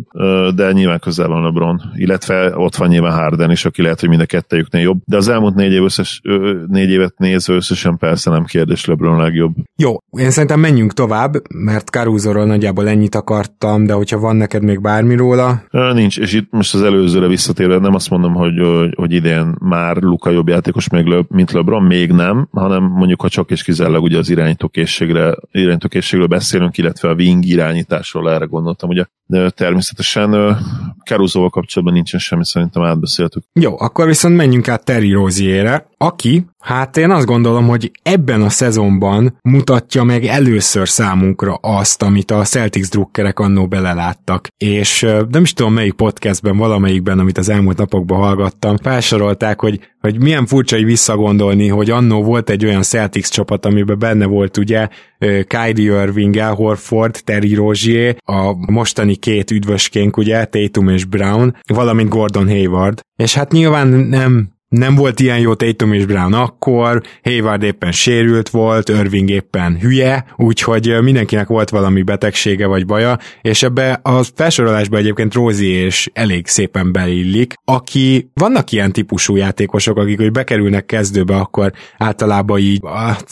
de 0.56 0.72
nyilván 0.72 1.00
közel 1.00 1.28
van 1.28 1.44
LeBron, 1.44 1.82
illetve 1.96 2.58
ott 2.58 2.76
van 2.76 2.88
nyilván 2.88 3.14
Harden 3.14 3.52
is, 3.52 3.66
aki 3.66 3.82
lehet, 3.82 4.00
hogy 4.00 4.10
mind 4.10 4.22
a 4.22 4.26
kettejüknél 4.26 4.82
jobb, 4.82 5.02
de 5.06 5.18
az 5.18 5.28
elmúlt 5.28 5.56
négy, 5.56 5.72
év 5.72 5.84
összes, 5.84 6.22
négy 6.68 6.90
évet 6.90 7.18
nézve 7.18 7.54
összesen 7.54 7.98
persze 7.98 8.30
nem 8.30 8.46
kérdés 8.46 8.86
LeBron 8.86 9.18
legjobb. 9.18 9.56
Jó, 9.76 9.98
én 10.18 10.32
szerintem 10.32 10.60
menjünk 10.60 10.94
tovább, 10.94 11.34
mert 11.54 11.90
caruso 11.90 12.46
nagyjából 12.46 12.88
ennyit 12.88 13.16
akartam, 13.16 13.86
de 13.86 13.94
hogyha 13.94 14.20
van 14.20 14.36
neked 14.36 14.64
még 14.64 14.82
bármi 14.82 15.16
róla? 15.16 15.64
Nincs, 15.94 16.20
és 16.20 16.41
itt 16.42 16.52
most 16.52 16.74
az 16.74 16.82
előzőre 16.82 17.28
visszatérve 17.28 17.78
nem 17.78 17.94
azt 17.96 18.10
mondom, 18.10 18.34
hogy, 18.34 18.60
hogy, 18.60 18.94
hogy 18.96 19.12
idén 19.12 19.56
már 19.60 19.98
Luka 19.98 20.30
jobb 20.30 20.48
játékos, 20.48 20.90
még 20.90 21.06
Le, 21.06 21.24
mint 21.28 21.52
LeBron, 21.52 21.84
még 21.84 22.12
nem, 22.12 22.48
hanem 22.52 22.84
mondjuk, 22.84 23.22
ha 23.22 23.30
csak 23.30 23.52
és 23.52 23.64
kizárólag 23.64 24.04
ugye 24.04 24.18
az 24.18 24.30
irányítókészségre, 24.30 25.36
irányítókészségről 25.52 26.28
beszélünk, 26.28 26.78
illetve 26.78 27.10
a 27.10 27.14
wing 27.14 27.46
irányításról 27.46 28.32
erre 28.32 28.46
gondoltam, 28.46 28.90
ugye 28.90 29.06
de 29.32 29.50
természetesen 29.50 30.58
Caruso-val 31.06 31.50
kapcsolatban 31.50 31.96
nincsen 31.96 32.20
semmi, 32.20 32.46
szerintem 32.46 32.84
átbeszéltük. 32.84 33.44
Jó, 33.54 33.80
akkor 33.80 34.08
viszont 34.08 34.36
menjünk 34.36 34.68
át 34.68 34.86
Terry 34.86 35.12
Rozier-re, 35.12 35.88
aki, 35.98 36.46
hát 36.60 36.98
én 36.98 37.12
azt 37.12 37.26
gondolom, 37.26 37.68
hogy 37.68 37.92
ebben 38.04 38.42
a 38.42 38.50
szezonban 38.50 39.38
mutatja 39.42 40.04
meg 40.04 40.26
először 40.26 40.90
számunkra 40.90 41.54
azt, 41.54 42.02
amit 42.02 42.32
a 42.32 42.44
Celtics 42.44 42.90
drukkerek 42.90 43.40
annó 43.40 43.68
beleláttak. 43.68 44.48
És 44.58 45.02
nem 45.30 45.42
is 45.42 45.54
tudom 45.54 45.74
melyik 45.74 45.94
podcastben, 45.94 46.58
valamelyikben, 46.58 47.20
amit 47.20 47.38
az 47.38 47.50
elmúlt 47.50 47.78
napokban 47.78 48.20
hallgattam, 48.20 48.78
felsorolták, 48.78 49.60
hogy, 49.60 49.80
hogy 50.00 50.22
milyen 50.22 50.46
furcsa 50.46 50.76
hogy 50.76 50.86
visszagondolni, 50.86 51.68
hogy 51.68 51.90
annó 51.90 52.24
volt 52.24 52.50
egy 52.50 52.66
olyan 52.66 52.84
Celtics 52.84 53.30
csapat, 53.30 53.66
amiben 53.66 54.00
benne 54.00 54.26
volt 54.26 54.58
ugye 54.58 54.88
Kyrie 55.48 56.02
Irving, 56.02 56.36
Al 56.36 56.54
Horford, 56.54 57.22
Terry 57.24 57.54
Rozier, 57.54 58.16
a 58.26 58.72
mostani 58.72 59.16
két 59.22 59.52
üdvöskénk 59.52 60.18
ugye, 60.18 60.46
Tatum 60.46 60.90
és 60.90 61.06
Brown, 61.06 61.56
valamint 61.74 62.10
Gordon 62.10 62.48
Hayward. 62.48 63.02
És 63.16 63.34
hát 63.34 63.52
nyilván 63.52 63.88
nem 63.88 64.50
nem 64.72 64.96
volt 64.96 65.20
ilyen 65.20 65.40
jó 65.40 65.54
Tatum 65.54 65.94
és 65.94 66.06
Brown 66.06 66.34
akkor, 66.34 67.02
Hayward 67.24 67.64
éppen 67.64 67.92
sérült 67.92 68.50
volt, 68.50 68.90
Irving 68.90 69.30
éppen 69.30 69.80
hülye, 69.80 70.26
úgyhogy 70.36 71.02
mindenkinek 71.02 71.48
volt 71.48 71.70
valami 71.70 72.02
betegsége 72.02 72.66
vagy 72.66 72.86
baja, 72.86 73.18
és 73.42 73.64
ebbe 73.64 74.00
a 74.04 74.24
felsorolásba 74.36 74.98
egyébként 74.98 75.34
Rózi 75.34 75.68
és 75.68 76.10
elég 76.14 76.48
szépen 76.48 76.92
beillik, 76.92 77.54
aki 77.66 78.32
vannak 78.34 78.72
ilyen 78.72 78.92
típusú 78.92 79.36
játékosok, 79.36 79.98
akik 79.98 80.18
hogy 80.18 80.32
bekerülnek 80.32 80.86
kezdőbe, 80.86 81.36
akkor 81.36 81.72
általában 81.98 82.60
így 82.60 82.82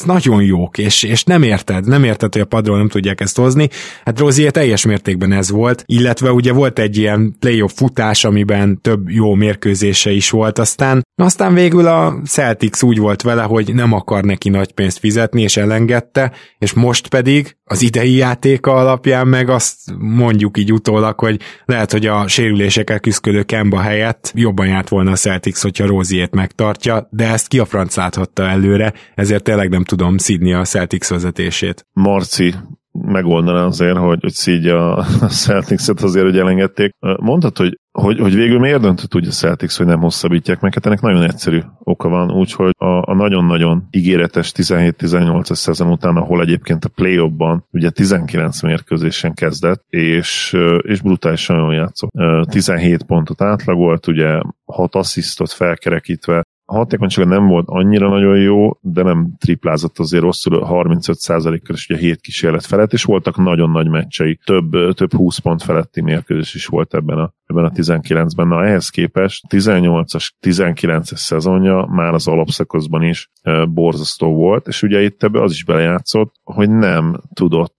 nagyon 0.05 0.43
jók, 0.43 0.77
és, 0.77 1.03
és 1.03 1.23
nem 1.23 1.43
érted, 1.43 1.87
nem 1.87 2.03
érted, 2.03 2.33
hogy 2.33 2.41
a 2.41 2.45
padról 2.45 2.77
nem 2.77 2.89
tudják 2.89 3.21
ezt 3.21 3.37
hozni. 3.37 3.69
Hát 4.05 4.19
Rózi 4.19 4.51
teljes 4.51 4.85
mértékben 4.85 5.31
ez 5.31 5.51
volt, 5.51 5.83
illetve 5.85 6.31
ugye 6.31 6.53
volt 6.53 6.79
egy 6.79 6.97
ilyen 6.97 7.35
playoff 7.39 7.73
futás, 7.75 8.23
amiben 8.23 8.81
több 8.81 9.09
jó 9.09 9.33
mérkőzése 9.33 10.11
is 10.11 10.29
volt, 10.29 10.59
aztán 10.59 11.01
aztán 11.29 11.53
végül 11.53 11.87
a 11.87 12.21
Celtics 12.25 12.81
úgy 12.81 12.97
volt 12.97 13.21
vele, 13.21 13.41
hogy 13.41 13.73
nem 13.73 13.93
akar 13.93 14.23
neki 14.23 14.49
nagy 14.49 14.71
pénzt 14.71 14.99
fizetni, 14.99 15.41
és 15.41 15.57
elengedte, 15.57 16.31
és 16.57 16.73
most 16.73 17.07
pedig 17.07 17.57
az 17.63 17.81
idei 17.81 18.15
játéka 18.15 18.73
alapján 18.73 19.27
meg 19.27 19.49
azt 19.49 19.77
mondjuk 19.97 20.57
így 20.57 20.73
utólag, 20.73 21.19
hogy 21.19 21.39
lehet, 21.65 21.91
hogy 21.91 22.05
a 22.05 22.27
sérülésekkel 22.27 22.99
küzdködő 22.99 23.43
Kemba 23.43 23.79
helyett 23.79 24.31
jobban 24.35 24.67
járt 24.67 24.89
volna 24.89 25.11
a 25.11 25.15
Celtics, 25.15 25.61
hogyha 25.61 25.85
Róziét 25.85 26.35
megtartja, 26.35 27.07
de 27.11 27.31
ezt 27.31 27.47
ki 27.47 27.59
a 27.59 27.65
franc 27.65 27.95
láthatta 27.95 28.43
előre, 28.43 28.93
ezért 29.15 29.43
tényleg 29.43 29.69
nem 29.69 29.83
tudom 29.83 30.17
szídni 30.17 30.53
a 30.53 30.63
Celtics 30.63 31.07
vezetését. 31.07 31.85
Marci, 31.93 32.53
megoldaná 32.91 33.65
azért, 33.65 33.97
hogy, 33.97 34.19
hogy 34.21 34.33
szídja 34.33 34.95
a 34.95 35.03
Celtics-et 35.27 36.01
azért, 36.01 36.25
hogy 36.25 36.37
elengedték. 36.37 36.91
Mondtad, 37.19 37.57
hogy 37.57 37.78
hogy, 37.91 38.19
hogy 38.19 38.35
végül 38.35 38.59
miért 38.59 38.81
döntött 38.81 39.15
úgy 39.15 39.27
a 39.27 39.31
Celtics, 39.31 39.77
hogy 39.77 39.85
nem 39.85 39.99
hosszabbítják 39.99 40.59
meg? 40.59 40.73
Hát 40.73 40.85
ennek 40.85 41.01
nagyon 41.01 41.23
egyszerű 41.23 41.59
oka 41.79 42.09
van, 42.09 42.31
úgyhogy 42.31 42.73
a, 42.77 43.11
a 43.11 43.13
nagyon-nagyon 43.13 43.87
ígéretes 43.91 44.51
17-18-as 44.55 45.53
szezon 45.55 45.91
után, 45.91 46.15
ahol 46.15 46.41
egyébként 46.41 46.85
a 46.85 46.89
play 46.89 47.29
ban 47.29 47.65
ugye 47.71 47.89
19 47.89 48.61
mérkőzésen 48.61 49.33
kezdett, 49.33 49.83
és, 49.89 50.57
és 50.81 51.01
brutálisan 51.01 51.57
jól 51.57 51.73
játszott. 51.73 52.11
17 52.49 53.03
pontot 53.03 53.41
átlagolt, 53.41 54.07
ugye 54.07 54.39
6 54.65 54.95
asszisztot 54.95 55.51
felkerekítve, 55.51 56.43
a 56.71 56.75
hatékonysága 56.75 57.29
nem 57.29 57.47
volt 57.47 57.67
annyira 57.67 58.09
nagyon 58.09 58.37
jó, 58.37 58.77
de 58.81 59.03
nem 59.03 59.33
triplázott 59.37 59.99
azért 59.99 60.23
rosszul, 60.23 60.67
35%-kal 60.69 61.75
is 61.75 61.89
ugye 61.89 61.99
7 61.99 62.21
kísérlet 62.21 62.65
felett, 62.65 62.93
és 62.93 63.03
voltak 63.03 63.37
nagyon 63.37 63.69
nagy 63.69 63.89
meccsei, 63.89 64.39
több, 64.45 64.93
több 64.93 65.13
20 65.13 65.37
pont 65.37 65.63
feletti 65.63 66.01
mérkőzés 66.01 66.53
is 66.53 66.65
volt 66.65 66.93
ebben 66.93 67.17
a, 67.17 67.33
ebben 67.45 67.65
a 67.65 67.69
19-ben. 67.69 68.47
Na 68.47 68.65
ehhez 68.65 68.89
képest 68.89 69.45
18-as, 69.49 70.29
19-es 70.41 71.15
szezonja 71.15 71.85
már 71.85 72.13
az 72.13 72.27
alapszakaszban 72.27 73.03
is 73.03 73.29
e, 73.41 73.65
borzasztó 73.65 74.33
volt, 74.33 74.67
és 74.67 74.83
ugye 74.83 75.01
itt 75.01 75.23
ebbe 75.23 75.41
az 75.41 75.51
is 75.51 75.63
belejátszott, 75.63 76.33
hogy 76.43 76.69
nem 76.69 77.21
tudott 77.33 77.77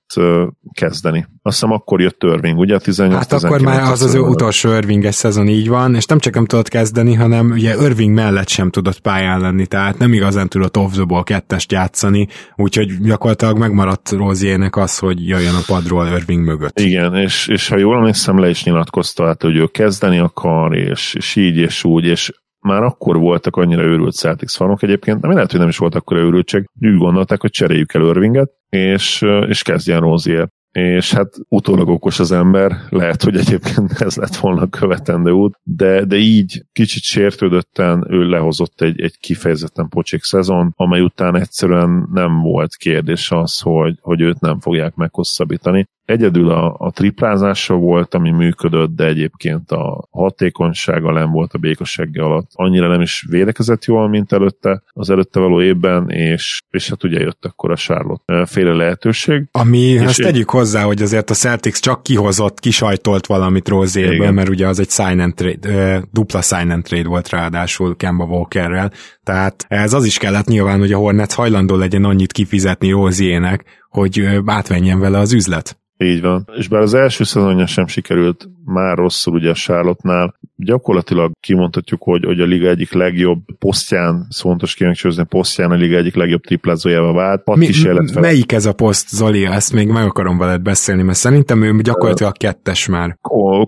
kezdeni. 0.72 1.26
Azt 1.42 1.60
hiszem 1.60 1.72
akkor 1.72 2.00
jött 2.00 2.22
Irving, 2.22 2.58
ugye? 2.58 2.78
18 2.78 3.18
Hát 3.18 3.42
akkor 3.42 3.60
már 3.60 3.90
az 3.90 4.02
az 4.02 4.14
ő 4.14 4.20
utolsó 4.20 4.72
Irvinges 4.72 5.14
szezon 5.14 5.48
így 5.48 5.68
van, 5.68 5.94
és 5.94 6.04
nem 6.04 6.18
csak 6.18 6.34
nem 6.34 6.46
tudott 6.46 6.68
kezdeni, 6.68 7.14
hanem 7.14 7.50
ugye 7.50 7.74
Irving 7.82 8.14
mellett 8.14 8.48
sem 8.48 8.70
tudott 8.70 9.00
pályán 9.00 9.40
lenni, 9.40 9.66
tehát 9.66 9.98
nem 9.98 10.12
igazán 10.12 10.48
tudott 10.48 10.76
off 10.76 10.92
the 10.92 11.22
kettest 11.22 11.72
játszani, 11.72 12.28
úgyhogy 12.56 13.00
gyakorlatilag 13.00 13.58
megmaradt 13.58 14.10
Róziének 14.10 14.76
az, 14.76 14.98
hogy 14.98 15.28
jöjjön 15.28 15.54
a 15.54 15.62
padról 15.66 16.06
Irving 16.06 16.44
mögött. 16.44 16.80
Igen, 16.80 17.14
és, 17.14 17.46
és 17.46 17.68
ha 17.68 17.78
jól 17.78 17.96
emlékszem, 17.96 18.38
le 18.38 18.48
is 18.48 18.64
nyilatkozta, 18.64 19.26
hát, 19.26 19.42
hogy 19.42 19.56
ő 19.56 19.66
kezdeni 19.66 20.18
akar, 20.18 20.76
és, 20.76 21.14
és 21.14 21.36
így 21.36 21.56
és 21.56 21.84
úgy, 21.84 22.04
és 22.04 22.32
már 22.60 22.82
akkor 22.82 23.18
voltak 23.18 23.56
annyira 23.56 23.82
őrült 23.82 24.14
Celtics 24.14 24.56
fanok 24.56 24.82
egyébként, 24.82 25.20
nem 25.20 25.32
lehet, 25.32 25.50
hogy 25.50 25.60
nem 25.60 25.68
is 25.68 25.76
volt 25.76 25.94
akkor 25.94 26.16
őrültség, 26.16 26.64
úgy 26.80 26.96
gondolták, 26.96 27.40
hogy 27.40 27.50
cseréljük 27.50 27.94
el 27.94 28.06
Irvinget, 28.06 28.50
és, 28.68 29.22
és 29.48 29.62
kezdjen 29.62 30.00
Rozier. 30.00 30.48
és 30.72 31.12
hát 31.12 31.34
utólag 31.48 31.88
okos 31.88 32.18
az 32.18 32.32
ember, 32.32 32.76
lehet, 32.88 33.22
hogy 33.22 33.36
egyébként 33.36 33.92
ez 34.06 34.16
lett 34.16 34.36
volna 34.36 34.62
a 34.62 34.66
követendő 34.66 35.30
út, 35.30 35.54
de, 35.62 36.04
de 36.04 36.16
így 36.16 36.64
kicsit 36.72 37.02
sértődötten 37.02 38.06
ő 38.08 38.28
lehozott 38.28 38.80
egy, 38.80 39.00
egy 39.00 39.18
kifejezetten 39.18 39.88
pocsék 39.88 40.22
szezon, 40.22 40.72
amely 40.76 41.00
után 41.00 41.36
egyszerűen 41.36 42.08
nem 42.12 42.40
volt 42.40 42.76
kérdés 42.76 43.30
az, 43.30 43.60
hogy, 43.60 43.98
hogy 44.00 44.20
őt 44.20 44.40
nem 44.40 44.60
fogják 44.60 44.94
meghosszabbítani. 44.94 45.88
Egyedül 46.10 46.50
a, 46.50 46.74
a 46.78 46.90
triplázása 46.90 47.74
volt, 47.74 48.14
ami 48.14 48.30
működött, 48.30 48.96
de 48.96 49.04
egyébként 49.04 49.70
a 49.70 50.08
hatékonysága 50.10 51.12
nem 51.12 51.30
volt 51.30 51.52
a 51.52 51.58
békossága 51.58 52.24
alatt. 52.24 52.50
Annyira 52.52 52.88
nem 52.88 53.00
is 53.00 53.26
védekezett 53.28 53.84
jól, 53.84 54.08
mint 54.08 54.32
előtte, 54.32 54.82
az 54.92 55.10
előtte 55.10 55.40
való 55.40 55.62
évben, 55.62 56.10
és, 56.10 56.60
és 56.70 56.88
hát 56.88 57.04
ugye 57.04 57.20
jött 57.20 57.44
akkor 57.44 57.70
a 57.70 57.76
Charlotte 57.76 58.46
féle 58.46 58.72
lehetőség. 58.72 59.48
Ami, 59.52 59.98
ezt 59.98 60.18
én... 60.18 60.26
tegyük 60.26 60.50
hozzá, 60.50 60.82
hogy 60.82 61.02
azért 61.02 61.30
a 61.30 61.34
Celtics 61.34 61.80
csak 61.80 62.02
kihozott, 62.02 62.60
kisajtolt 62.60 63.26
valamit 63.26 63.68
Rozéből, 63.68 64.30
mert 64.30 64.48
ugye 64.48 64.66
az 64.66 64.78
egy 64.80 64.90
sign 64.90 65.20
and 65.20 65.34
trade, 65.34 66.02
dupla 66.12 66.40
sign 66.40 66.70
and 66.70 66.82
trade 66.82 67.08
volt 67.08 67.28
ráadásul 67.28 67.96
Kemba 67.96 68.24
Walkerrel, 68.24 68.92
tehát 69.22 69.64
ez 69.68 69.92
az 69.92 70.04
is 70.04 70.18
kellett 70.18 70.46
nyilván, 70.46 70.78
hogy 70.78 70.92
a 70.92 70.98
Hornets 70.98 71.34
hajlandó 71.34 71.76
legyen 71.76 72.04
annyit 72.04 72.32
kifizetni 72.32 72.90
Róziének, 72.90 73.64
hogy 73.90 74.40
átvenjen 74.44 75.00
vele 75.00 75.18
az 75.18 75.32
üzlet. 75.32 75.78
Így 75.96 76.20
van. 76.20 76.48
És 76.56 76.68
bár 76.68 76.80
az 76.80 76.94
első 76.94 77.24
szezonja 77.24 77.66
sem 77.66 77.86
sikerült 77.86 78.48
már 78.64 78.96
rosszul 78.96 79.34
ugye 79.34 79.50
a 79.50 79.54
Charlotte-nál, 79.54 80.38
gyakorlatilag 80.64 81.30
kimondhatjuk, 81.40 82.02
hogy, 82.02 82.24
hogy 82.24 82.40
a 82.40 82.44
liga 82.44 82.68
egyik 82.68 82.92
legjobb 82.92 83.40
posztján, 83.58 84.26
fontos 84.36 84.74
kihangsúlyozni, 84.74 85.24
posztján 85.24 85.70
a 85.70 85.74
liga 85.74 85.96
egyik 85.96 86.14
legjobb 86.14 86.40
triplázójával 86.40 87.14
vált. 87.14 87.42
Pat 87.42 87.56
Mi, 87.56 87.72
fel. 87.72 88.04
Melyik 88.20 88.52
ez 88.52 88.66
a 88.66 88.72
poszt, 88.72 89.08
Zoli? 89.08 89.46
Ezt 89.46 89.72
még 89.72 89.88
meg 89.88 90.04
akarom 90.04 90.38
veled 90.38 90.60
beszélni, 90.60 91.02
mert 91.02 91.18
szerintem 91.18 91.62
ő 91.62 91.80
gyakorlatilag 91.80 92.36
kettes 92.36 92.88
már. 92.88 93.16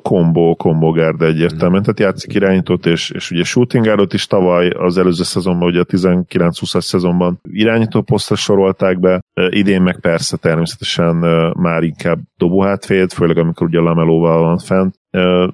Kombo, 0.03 0.55
kombo 0.55 0.91
gárd 0.91 1.23
egyértelműen, 1.23 1.83
tehát 1.83 2.01
játszik 2.01 2.35
irányítót, 2.35 2.87
és, 2.87 3.11
és 3.11 3.31
ugye 3.31 3.45
shooting 3.45 3.85
guardot 3.85 4.13
is 4.13 4.27
tavaly 4.27 4.69
az 4.69 4.99
előző 4.99 5.23
szezonban, 5.23 5.69
ugye 5.69 5.81
a 5.81 5.85
19-20-as 5.85 6.81
szezonban 6.81 7.41
irányító 7.43 8.03
posztra 8.03 8.37
sorolták 8.37 9.01
be, 9.01 9.21
idén 9.49 9.83
meg 9.83 10.01
persze 10.01 10.37
természetesen 10.37 11.15
már 11.57 11.83
inkább 11.83 12.19
dobóhátvéd, 12.37 13.13
főleg 13.13 13.39
amikor 13.39 13.67
ugye 13.67 13.79
Lamelóval 13.79 14.43
van 14.43 14.59
fent, 14.59 15.01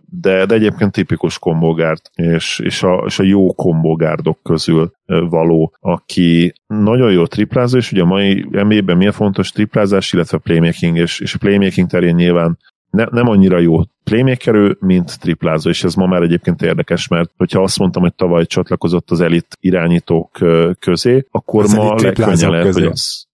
de, 0.05 0.47
de 0.47 0.55
egyébként 0.55 0.93
tipikus 0.93 1.39
kombogárd, 1.39 2.01
és, 2.15 2.59
és, 2.59 2.83
a, 2.83 3.03
és 3.07 3.19
a 3.19 3.23
jó 3.23 3.55
kombogárdok 3.55 4.39
közül 4.43 4.93
való, 5.07 5.75
aki 5.81 6.53
nagyon 6.67 7.13
jó 7.13 7.27
triplázó, 7.27 7.77
és 7.77 7.93
ugye 7.93 8.03
a 8.03 8.07
mai 8.07 8.47
NBA-ben 8.51 8.97
milyen 8.97 9.13
fontos 9.13 9.51
triplázás, 9.51 10.13
illetve 10.13 10.39
playmaking, 10.39 10.97
és, 10.97 11.21
és 11.21 11.35
a 11.35 11.39
playmaking 11.39 11.89
terén 11.89 12.15
nyilván 12.15 12.59
ne, 12.91 13.05
nem 13.11 13.29
annyira 13.29 13.59
jó 13.59 13.81
playmakerő, 14.05 14.77
mint 14.81 15.21
triplázó, 15.21 15.71
és 15.71 15.85
ez 15.85 15.95
ma 15.95 16.07
már 16.07 16.23
egyébként 16.23 16.63
érdekes, 16.63 17.09
mert 17.09 17.31
hogyha 17.37 17.63
azt 17.63 17.79
mondtam, 17.79 18.03
hogy 18.03 18.15
tavaly 18.15 18.47
csatlakozott 18.47 19.11
az 19.11 19.21
elit 19.21 19.57
irányítók 19.61 20.39
közé, 20.79 21.27
akkor 21.31 21.63
az 21.63 21.73
ma 21.73 21.95
legkönnyen 21.95 22.51
lehet, 22.51 22.73
hogy 22.73 22.83
az, 22.83 23.28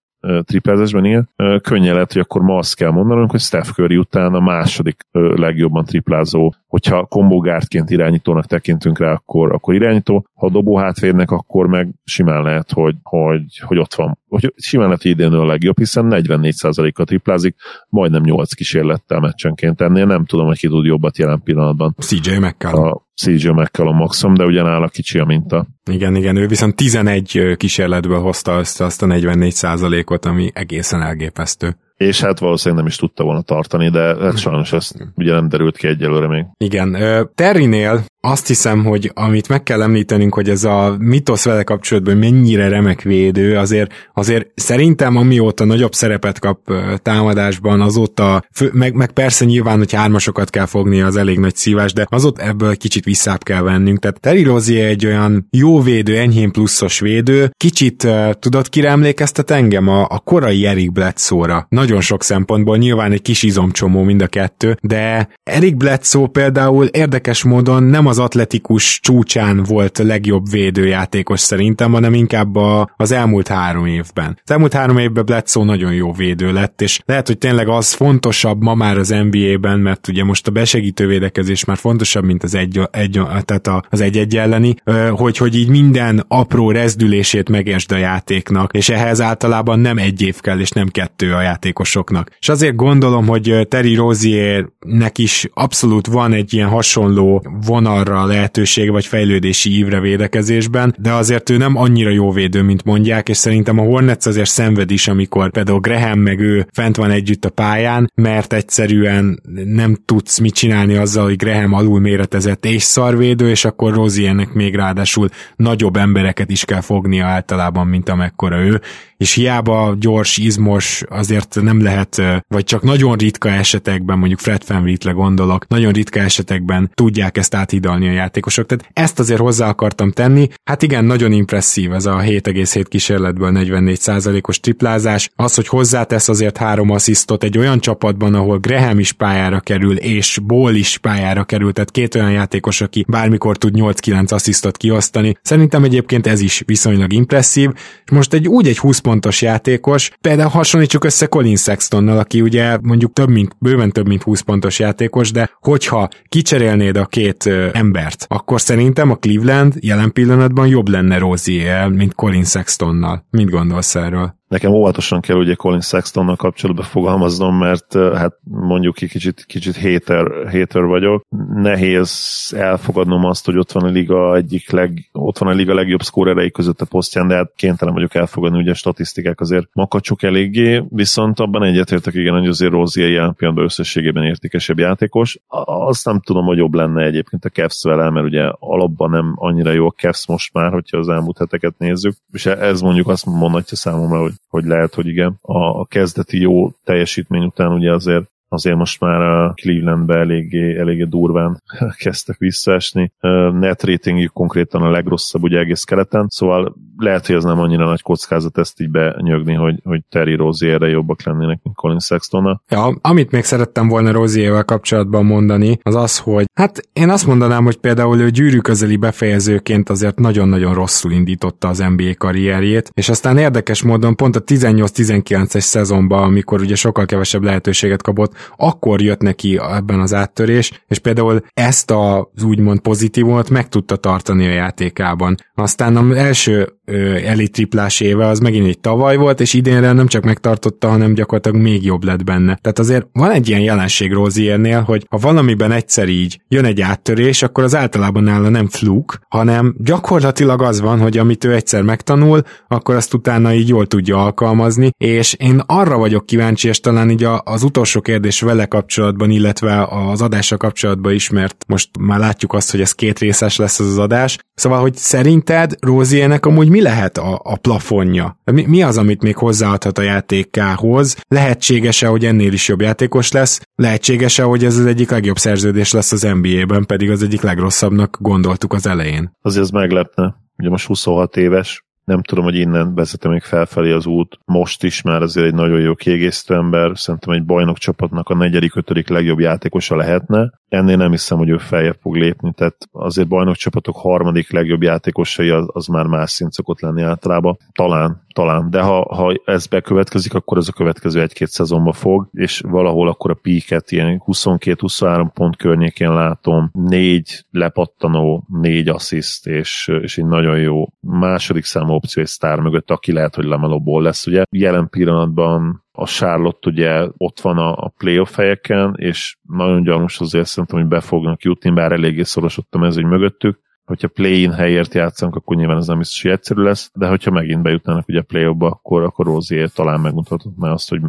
triplázásban, 0.44 1.04
igen. 1.04 1.28
Könnyen 1.62 1.92
lehet, 1.94 2.12
hogy 2.12 2.22
akkor 2.22 2.42
ma 2.42 2.56
azt 2.56 2.76
kell 2.76 2.90
mondanunk, 2.90 3.30
hogy 3.30 3.40
Steph 3.40 3.68
Curry 3.68 3.96
után 3.96 4.34
a 4.34 4.40
második 4.40 5.06
legjobban 5.12 5.84
triplázó, 5.84 6.52
hogyha 6.66 7.04
kombogártként 7.04 7.90
irányítónak 7.90 8.46
tekintünk 8.46 8.98
rá, 8.98 9.12
akkor, 9.12 9.52
akkor 9.52 9.74
irányító, 9.74 10.26
ha 10.34 10.50
dobó 10.50 10.76
hátvédnek, 10.76 11.30
akkor 11.30 11.66
meg 11.66 11.88
simán 12.04 12.42
lehet, 12.42 12.72
hogy, 12.72 12.94
hogy, 13.02 13.42
hogy 13.60 13.78
ott 13.78 13.94
van. 13.94 14.18
Hogy 14.28 14.52
simán 14.56 14.86
lehet, 14.86 15.02
hogy 15.02 15.10
idén 15.10 15.32
a 15.32 15.46
legjobb, 15.46 15.78
hiszen 15.78 16.06
44%-a 16.10 17.04
triplázik, 17.04 17.56
majdnem 17.88 18.22
8 18.22 18.52
kísérlettel 18.52 19.20
meccsenként. 19.20 19.80
Ennél 19.80 20.06
nem 20.06 20.24
tudom, 20.24 20.46
hogy 20.46 20.58
ki 20.58 20.68
tud 20.68 20.84
jobbat 20.84 21.18
jelen 21.18 21.42
pillanatban. 21.42 21.94
CJ 21.98 22.36
McCallum. 22.38 22.84
A 22.84 23.02
CJ 23.14 23.48
McCallum 23.48 23.96
maximum, 23.96 24.34
de 24.34 24.44
ugyanáll 24.44 24.88
kicsi 24.88 25.18
a 25.18 25.24
minta. 25.24 25.66
Igen, 25.90 26.14
igen, 26.14 26.36
ő 26.36 26.46
viszont 26.46 26.76
11 26.76 27.54
kísérletből 27.56 28.20
hozta 28.20 28.58
össze 28.58 28.84
azt 28.84 29.02
a 29.02 29.06
44%-ot, 29.06 30.24
ami 30.24 30.50
egészen 30.54 31.02
elgépesztő 31.02 31.76
és 31.96 32.20
hát 32.20 32.38
valószínűleg 32.38 32.82
nem 32.82 32.92
is 32.92 32.98
tudta 32.98 33.24
volna 33.24 33.40
tartani, 33.40 33.90
de 33.90 34.16
hát 34.20 34.38
sajnos 34.38 34.72
ezt 34.72 34.94
ugye 35.14 35.32
nem 35.32 35.48
derült 35.48 35.76
ki 35.76 35.86
egyelőre 35.86 36.28
még. 36.28 36.44
Igen, 36.56 36.96
Terrinél 37.34 38.04
azt 38.20 38.46
hiszem, 38.46 38.84
hogy 38.84 39.10
amit 39.14 39.48
meg 39.48 39.62
kell 39.62 39.82
említenünk, 39.82 40.34
hogy 40.34 40.48
ez 40.48 40.64
a 40.64 40.96
mitosz 40.98 41.44
vele 41.44 41.62
kapcsolatban 41.62 42.16
mennyire 42.16 42.68
remek 42.68 43.02
védő, 43.02 43.56
azért, 43.56 43.92
azért 44.14 44.46
szerintem 44.54 45.16
amióta 45.16 45.64
nagyobb 45.64 45.92
szerepet 45.92 46.38
kap 46.38 46.72
támadásban, 47.02 47.80
azóta, 47.80 48.44
meg, 48.72 48.94
meg 48.94 49.12
persze 49.12 49.44
nyilván, 49.44 49.78
hogy 49.78 49.92
hármasokat 49.92 50.50
kell 50.50 50.66
fogni, 50.66 51.00
az 51.00 51.16
elég 51.16 51.38
nagy 51.38 51.54
szívás, 51.54 51.92
de 51.92 52.06
azóta 52.10 52.42
ebből 52.42 52.76
kicsit 52.76 53.04
visszább 53.04 53.42
kell 53.42 53.62
vennünk. 53.62 53.98
Tehát 53.98 54.20
Terry 54.20 54.42
Rozier 54.42 54.88
egy 54.88 55.06
olyan 55.06 55.46
jó 55.50 55.80
védő, 55.80 56.16
enyhén 56.16 56.52
pluszos 56.52 57.00
védő, 57.00 57.50
kicsit 57.56 58.08
tudod, 58.38 58.68
kire 58.68 58.88
emlékeztet 58.88 59.50
engem? 59.50 59.88
A, 59.88 60.06
a 60.08 60.18
korai 60.18 60.66
Eric 60.66 60.92
Bledsoe-ra. 60.92 61.66
Nagyon 61.84 62.00
sok 62.00 62.22
szempontból, 62.22 62.76
nyilván 62.76 63.12
egy 63.12 63.22
kis 63.22 63.42
izomcsomó 63.42 64.02
mind 64.02 64.22
a 64.22 64.26
kettő, 64.26 64.76
de 64.82 65.28
Eric 65.42 65.76
Bledsoe 65.76 66.26
például 66.26 66.86
érdekes 66.86 67.42
módon 67.42 67.82
nem 67.82 68.06
az 68.06 68.18
atletikus 68.18 69.00
csúcsán 69.00 69.62
volt 69.62 69.98
legjobb 69.98 70.50
védőjátékos 70.50 71.40
szerintem, 71.40 71.92
hanem 71.92 72.14
inkább 72.14 72.56
a, 72.56 72.90
az 72.96 73.12
elmúlt 73.12 73.48
három 73.48 73.86
évben. 73.86 74.38
Az 74.44 74.50
elmúlt 74.50 74.72
három 74.72 74.98
évben 74.98 75.24
Bledsoe 75.24 75.64
nagyon 75.64 75.92
jó 75.92 76.12
védő 76.12 76.52
lett, 76.52 76.80
és 76.80 77.00
lehet, 77.04 77.26
hogy 77.26 77.38
tényleg 77.38 77.68
az 77.68 77.92
fontosabb 77.92 78.62
ma 78.62 78.74
már 78.74 78.98
az 78.98 79.08
NBA-ben, 79.30 79.78
mert 79.78 80.08
ugye 80.08 80.24
most 80.24 80.46
a 80.46 80.50
besegítő 80.50 81.06
védekezés 81.06 81.64
már 81.64 81.76
fontosabb, 81.76 82.24
mint 82.24 82.42
az 82.42 82.54
egy, 82.54 82.80
egy 82.90 83.20
tehát 83.44 83.86
az 83.90 84.00
egy-egy 84.00 84.36
elleni, 84.36 84.74
hogy, 85.10 85.36
hogy 85.36 85.56
így 85.56 85.68
minden 85.68 86.24
apró 86.28 86.70
rezdülését 86.70 87.48
megértsd 87.48 87.92
a 87.92 87.96
játéknak, 87.96 88.72
és 88.72 88.88
ehhez 88.88 89.20
általában 89.20 89.78
nem 89.78 89.98
egy 89.98 90.22
év 90.22 90.40
kell, 90.40 90.60
és 90.60 90.70
nem 90.70 90.88
kettő 90.88 91.32
a 91.32 91.40
játékosoknak. 91.74 92.30
És 92.38 92.48
azért 92.48 92.76
gondolom, 92.76 93.26
hogy 93.26 93.66
Terry 93.68 93.94
Roziernek 93.94 95.18
is 95.18 95.48
abszolút 95.54 96.06
van 96.06 96.32
egy 96.32 96.54
ilyen 96.54 96.68
hasonló 96.68 97.46
vonal 97.66 97.92
arra 97.94 98.20
a 98.20 98.26
lehetőség 98.26 98.90
vagy 98.90 99.06
fejlődési 99.06 99.76
ívre 99.76 100.00
védekezésben, 100.00 100.94
de 100.98 101.12
azért 101.12 101.50
ő 101.50 101.56
nem 101.56 101.76
annyira 101.76 102.10
jó 102.10 102.32
védő, 102.32 102.62
mint 102.62 102.84
mondják, 102.84 103.28
és 103.28 103.36
szerintem 103.36 103.78
a 103.78 103.82
Hornets 103.82 104.26
azért 104.26 104.50
szenved 104.50 104.90
is, 104.90 105.08
amikor 105.08 105.50
például 105.50 105.80
Graham 105.80 106.18
meg 106.18 106.40
ő 106.40 106.66
fent 106.72 106.96
van 106.96 107.10
együtt 107.10 107.44
a 107.44 107.50
pályán, 107.50 108.10
mert 108.14 108.52
egyszerűen 108.52 109.40
nem 109.64 109.96
tudsz 110.04 110.38
mit 110.38 110.54
csinálni 110.54 110.96
azzal, 110.96 111.24
hogy 111.24 111.36
Graham 111.36 111.72
alul 111.72 112.00
méretezett 112.00 112.64
és 112.64 112.82
szarvédő, 112.82 113.50
és 113.50 113.64
akkor 113.64 113.94
Roziernek 113.94 114.52
még 114.52 114.74
ráadásul 114.74 115.28
nagyobb 115.56 115.96
embereket 115.96 116.50
is 116.50 116.64
kell 116.64 116.80
fognia 116.80 117.26
általában, 117.26 117.86
mint 117.86 118.08
amekkora 118.08 118.58
ő, 118.58 118.80
és 119.16 119.34
hiába 119.34 119.94
gyors, 119.98 120.36
izmos, 120.36 121.02
azért 121.08 121.56
nem 121.64 121.82
lehet, 121.82 122.22
vagy 122.48 122.64
csak 122.64 122.82
nagyon 122.82 123.16
ritka 123.16 123.48
esetekben, 123.50 124.18
mondjuk 124.18 124.40
Fred 124.40 124.62
Van 124.66 124.96
gondolok, 125.14 125.68
nagyon 125.68 125.92
ritka 125.92 126.20
esetekben 126.20 126.90
tudják 126.94 127.36
ezt 127.36 127.54
áthidalni 127.54 128.08
a 128.08 128.12
játékosok. 128.12 128.66
Tehát 128.66 128.90
ezt 128.92 129.18
azért 129.18 129.40
hozzá 129.40 129.68
akartam 129.68 130.10
tenni. 130.10 130.48
Hát 130.64 130.82
igen, 130.82 131.04
nagyon 131.04 131.32
impresszív 131.32 131.92
ez 131.92 132.06
a 132.06 132.16
7,7 132.16 132.84
kísérletből 132.88 133.50
44%-os 133.54 134.60
triplázás. 134.60 135.30
Az, 135.36 135.54
hogy 135.54 135.68
hozzátesz 135.68 136.28
azért 136.28 136.56
három 136.56 136.90
asszisztot 136.90 137.44
egy 137.44 137.58
olyan 137.58 137.80
csapatban, 137.80 138.34
ahol 138.34 138.58
Graham 138.58 138.98
is 138.98 139.12
pályára 139.12 139.60
kerül, 139.60 139.96
és 139.96 140.38
Ball 140.42 140.74
is 140.74 140.98
pályára 140.98 141.44
kerül, 141.44 141.72
tehát 141.72 141.90
két 141.90 142.14
olyan 142.14 142.30
játékos, 142.30 142.80
aki 142.80 143.04
bármikor 143.08 143.56
tud 143.56 143.74
8-9 143.76 144.32
asszisztot 144.32 144.76
kiosztani. 144.76 145.36
Szerintem 145.42 145.84
egyébként 145.84 146.26
ez 146.26 146.40
is 146.40 146.62
viszonylag 146.66 147.12
impresszív. 147.12 147.70
És 148.04 148.10
most 148.10 148.32
egy 148.34 148.48
úgy 148.48 148.68
egy 148.68 148.78
20 148.78 148.98
pontos 148.98 149.42
játékos, 149.42 150.10
például 150.20 150.48
hasonlítsuk 150.50 151.04
össze 151.04 151.26
Colin 151.26 151.53
Sextonnal, 151.56 152.18
aki 152.18 152.40
ugye 152.40 152.78
mondjuk 152.82 153.12
több 153.12 153.28
mint, 153.28 153.56
bőven 153.58 153.90
több 153.90 154.08
mint 154.08 154.22
20 154.22 154.40
pontos 154.40 154.78
játékos, 154.78 155.30
de 155.30 155.50
hogyha 155.60 156.08
kicserélnéd 156.28 156.96
a 156.96 157.06
két 157.06 157.46
embert, 157.72 158.26
akkor 158.28 158.60
szerintem 158.60 159.10
a 159.10 159.16
Cleveland 159.16 159.74
jelen 159.80 160.12
pillanatban 160.12 160.66
jobb 160.66 160.88
lenne 160.88 161.18
Rozier, 161.18 161.88
mint 161.88 162.14
Colin 162.14 162.44
Sextonnal. 162.44 163.26
Mit 163.30 163.50
gondolsz 163.50 163.94
erről? 163.94 164.34
Nekem 164.48 164.72
óvatosan 164.72 165.20
kell 165.20 165.36
ugye 165.36 165.54
Colin 165.54 165.80
Sextonnal 165.80 166.36
kapcsolatban 166.36 166.84
fogalmaznom, 166.84 167.56
mert 167.58 167.94
hát 167.94 168.38
mondjuk 168.44 168.94
ki 168.94 169.08
kicsit, 169.08 169.44
kicsit 169.46 169.76
hater, 169.76 170.50
hater 170.50 170.82
vagyok. 170.82 171.24
Nehéz 171.54 172.12
elfogadnom 172.56 173.24
azt, 173.24 173.44
hogy 173.44 173.58
ott 173.58 173.72
van 173.72 173.84
a 173.84 173.90
liga 173.90 174.36
egyik 174.36 174.70
leg, 174.70 175.08
ott 175.12 175.38
van 175.38 175.48
a 175.48 175.54
liga 175.54 175.74
legjobb 175.74 176.02
szkórerei 176.02 176.50
között 176.50 176.80
a 176.80 176.84
posztján, 176.84 177.28
de 177.28 177.34
hát 177.34 177.52
kénytelen 177.56 177.94
vagyok 177.94 178.14
elfogadni, 178.14 178.58
ugye 178.58 178.70
a 178.70 178.74
statisztikák 178.74 179.40
azért 179.40 179.68
makacsuk 179.72 180.22
eléggé, 180.22 180.82
viszont 180.88 181.40
abban 181.40 181.64
egyetértek 181.64 182.14
igen, 182.14 182.38
hogy 182.38 182.48
azért 182.48 182.72
Rozier 182.72 183.10
jelen 183.10 183.34
pillanatban 183.34 183.68
összességében 183.68 184.24
értékesebb 184.24 184.78
játékos. 184.78 185.38
Azt 185.64 186.04
nem 186.04 186.20
tudom, 186.20 186.44
hogy 186.44 186.56
jobb 186.56 186.74
lenne 186.74 187.04
egyébként 187.04 187.44
a 187.44 187.48
Cavs 187.48 187.82
vele, 187.82 188.10
mert 188.10 188.26
ugye 188.26 188.50
alapban 188.58 189.10
nem 189.10 189.32
annyira 189.34 189.72
jó 189.72 189.86
a 189.86 189.94
Cavs 189.96 190.26
most 190.26 190.52
már, 190.52 190.72
hogyha 190.72 190.98
az 190.98 191.08
elmúlt 191.08 191.38
heteket 191.38 191.78
nézzük, 191.78 192.14
és 192.32 192.46
ez 192.46 192.80
mondjuk 192.80 193.08
azt 193.08 193.26
mondhatja 193.26 193.76
számomra, 193.76 194.20
hogy 194.20 194.32
hogy 194.48 194.64
lehet, 194.64 194.94
hogy 194.94 195.06
igen. 195.06 195.38
A, 195.40 195.80
a 195.80 195.84
kezdeti 195.84 196.40
jó 196.40 196.70
teljesítmény 196.84 197.44
után 197.44 197.72
ugye 197.72 197.92
azért 197.92 198.24
azért 198.54 198.76
most 198.76 199.00
már 199.00 199.20
a 199.20 199.52
Clevelandbe 199.54 200.14
eléggé, 200.14 200.78
eléggé 200.78 201.04
durván 201.04 201.62
kezdtek 202.04 202.36
visszaesni. 202.38 203.12
Net 203.52 203.82
ratingjük 203.82 204.32
konkrétan 204.32 204.82
a 204.82 204.90
legrosszabb 204.90 205.42
ugye 205.42 205.58
egész 205.58 205.84
keleten, 205.84 206.26
szóval 206.28 206.74
lehet, 206.96 207.26
hogy 207.26 207.36
ez 207.36 207.44
nem 207.44 207.60
annyira 207.60 207.84
nagy 207.84 208.02
kockázat 208.02 208.58
ezt 208.58 208.80
így 208.80 208.90
benyögni, 208.90 209.54
hogy, 209.54 209.80
hogy 209.84 210.02
Terry 210.08 210.34
Rozierre 210.34 210.88
jobbak 210.88 211.22
lennének, 211.22 211.60
mint 211.62 211.76
Colin 211.76 211.98
sexton 211.98 212.60
Ja, 212.68 212.98
amit 213.00 213.30
még 213.30 213.44
szerettem 213.44 213.88
volna 213.88 214.12
Roziervel 214.12 214.64
kapcsolatban 214.64 215.24
mondani, 215.24 215.78
az 215.82 215.94
az, 215.94 216.18
hogy 216.18 216.44
hát 216.54 216.88
én 216.92 217.10
azt 217.10 217.26
mondanám, 217.26 217.64
hogy 217.64 217.76
például 217.76 218.20
ő 218.20 218.30
gyűrű 218.30 218.58
közeli 218.58 218.96
befejezőként 218.96 219.90
azért 219.90 220.18
nagyon-nagyon 220.18 220.74
rosszul 220.74 221.12
indította 221.12 221.68
az 221.68 221.78
NBA 221.78 222.14
karrierjét, 222.18 222.90
és 222.94 223.08
aztán 223.08 223.38
érdekes 223.38 223.82
módon 223.82 224.16
pont 224.16 224.36
a 224.36 224.42
18-19-es 224.42 225.60
szezonban, 225.60 226.22
amikor 226.22 226.60
ugye 226.60 226.74
sokkal 226.74 227.06
kevesebb 227.06 227.42
lehetőséget 227.42 228.02
kapott, 228.02 228.32
akkor 228.56 229.02
jött 229.02 229.20
neki 229.20 229.58
ebben 229.58 230.00
az 230.00 230.14
áttörés, 230.14 230.84
és 230.88 230.98
például 230.98 231.42
ezt 231.54 231.90
az 231.90 232.42
úgymond 232.44 232.80
pozitívumot 232.80 233.50
meg 233.50 233.68
tudta 233.68 233.96
tartani 233.96 234.46
a 234.46 234.52
játékában. 234.52 235.36
Aztán 235.54 235.96
az 235.96 236.16
első 236.16 236.78
elit 237.24 237.52
triplás 237.52 238.00
éve 238.00 238.26
az 238.26 238.38
megint 238.38 238.66
egy 238.66 238.78
tavaly 238.78 239.16
volt, 239.16 239.40
és 239.40 239.54
idénre 239.54 239.92
nem 239.92 240.06
csak 240.06 240.24
megtartotta, 240.24 240.88
hanem 240.88 241.14
gyakorlatilag 241.14 241.60
még 241.60 241.84
jobb 241.84 242.04
lett 242.04 242.24
benne. 242.24 242.58
Tehát 242.60 242.78
azért 242.78 243.06
van 243.12 243.30
egy 243.30 243.48
ilyen 243.48 243.60
jelenség 243.60 244.12
Roziernél, 244.12 244.80
hogy 244.80 245.06
ha 245.10 245.18
valamiben 245.18 245.72
egyszer 245.72 246.08
így 246.08 246.40
jön 246.48 246.64
egy 246.64 246.80
áttörés, 246.80 247.42
akkor 247.42 247.64
az 247.64 247.74
általában 247.74 248.22
nála 248.22 248.48
nem 248.48 248.68
fluk, 248.68 249.18
hanem 249.28 249.74
gyakorlatilag 249.78 250.62
az 250.62 250.80
van, 250.80 251.00
hogy 251.00 251.18
amit 251.18 251.44
ő 251.44 251.54
egyszer 251.54 251.82
megtanul, 251.82 252.42
akkor 252.68 252.94
azt 252.94 253.14
utána 253.14 253.52
így 253.54 253.68
jól 253.68 253.86
tudja 253.86 254.24
alkalmazni, 254.24 254.90
és 254.98 255.34
én 255.34 255.62
arra 255.66 255.98
vagyok 255.98 256.26
kíváncsi, 256.26 256.68
és 256.68 256.80
talán 256.80 257.10
így 257.10 257.26
az 257.44 257.62
utolsó 257.62 258.00
kérdés 258.00 258.40
vele 258.40 258.66
kapcsolatban, 258.66 259.30
illetve 259.30 259.88
az 259.90 260.22
adással 260.22 260.58
kapcsolatban 260.58 261.12
is, 261.12 261.30
mert 261.30 261.64
most 261.66 261.88
már 261.98 262.18
látjuk 262.18 262.52
azt, 262.52 262.70
hogy 262.70 262.80
ez 262.80 262.92
két 262.92 263.18
részes 263.18 263.56
lesz 263.56 263.80
az, 263.80 263.86
az 263.86 263.98
adás. 263.98 264.38
Szóval, 264.54 264.80
hogy 264.80 264.96
szerinted 264.96 265.74
Roziernek 265.80 266.46
amúgy 266.46 266.68
mi 266.74 266.82
lehet 266.82 267.18
a, 267.18 267.40
a 267.44 267.56
plafonja? 267.56 268.38
Mi, 268.44 268.64
mi 268.66 268.82
az, 268.82 268.98
amit 268.98 269.22
még 269.22 269.36
hozzáadhat 269.36 269.98
a 269.98 270.02
játékához? 270.02 271.16
Lehetséges-e, 271.28 272.06
hogy 272.06 272.24
ennél 272.24 272.52
is 272.52 272.68
jobb 272.68 272.80
játékos 272.80 273.32
lesz? 273.32 273.60
Lehetséges-e, 273.74 274.42
hogy 274.42 274.64
ez 274.64 274.78
az 274.78 274.86
egyik 274.86 275.10
legjobb 275.10 275.36
szerződés 275.36 275.92
lesz 275.92 276.12
az 276.12 276.22
NBA-ben, 276.22 276.86
pedig 276.86 277.10
az 277.10 277.22
egyik 277.22 277.40
legrosszabbnak 277.40 278.16
gondoltuk 278.20 278.72
az 278.72 278.86
elején? 278.86 279.30
Azért 279.42 279.64
ez 279.64 279.70
meglepne. 279.70 280.34
Ugye 280.56 280.68
most 280.68 280.86
26 280.86 281.36
éves, 281.36 281.84
nem 282.04 282.22
tudom, 282.22 282.44
hogy 282.44 282.54
innen 282.54 282.94
vezetem 282.94 283.30
még 283.30 283.42
felfelé 283.42 283.90
az 283.92 284.06
út. 284.06 284.38
Most 284.44 284.82
is 284.82 285.02
már 285.02 285.22
azért 285.22 285.46
egy 285.46 285.54
nagyon 285.54 285.80
jó 285.80 285.94
kiegészítő 285.94 286.54
ember, 286.54 286.98
szerintem 286.98 287.32
egy 287.32 287.44
bajnok 287.44 287.78
csapatnak 287.78 288.28
a 288.28 288.34
negyedik, 288.34 288.76
ötödik 288.76 289.08
legjobb 289.08 289.38
játékosa 289.38 289.96
lehetne. 289.96 290.52
Ennél 290.68 290.96
nem 290.96 291.10
hiszem, 291.10 291.38
hogy 291.38 291.48
ő 291.48 291.58
feljebb 291.58 291.96
fog 292.00 292.16
lépni, 292.16 292.52
tehát 292.52 292.76
azért 292.92 293.28
bajnok 293.28 293.54
csapatok 293.54 293.96
harmadik 293.96 294.52
legjobb 294.52 294.82
játékosai 294.82 295.48
az, 295.48 295.66
az 295.72 295.86
már 295.86 296.06
más 296.06 296.30
szint 296.30 296.52
szokott 296.52 296.80
lenni 296.80 297.02
általában. 297.02 297.58
Talán, 297.72 298.22
talán, 298.34 298.70
de 298.70 298.80
ha, 298.80 299.14
ha 299.14 299.34
ez 299.44 299.66
bekövetkezik, 299.66 300.34
akkor 300.34 300.58
ez 300.58 300.68
a 300.68 300.72
következő 300.72 301.20
egy-két 301.20 301.48
szezonba 301.48 301.92
fog, 301.92 302.28
és 302.32 302.62
valahol 302.68 303.08
akkor 303.08 303.30
a 303.30 303.38
píket 303.42 303.90
ilyen 303.90 304.22
22-23 304.26 305.30
pont 305.34 305.56
környékén 305.56 306.12
látom, 306.12 306.70
négy 306.72 307.44
lepattanó, 307.50 308.46
négy 308.60 308.88
assziszt, 308.88 309.46
és, 309.46 309.90
és 310.02 310.18
egy 310.18 310.26
nagyon 310.26 310.58
jó 310.58 310.86
második 311.00 311.64
számú 311.64 311.93
opció 311.94 312.22
egy 312.22 312.28
sztár 312.28 312.60
mögött, 312.60 312.90
aki 312.90 313.12
lehet, 313.12 313.34
hogy 313.34 313.44
lemelóból 313.44 314.02
lesz. 314.02 314.26
Ugye 314.26 314.42
jelen 314.50 314.88
pillanatban 314.88 315.84
a 315.92 316.06
Charlotte 316.06 316.70
ugye 316.70 317.08
ott 317.16 317.40
van 317.40 317.58
a, 317.58 317.76
a 317.76 317.92
playoff 317.98 318.36
helyeken, 318.36 318.94
és 318.96 319.36
nagyon 319.42 319.82
gyanús 319.82 320.20
azért 320.20 320.46
szerintem, 320.46 320.78
hogy 320.78 320.88
be 320.88 321.00
fognak 321.00 321.42
jutni, 321.42 321.70
bár 321.70 321.92
eléggé 321.92 322.22
szoros 322.22 322.58
ott 322.58 322.74
a 322.74 322.78
mezőny 322.78 323.06
mögöttük, 323.06 323.58
hogyha 323.84 324.08
play-in 324.08 324.52
helyért 324.52 324.94
játszanak, 324.94 325.34
akkor 325.34 325.56
nyilván 325.56 325.76
ez 325.76 325.86
nem 325.86 325.98
biztos, 325.98 326.22
hogy 326.22 326.30
egyszerű 326.30 326.62
lesz, 326.62 326.90
de 326.94 327.08
hogyha 327.08 327.30
megint 327.30 327.62
bejutnának 327.62 328.08
ugye 328.08 328.20
play 328.20 328.52
ba 328.52 328.66
akkor, 328.66 329.02
akkor 329.02 329.26
Rozier 329.26 329.68
talán 329.68 330.00
megmutatott 330.00 330.56
már 330.56 330.72
azt, 330.72 330.88
hogy 330.88 331.00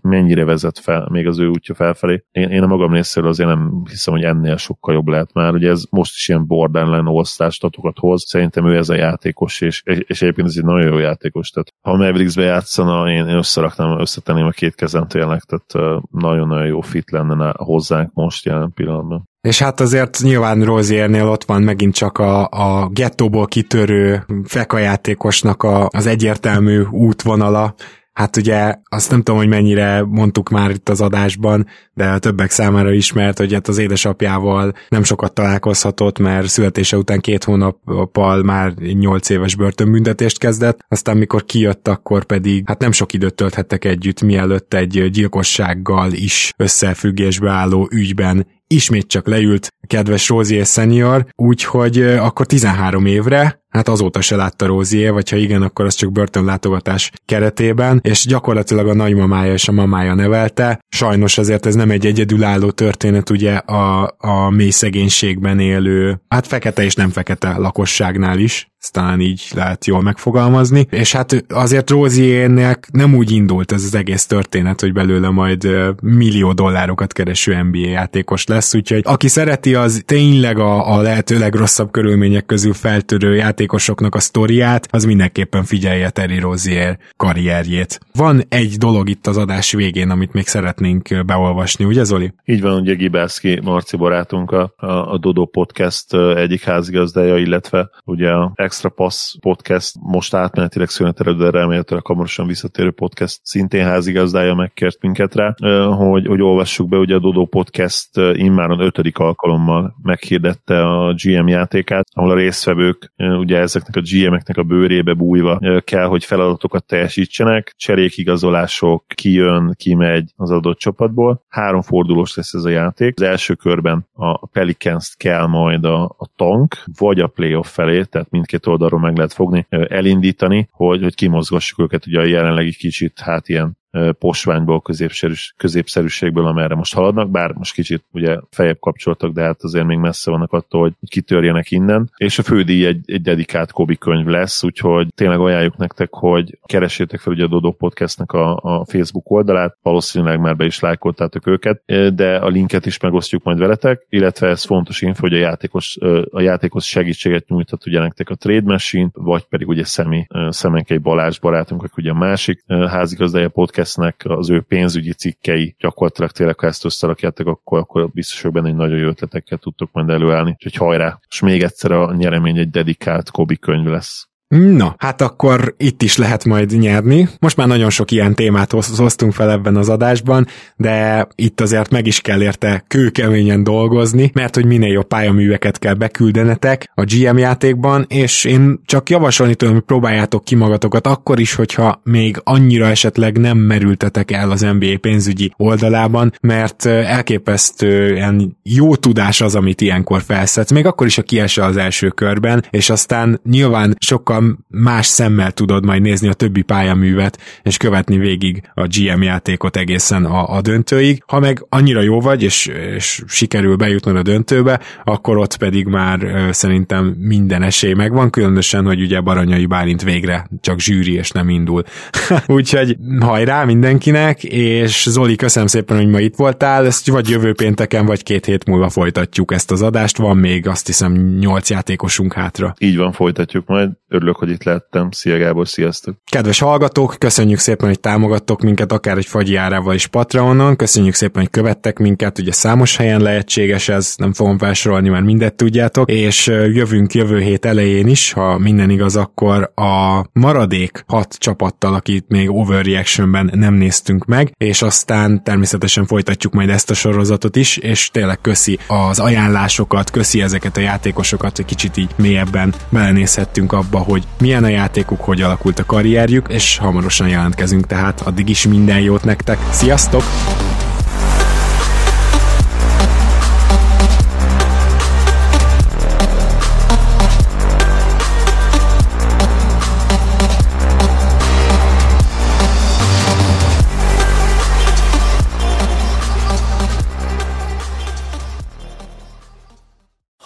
mennyire 0.00 0.44
vezet 0.44 0.78
fel, 0.78 1.08
még 1.10 1.26
az 1.26 1.38
ő 1.38 1.48
útja 1.48 1.74
felfelé. 1.74 2.24
Én, 2.30 2.48
én 2.48 2.62
a 2.62 2.66
magam 2.66 2.92
részéről 2.92 3.28
azért 3.28 3.48
nem 3.48 3.82
hiszem, 3.88 4.14
hogy 4.14 4.22
ennél 4.22 4.56
sokkal 4.56 4.94
jobb 4.94 5.06
lehet 5.06 5.32
már. 5.32 5.54
Ugye 5.54 5.70
ez 5.70 5.84
most 5.90 6.14
is 6.14 6.28
ilyen 6.28 6.46
borderline 6.46 7.10
all 7.10 7.50
statokat 7.50 7.98
hoz. 7.98 8.24
Szerintem 8.26 8.66
ő 8.66 8.76
ez 8.76 8.88
a 8.88 8.94
játékos, 8.94 9.60
és, 9.60 9.82
és 9.84 10.22
egyébként 10.22 10.48
ez 10.48 10.56
egy 10.56 10.64
nagyon 10.64 10.92
jó 10.92 10.98
játékos. 10.98 11.50
Tehát 11.50 11.74
ha 11.80 11.90
a 11.90 11.96
Mavericksbe 11.96 12.42
játszana, 12.42 13.10
én, 13.10 13.26
én 13.26 13.36
összeraknám, 13.36 14.00
összetenném 14.00 14.46
a 14.46 14.50
két 14.50 14.74
kezem 14.74 15.06
tényleg, 15.06 15.42
tehát 15.42 16.00
nagyon-nagyon 16.10 16.66
jó 16.66 16.80
fit 16.80 17.10
lenne 17.10 17.52
hozzánk 17.56 18.12
most 18.12 18.44
jelen 18.44 18.72
pillanatban. 18.72 19.30
És 19.48 19.58
hát 19.58 19.80
azért 19.80 20.18
nyilván 20.22 20.64
Roziernél 20.64 21.28
ott 21.28 21.44
van 21.44 21.62
megint 21.62 21.94
csak 21.94 22.18
a, 22.18 22.48
a 22.48 22.88
gettóból 22.88 23.46
kitörő 23.46 24.26
fekajátékosnak 24.44 25.62
a, 25.62 25.88
az 25.92 26.06
egyértelmű 26.06 26.82
útvonala, 26.90 27.74
Hát 28.12 28.36
ugye 28.36 28.74
azt 28.88 29.10
nem 29.10 29.22
tudom, 29.22 29.40
hogy 29.40 29.48
mennyire 29.48 30.04
mondtuk 30.04 30.48
már 30.48 30.70
itt 30.70 30.88
az 30.88 31.00
adásban, 31.00 31.66
de 31.94 32.08
a 32.08 32.18
többek 32.18 32.50
számára 32.50 32.92
ismert, 32.92 33.38
hogy 33.38 33.52
hát 33.52 33.68
az 33.68 33.78
édesapjával 33.78 34.72
nem 34.88 35.02
sokat 35.02 35.32
találkozhatott, 35.34 36.18
mert 36.18 36.48
születése 36.48 36.96
után 36.96 37.20
két 37.20 37.44
hónappal 37.44 38.42
már 38.42 38.72
nyolc 38.74 39.28
éves 39.28 39.56
börtönbüntetést 39.56 40.38
kezdett, 40.38 40.84
aztán 40.88 41.16
mikor 41.16 41.44
kijött, 41.44 41.88
akkor 41.88 42.24
pedig 42.24 42.64
hát 42.66 42.80
nem 42.80 42.92
sok 42.92 43.12
időt 43.12 43.34
tölthettek 43.34 43.84
együtt, 43.84 44.22
mielőtt 44.22 44.74
egy 44.74 45.10
gyilkossággal 45.10 46.12
is 46.12 46.52
összefüggésbe 46.56 47.50
álló 47.50 47.88
ügyben 47.90 48.46
ismét 48.72 49.06
csak 49.06 49.26
leült 49.26 49.68
kedves 49.86 50.28
Rozier 50.28 50.66
senior, 50.66 51.26
úgyhogy 51.34 52.02
akkor 52.02 52.46
13 52.46 53.06
évre, 53.06 53.61
hát 53.72 53.88
azóta 53.88 54.20
se 54.20 54.36
látta 54.36 54.66
Rozier, 54.66 55.12
vagy 55.12 55.30
ha 55.30 55.36
igen, 55.36 55.62
akkor 55.62 55.84
az 55.84 55.94
csak 55.94 56.12
börtönlátogatás 56.12 57.10
keretében, 57.24 58.00
és 58.02 58.26
gyakorlatilag 58.26 58.88
a 58.88 58.94
nagymamája 58.94 59.52
és 59.52 59.68
a 59.68 59.72
mamája 59.72 60.14
nevelte. 60.14 60.80
Sajnos 60.88 61.38
azért 61.38 61.66
ez 61.66 61.74
nem 61.74 61.90
egy 61.90 62.06
egyedülálló 62.06 62.70
történet, 62.70 63.30
ugye 63.30 63.54
a, 63.54 64.14
a 64.18 64.50
mély 64.50 64.70
szegénységben 64.70 65.58
élő, 65.58 66.20
hát 66.28 66.46
fekete 66.46 66.84
és 66.84 66.94
nem 66.94 67.10
fekete 67.10 67.56
lakosságnál 67.56 68.38
is, 68.38 68.72
ezt 68.82 68.92
talán 68.92 69.20
így 69.20 69.42
lehet 69.54 69.86
jól 69.86 70.02
megfogalmazni, 70.02 70.86
és 70.90 71.12
hát 71.12 71.44
azért 71.48 71.90
Roziernek 71.90 72.88
nem 72.92 73.14
úgy 73.14 73.30
indult 73.30 73.72
ez 73.72 73.84
az 73.84 73.94
egész 73.94 74.26
történet, 74.26 74.80
hogy 74.80 74.92
belőle 74.92 75.30
majd 75.30 75.68
millió 76.02 76.52
dollárokat 76.52 77.12
kereső 77.12 77.62
NBA 77.62 77.88
játékos 77.88 78.46
lesz, 78.46 78.74
úgyhogy 78.74 79.02
aki 79.04 79.28
szereti, 79.28 79.74
az 79.74 80.02
tényleg 80.06 80.58
a, 80.58 80.94
a 80.94 81.00
lehető 81.00 81.38
legrosszabb 81.38 81.90
körülmények 81.90 82.46
közül 82.46 82.72
feltörő 82.72 83.36
játékosoknak 83.62 84.14
a 84.14 84.18
sztoriát, 84.18 84.88
az 84.90 85.04
mindenképpen 85.04 85.64
figyelje 85.64 86.10
Terry 86.10 86.38
Rozier 86.38 86.98
karrierjét. 87.16 88.00
Van 88.14 88.42
egy 88.48 88.76
dolog 88.78 89.08
itt 89.08 89.26
az 89.26 89.36
adás 89.36 89.72
végén, 89.72 90.10
amit 90.10 90.32
még 90.32 90.46
szeretnénk 90.46 91.24
beolvasni, 91.26 91.84
ugye 91.84 92.04
Zoli? 92.04 92.32
Így 92.44 92.60
van, 92.60 92.80
ugye 92.80 92.94
Gibászki 92.94 93.60
Marci 93.60 93.96
barátunk 93.96 94.50
a, 94.50 94.72
a 95.12 95.18
Dodo 95.18 95.46
Podcast 95.46 96.14
egyik 96.14 96.64
házigazdája, 96.64 97.36
illetve 97.36 97.90
ugye 98.04 98.30
a 98.30 98.52
Extra 98.54 98.88
Pass 98.88 99.36
podcast 99.40 99.94
most 100.00 100.34
átmenetileg 100.34 100.88
szünetelő, 100.88 101.36
de 101.36 101.50
remélhetőleg 101.50 102.06
hamarosan 102.06 102.46
visszatérő 102.46 102.90
podcast 102.90 103.40
szintén 103.42 103.84
házigazdája 103.84 104.54
megkért 104.54 105.02
minket 105.02 105.34
rá, 105.34 105.54
hogy, 105.96 106.26
hogy 106.26 106.42
olvassuk 106.42 106.88
be, 106.88 106.96
ugye 106.96 107.14
a 107.14 107.18
Dodo 107.18 107.46
Podcast 107.46 108.10
immáron 108.32 108.80
ötödik 108.80 109.18
alkalommal 109.18 109.94
meghirdette 110.02 110.82
a 110.82 111.14
GM 111.22 111.46
játékát, 111.46 112.06
ahol 112.12 112.30
a 112.30 112.34
résztvevők 112.34 113.12
ugye 113.16 113.51
ezeknek 113.58 113.96
a 113.96 114.00
GM-eknek 114.00 114.56
a 114.56 114.62
bőrébe 114.62 115.14
bújva 115.14 115.80
kell, 115.84 116.06
hogy 116.06 116.24
feladatokat 116.24 116.84
teljesítsenek, 116.84 117.74
cserékigazolások, 117.76 119.04
ki 119.14 119.32
jön, 119.32 119.74
ki 119.76 119.94
megy 119.94 120.32
az 120.36 120.50
adott 120.50 120.78
csapatból. 120.78 121.44
Három 121.48 121.82
fordulós 121.82 122.36
lesz 122.36 122.54
ez 122.54 122.64
a 122.64 122.68
játék. 122.68 123.14
Az 123.16 123.22
első 123.22 123.54
körben 123.54 124.06
a 124.12 124.46
Pelicans 124.46 125.14
kell 125.16 125.46
majd 125.46 125.84
a, 125.84 126.04
a 126.04 126.28
tank, 126.36 126.76
vagy 126.98 127.20
a 127.20 127.26
playoff 127.26 127.68
felé, 127.72 128.02
tehát 128.02 128.30
mindkét 128.30 128.66
oldalról 128.66 129.00
meg 129.00 129.16
lehet 129.16 129.32
fogni, 129.32 129.66
elindítani, 129.68 130.68
hogy, 130.70 131.02
hogy 131.02 131.14
kimozgassuk 131.14 131.78
őket 131.78 132.06
ugye 132.06 132.20
a 132.20 132.24
jelenlegi 132.24 132.74
kicsit, 132.74 133.20
hát 133.20 133.48
ilyen 133.48 133.80
posványból, 134.18 134.80
középszerűs, 134.80 135.54
középszerűségből, 135.56 136.46
amerre 136.46 136.74
most 136.74 136.94
haladnak, 136.94 137.30
bár 137.30 137.52
most 137.52 137.74
kicsit 137.74 138.04
ugye 138.12 138.38
fejebb 138.50 138.78
kapcsoltak, 138.80 139.32
de 139.32 139.42
hát 139.42 139.62
azért 139.62 139.86
még 139.86 139.98
messze 139.98 140.30
vannak 140.30 140.52
attól, 140.52 140.80
hogy 140.80 140.92
kitörjenek 141.06 141.70
innen. 141.70 142.10
És 142.16 142.38
a 142.38 142.42
fődíj 142.42 142.86
egy, 142.86 143.00
egy 143.06 143.22
dedikált 143.22 143.72
Kobi 143.72 143.96
könyv 143.96 144.26
lesz, 144.26 144.64
úgyhogy 144.64 145.08
tényleg 145.14 145.38
ajánljuk 145.38 145.76
nektek, 145.76 146.08
hogy 146.10 146.58
keressétek 146.64 147.20
fel 147.20 147.32
ugye 147.32 147.44
a 147.44 147.48
Dodo 147.48 147.70
Podcastnek 147.72 148.32
a, 148.32 148.56
a 148.56 148.84
Facebook 148.84 149.30
oldalát, 149.30 149.76
valószínűleg 149.82 150.40
már 150.40 150.56
be 150.56 150.64
is 150.64 150.80
lájkoltátok 150.80 151.46
őket, 151.46 151.82
de 152.14 152.36
a 152.36 152.48
linket 152.48 152.86
is 152.86 153.00
megosztjuk 153.00 153.42
majd 153.42 153.58
veletek, 153.58 154.06
illetve 154.08 154.48
ez 154.48 154.64
fontos 154.64 155.02
info, 155.02 155.20
hogy 155.20 155.34
a 155.34 155.38
játékos, 155.38 155.98
a 156.30 156.40
játékos 156.40 156.86
segítséget 156.86 157.48
nyújthat 157.48 157.86
ugye 157.86 158.00
nektek 158.00 158.30
a 158.30 158.34
Trade 158.34 158.72
Machine, 158.72 159.10
vagy 159.12 159.44
pedig 159.44 159.68
ugye 159.68 159.84
Szemi, 159.84 160.26
Szemenkei 160.48 160.98
Balázs 160.98 161.38
barátunk, 161.38 161.82
aki 161.82 161.92
ugye 161.96 162.10
a 162.10 162.14
másik 162.14 162.64
házigazdája 162.66 163.48
podcastnek 163.82 164.22
az 164.24 164.50
ő 164.50 164.60
pénzügyi 164.60 165.12
cikkei 165.12 165.74
gyakorlatilag 165.78 166.30
tényleg, 166.30 166.58
ha 166.58 166.66
ezt 166.66 166.84
összerakjátok, 166.84 167.46
akkor, 167.46 167.78
akkor 167.78 168.10
biztos, 168.10 168.42
hogy 168.42 168.52
benne 168.52 168.68
egy 168.68 168.74
nagyon 168.74 168.98
jó 168.98 169.08
ötletekkel 169.08 169.58
tudtok 169.58 169.92
majd 169.92 170.08
előállni. 170.08 170.50
Úgyhogy 170.50 170.74
hajrá! 170.74 171.20
És 171.28 171.40
még 171.40 171.62
egyszer 171.62 171.92
a 171.92 172.14
nyeremény 172.14 172.58
egy 172.58 172.70
dedikált 172.70 173.30
Kobi 173.30 173.56
könyv 173.56 173.86
lesz. 173.86 174.31
Na, 174.58 174.94
hát 174.98 175.20
akkor 175.20 175.74
itt 175.76 176.02
is 176.02 176.16
lehet 176.16 176.44
majd 176.44 176.78
nyerni. 176.78 177.28
Most 177.38 177.56
már 177.56 177.66
nagyon 177.66 177.90
sok 177.90 178.10
ilyen 178.10 178.34
témát 178.34 178.70
hoztunk 178.96 179.32
fel 179.32 179.50
ebben 179.50 179.76
az 179.76 179.88
adásban, 179.88 180.46
de 180.76 181.26
itt 181.34 181.60
azért 181.60 181.90
meg 181.90 182.06
is 182.06 182.20
kell 182.20 182.42
érte 182.42 182.84
kőkeményen 182.88 183.62
dolgozni, 183.62 184.30
mert 184.34 184.54
hogy 184.54 184.66
minél 184.66 184.92
jobb 184.92 185.06
pályaműveket 185.06 185.78
kell 185.78 185.94
beküldenetek 185.94 186.90
a 186.94 187.04
GM 187.04 187.36
játékban, 187.36 188.04
és 188.08 188.44
én 188.44 188.80
csak 188.84 189.10
javasolni 189.10 189.54
tudom, 189.54 189.74
hogy 189.74 189.82
próbáljátok 189.82 190.44
ki 190.44 190.54
magatokat 190.54 191.06
akkor 191.06 191.40
is, 191.40 191.54
hogyha 191.54 192.00
még 192.04 192.40
annyira 192.44 192.86
esetleg 192.86 193.38
nem 193.38 193.58
merültetek 193.58 194.30
el 194.30 194.50
az 194.50 194.60
NBA 194.60 194.98
pénzügyi 195.00 195.52
oldalában, 195.56 196.32
mert 196.40 196.86
elképesztően 196.86 198.56
jó 198.62 198.96
tudás 198.96 199.40
az, 199.40 199.54
amit 199.54 199.80
ilyenkor 199.80 200.22
felszedsz, 200.22 200.70
még 200.70 200.86
akkor 200.86 201.06
is, 201.06 201.16
ha 201.16 201.22
kiesel 201.22 201.68
az 201.68 201.76
első 201.76 202.08
körben, 202.08 202.64
és 202.70 202.90
aztán 202.90 203.40
nyilván 203.44 203.96
sokkal 203.98 204.40
más 204.68 205.06
szemmel 205.06 205.52
tudod 205.52 205.84
majd 205.84 206.02
nézni 206.02 206.28
a 206.28 206.32
többi 206.32 206.62
pályaművet, 206.62 207.38
és 207.62 207.76
követni 207.76 208.18
végig 208.18 208.62
a 208.74 208.86
GM 208.86 209.22
játékot 209.22 209.76
egészen 209.76 210.24
a, 210.24 210.56
a 210.56 210.60
döntőig. 210.60 211.22
Ha 211.26 211.40
meg 211.40 211.66
annyira 211.68 212.00
jó 212.00 212.20
vagy, 212.20 212.42
és, 212.42 212.66
és 212.66 213.22
sikerül 213.26 213.76
bejutnod 213.76 214.16
a 214.16 214.22
döntőbe, 214.22 214.80
akkor 215.04 215.38
ott 215.38 215.56
pedig 215.56 215.86
már 215.86 216.48
szerintem 216.50 217.16
minden 217.18 217.62
esély 217.62 217.92
megvan, 217.92 218.30
különösen, 218.30 218.84
hogy 218.84 219.00
ugye 219.00 219.20
Baranyai 219.20 219.66
Bálint 219.66 220.02
végre 220.02 220.46
csak 220.60 220.80
zsűri, 220.80 221.14
és 221.14 221.30
nem 221.30 221.48
indul. 221.48 221.82
Úgyhogy 222.46 222.96
hajrá 223.20 223.64
mindenkinek, 223.64 224.44
és 224.44 225.06
Zoli, 225.08 225.36
köszönöm 225.36 225.68
szépen, 225.68 225.96
hogy 225.96 226.08
ma 226.08 226.20
itt 226.20 226.36
voltál, 226.36 226.86
ezt 226.86 227.08
vagy 227.08 227.28
jövő 227.28 227.54
pénteken, 227.54 228.06
vagy 228.06 228.22
két 228.22 228.44
hét 228.44 228.66
múlva 228.66 228.88
folytatjuk 228.88 229.52
ezt 229.52 229.70
az 229.70 229.82
adást, 229.82 230.16
van 230.16 230.36
még 230.36 230.68
azt 230.68 230.86
hiszem 230.86 231.36
nyolc 231.38 231.70
játékosunk 231.70 232.32
hátra. 232.32 232.74
Így 232.78 232.96
van, 232.96 233.12
folytatjuk 233.12 233.66
majd. 233.66 233.90
Örülök 234.08 234.31
örülök, 234.32 234.36
hogy 234.36 234.50
itt 234.50 234.74
lettem. 234.74 235.10
Szia 235.10 235.38
Gábor, 235.38 235.68
sziasztok! 235.68 236.16
Kedves 236.30 236.58
hallgatók, 236.58 237.16
köszönjük 237.18 237.58
szépen, 237.58 237.88
hogy 237.88 238.00
támogattok 238.00 238.62
minket, 238.62 238.92
akár 238.92 239.16
egy 239.16 239.26
fagyi 239.26 239.56
árával 239.56 239.94
is 239.94 240.06
Patreonon, 240.06 240.76
köszönjük 240.76 241.14
szépen, 241.14 241.42
hogy 241.42 241.50
követtek 241.50 241.98
minket, 241.98 242.38
ugye 242.38 242.52
számos 242.52 242.96
helyen 242.96 243.20
lehetséges 243.20 243.88
ez, 243.88 244.14
nem 244.16 244.32
fogom 244.32 244.58
felsorolni, 244.58 245.08
mert 245.08 245.24
mindet 245.24 245.54
tudjátok, 245.54 246.10
és 246.10 246.46
jövünk 246.46 247.14
jövő 247.14 247.38
hét 247.40 247.64
elején 247.64 248.08
is, 248.08 248.32
ha 248.32 248.58
minden 248.58 248.90
igaz, 248.90 249.16
akkor 249.16 249.72
a 249.74 250.24
maradék 250.32 251.04
hat 251.06 251.34
csapattal, 251.38 251.94
akit 251.94 252.24
még 252.28 252.50
Overreactionben 252.50 253.50
nem 253.54 253.74
néztünk 253.74 254.24
meg, 254.24 254.52
és 254.56 254.82
aztán 254.82 255.42
természetesen 255.44 256.06
folytatjuk 256.06 256.52
majd 256.52 256.68
ezt 256.68 256.90
a 256.90 256.94
sorozatot 256.94 257.56
is, 257.56 257.76
és 257.76 258.10
tényleg 258.12 258.40
köszi 258.40 258.78
az 258.86 259.18
ajánlásokat, 259.18 260.10
köszi 260.10 260.42
ezeket 260.42 260.76
a 260.76 260.80
játékosokat, 260.80 261.56
hogy 261.56 261.64
kicsit 261.64 261.96
így 261.96 262.10
mélyebben 262.16 262.74
belenézhettünk 262.88 263.72
abba, 263.72 263.98
hogy 263.98 264.11
hogy 264.12 264.26
milyen 264.40 264.64
a 264.64 264.68
játékuk, 264.68 265.20
hogy 265.20 265.42
alakult 265.42 265.78
a 265.78 265.84
karrierjük, 265.84 266.46
és 266.48 266.78
hamarosan 266.78 267.28
jelentkezünk, 267.28 267.86
tehát 267.86 268.20
addig 268.20 268.48
is 268.48 268.66
minden 268.66 269.00
jót 269.00 269.24
nektek. 269.24 269.58
Sziasztok! 269.70 270.22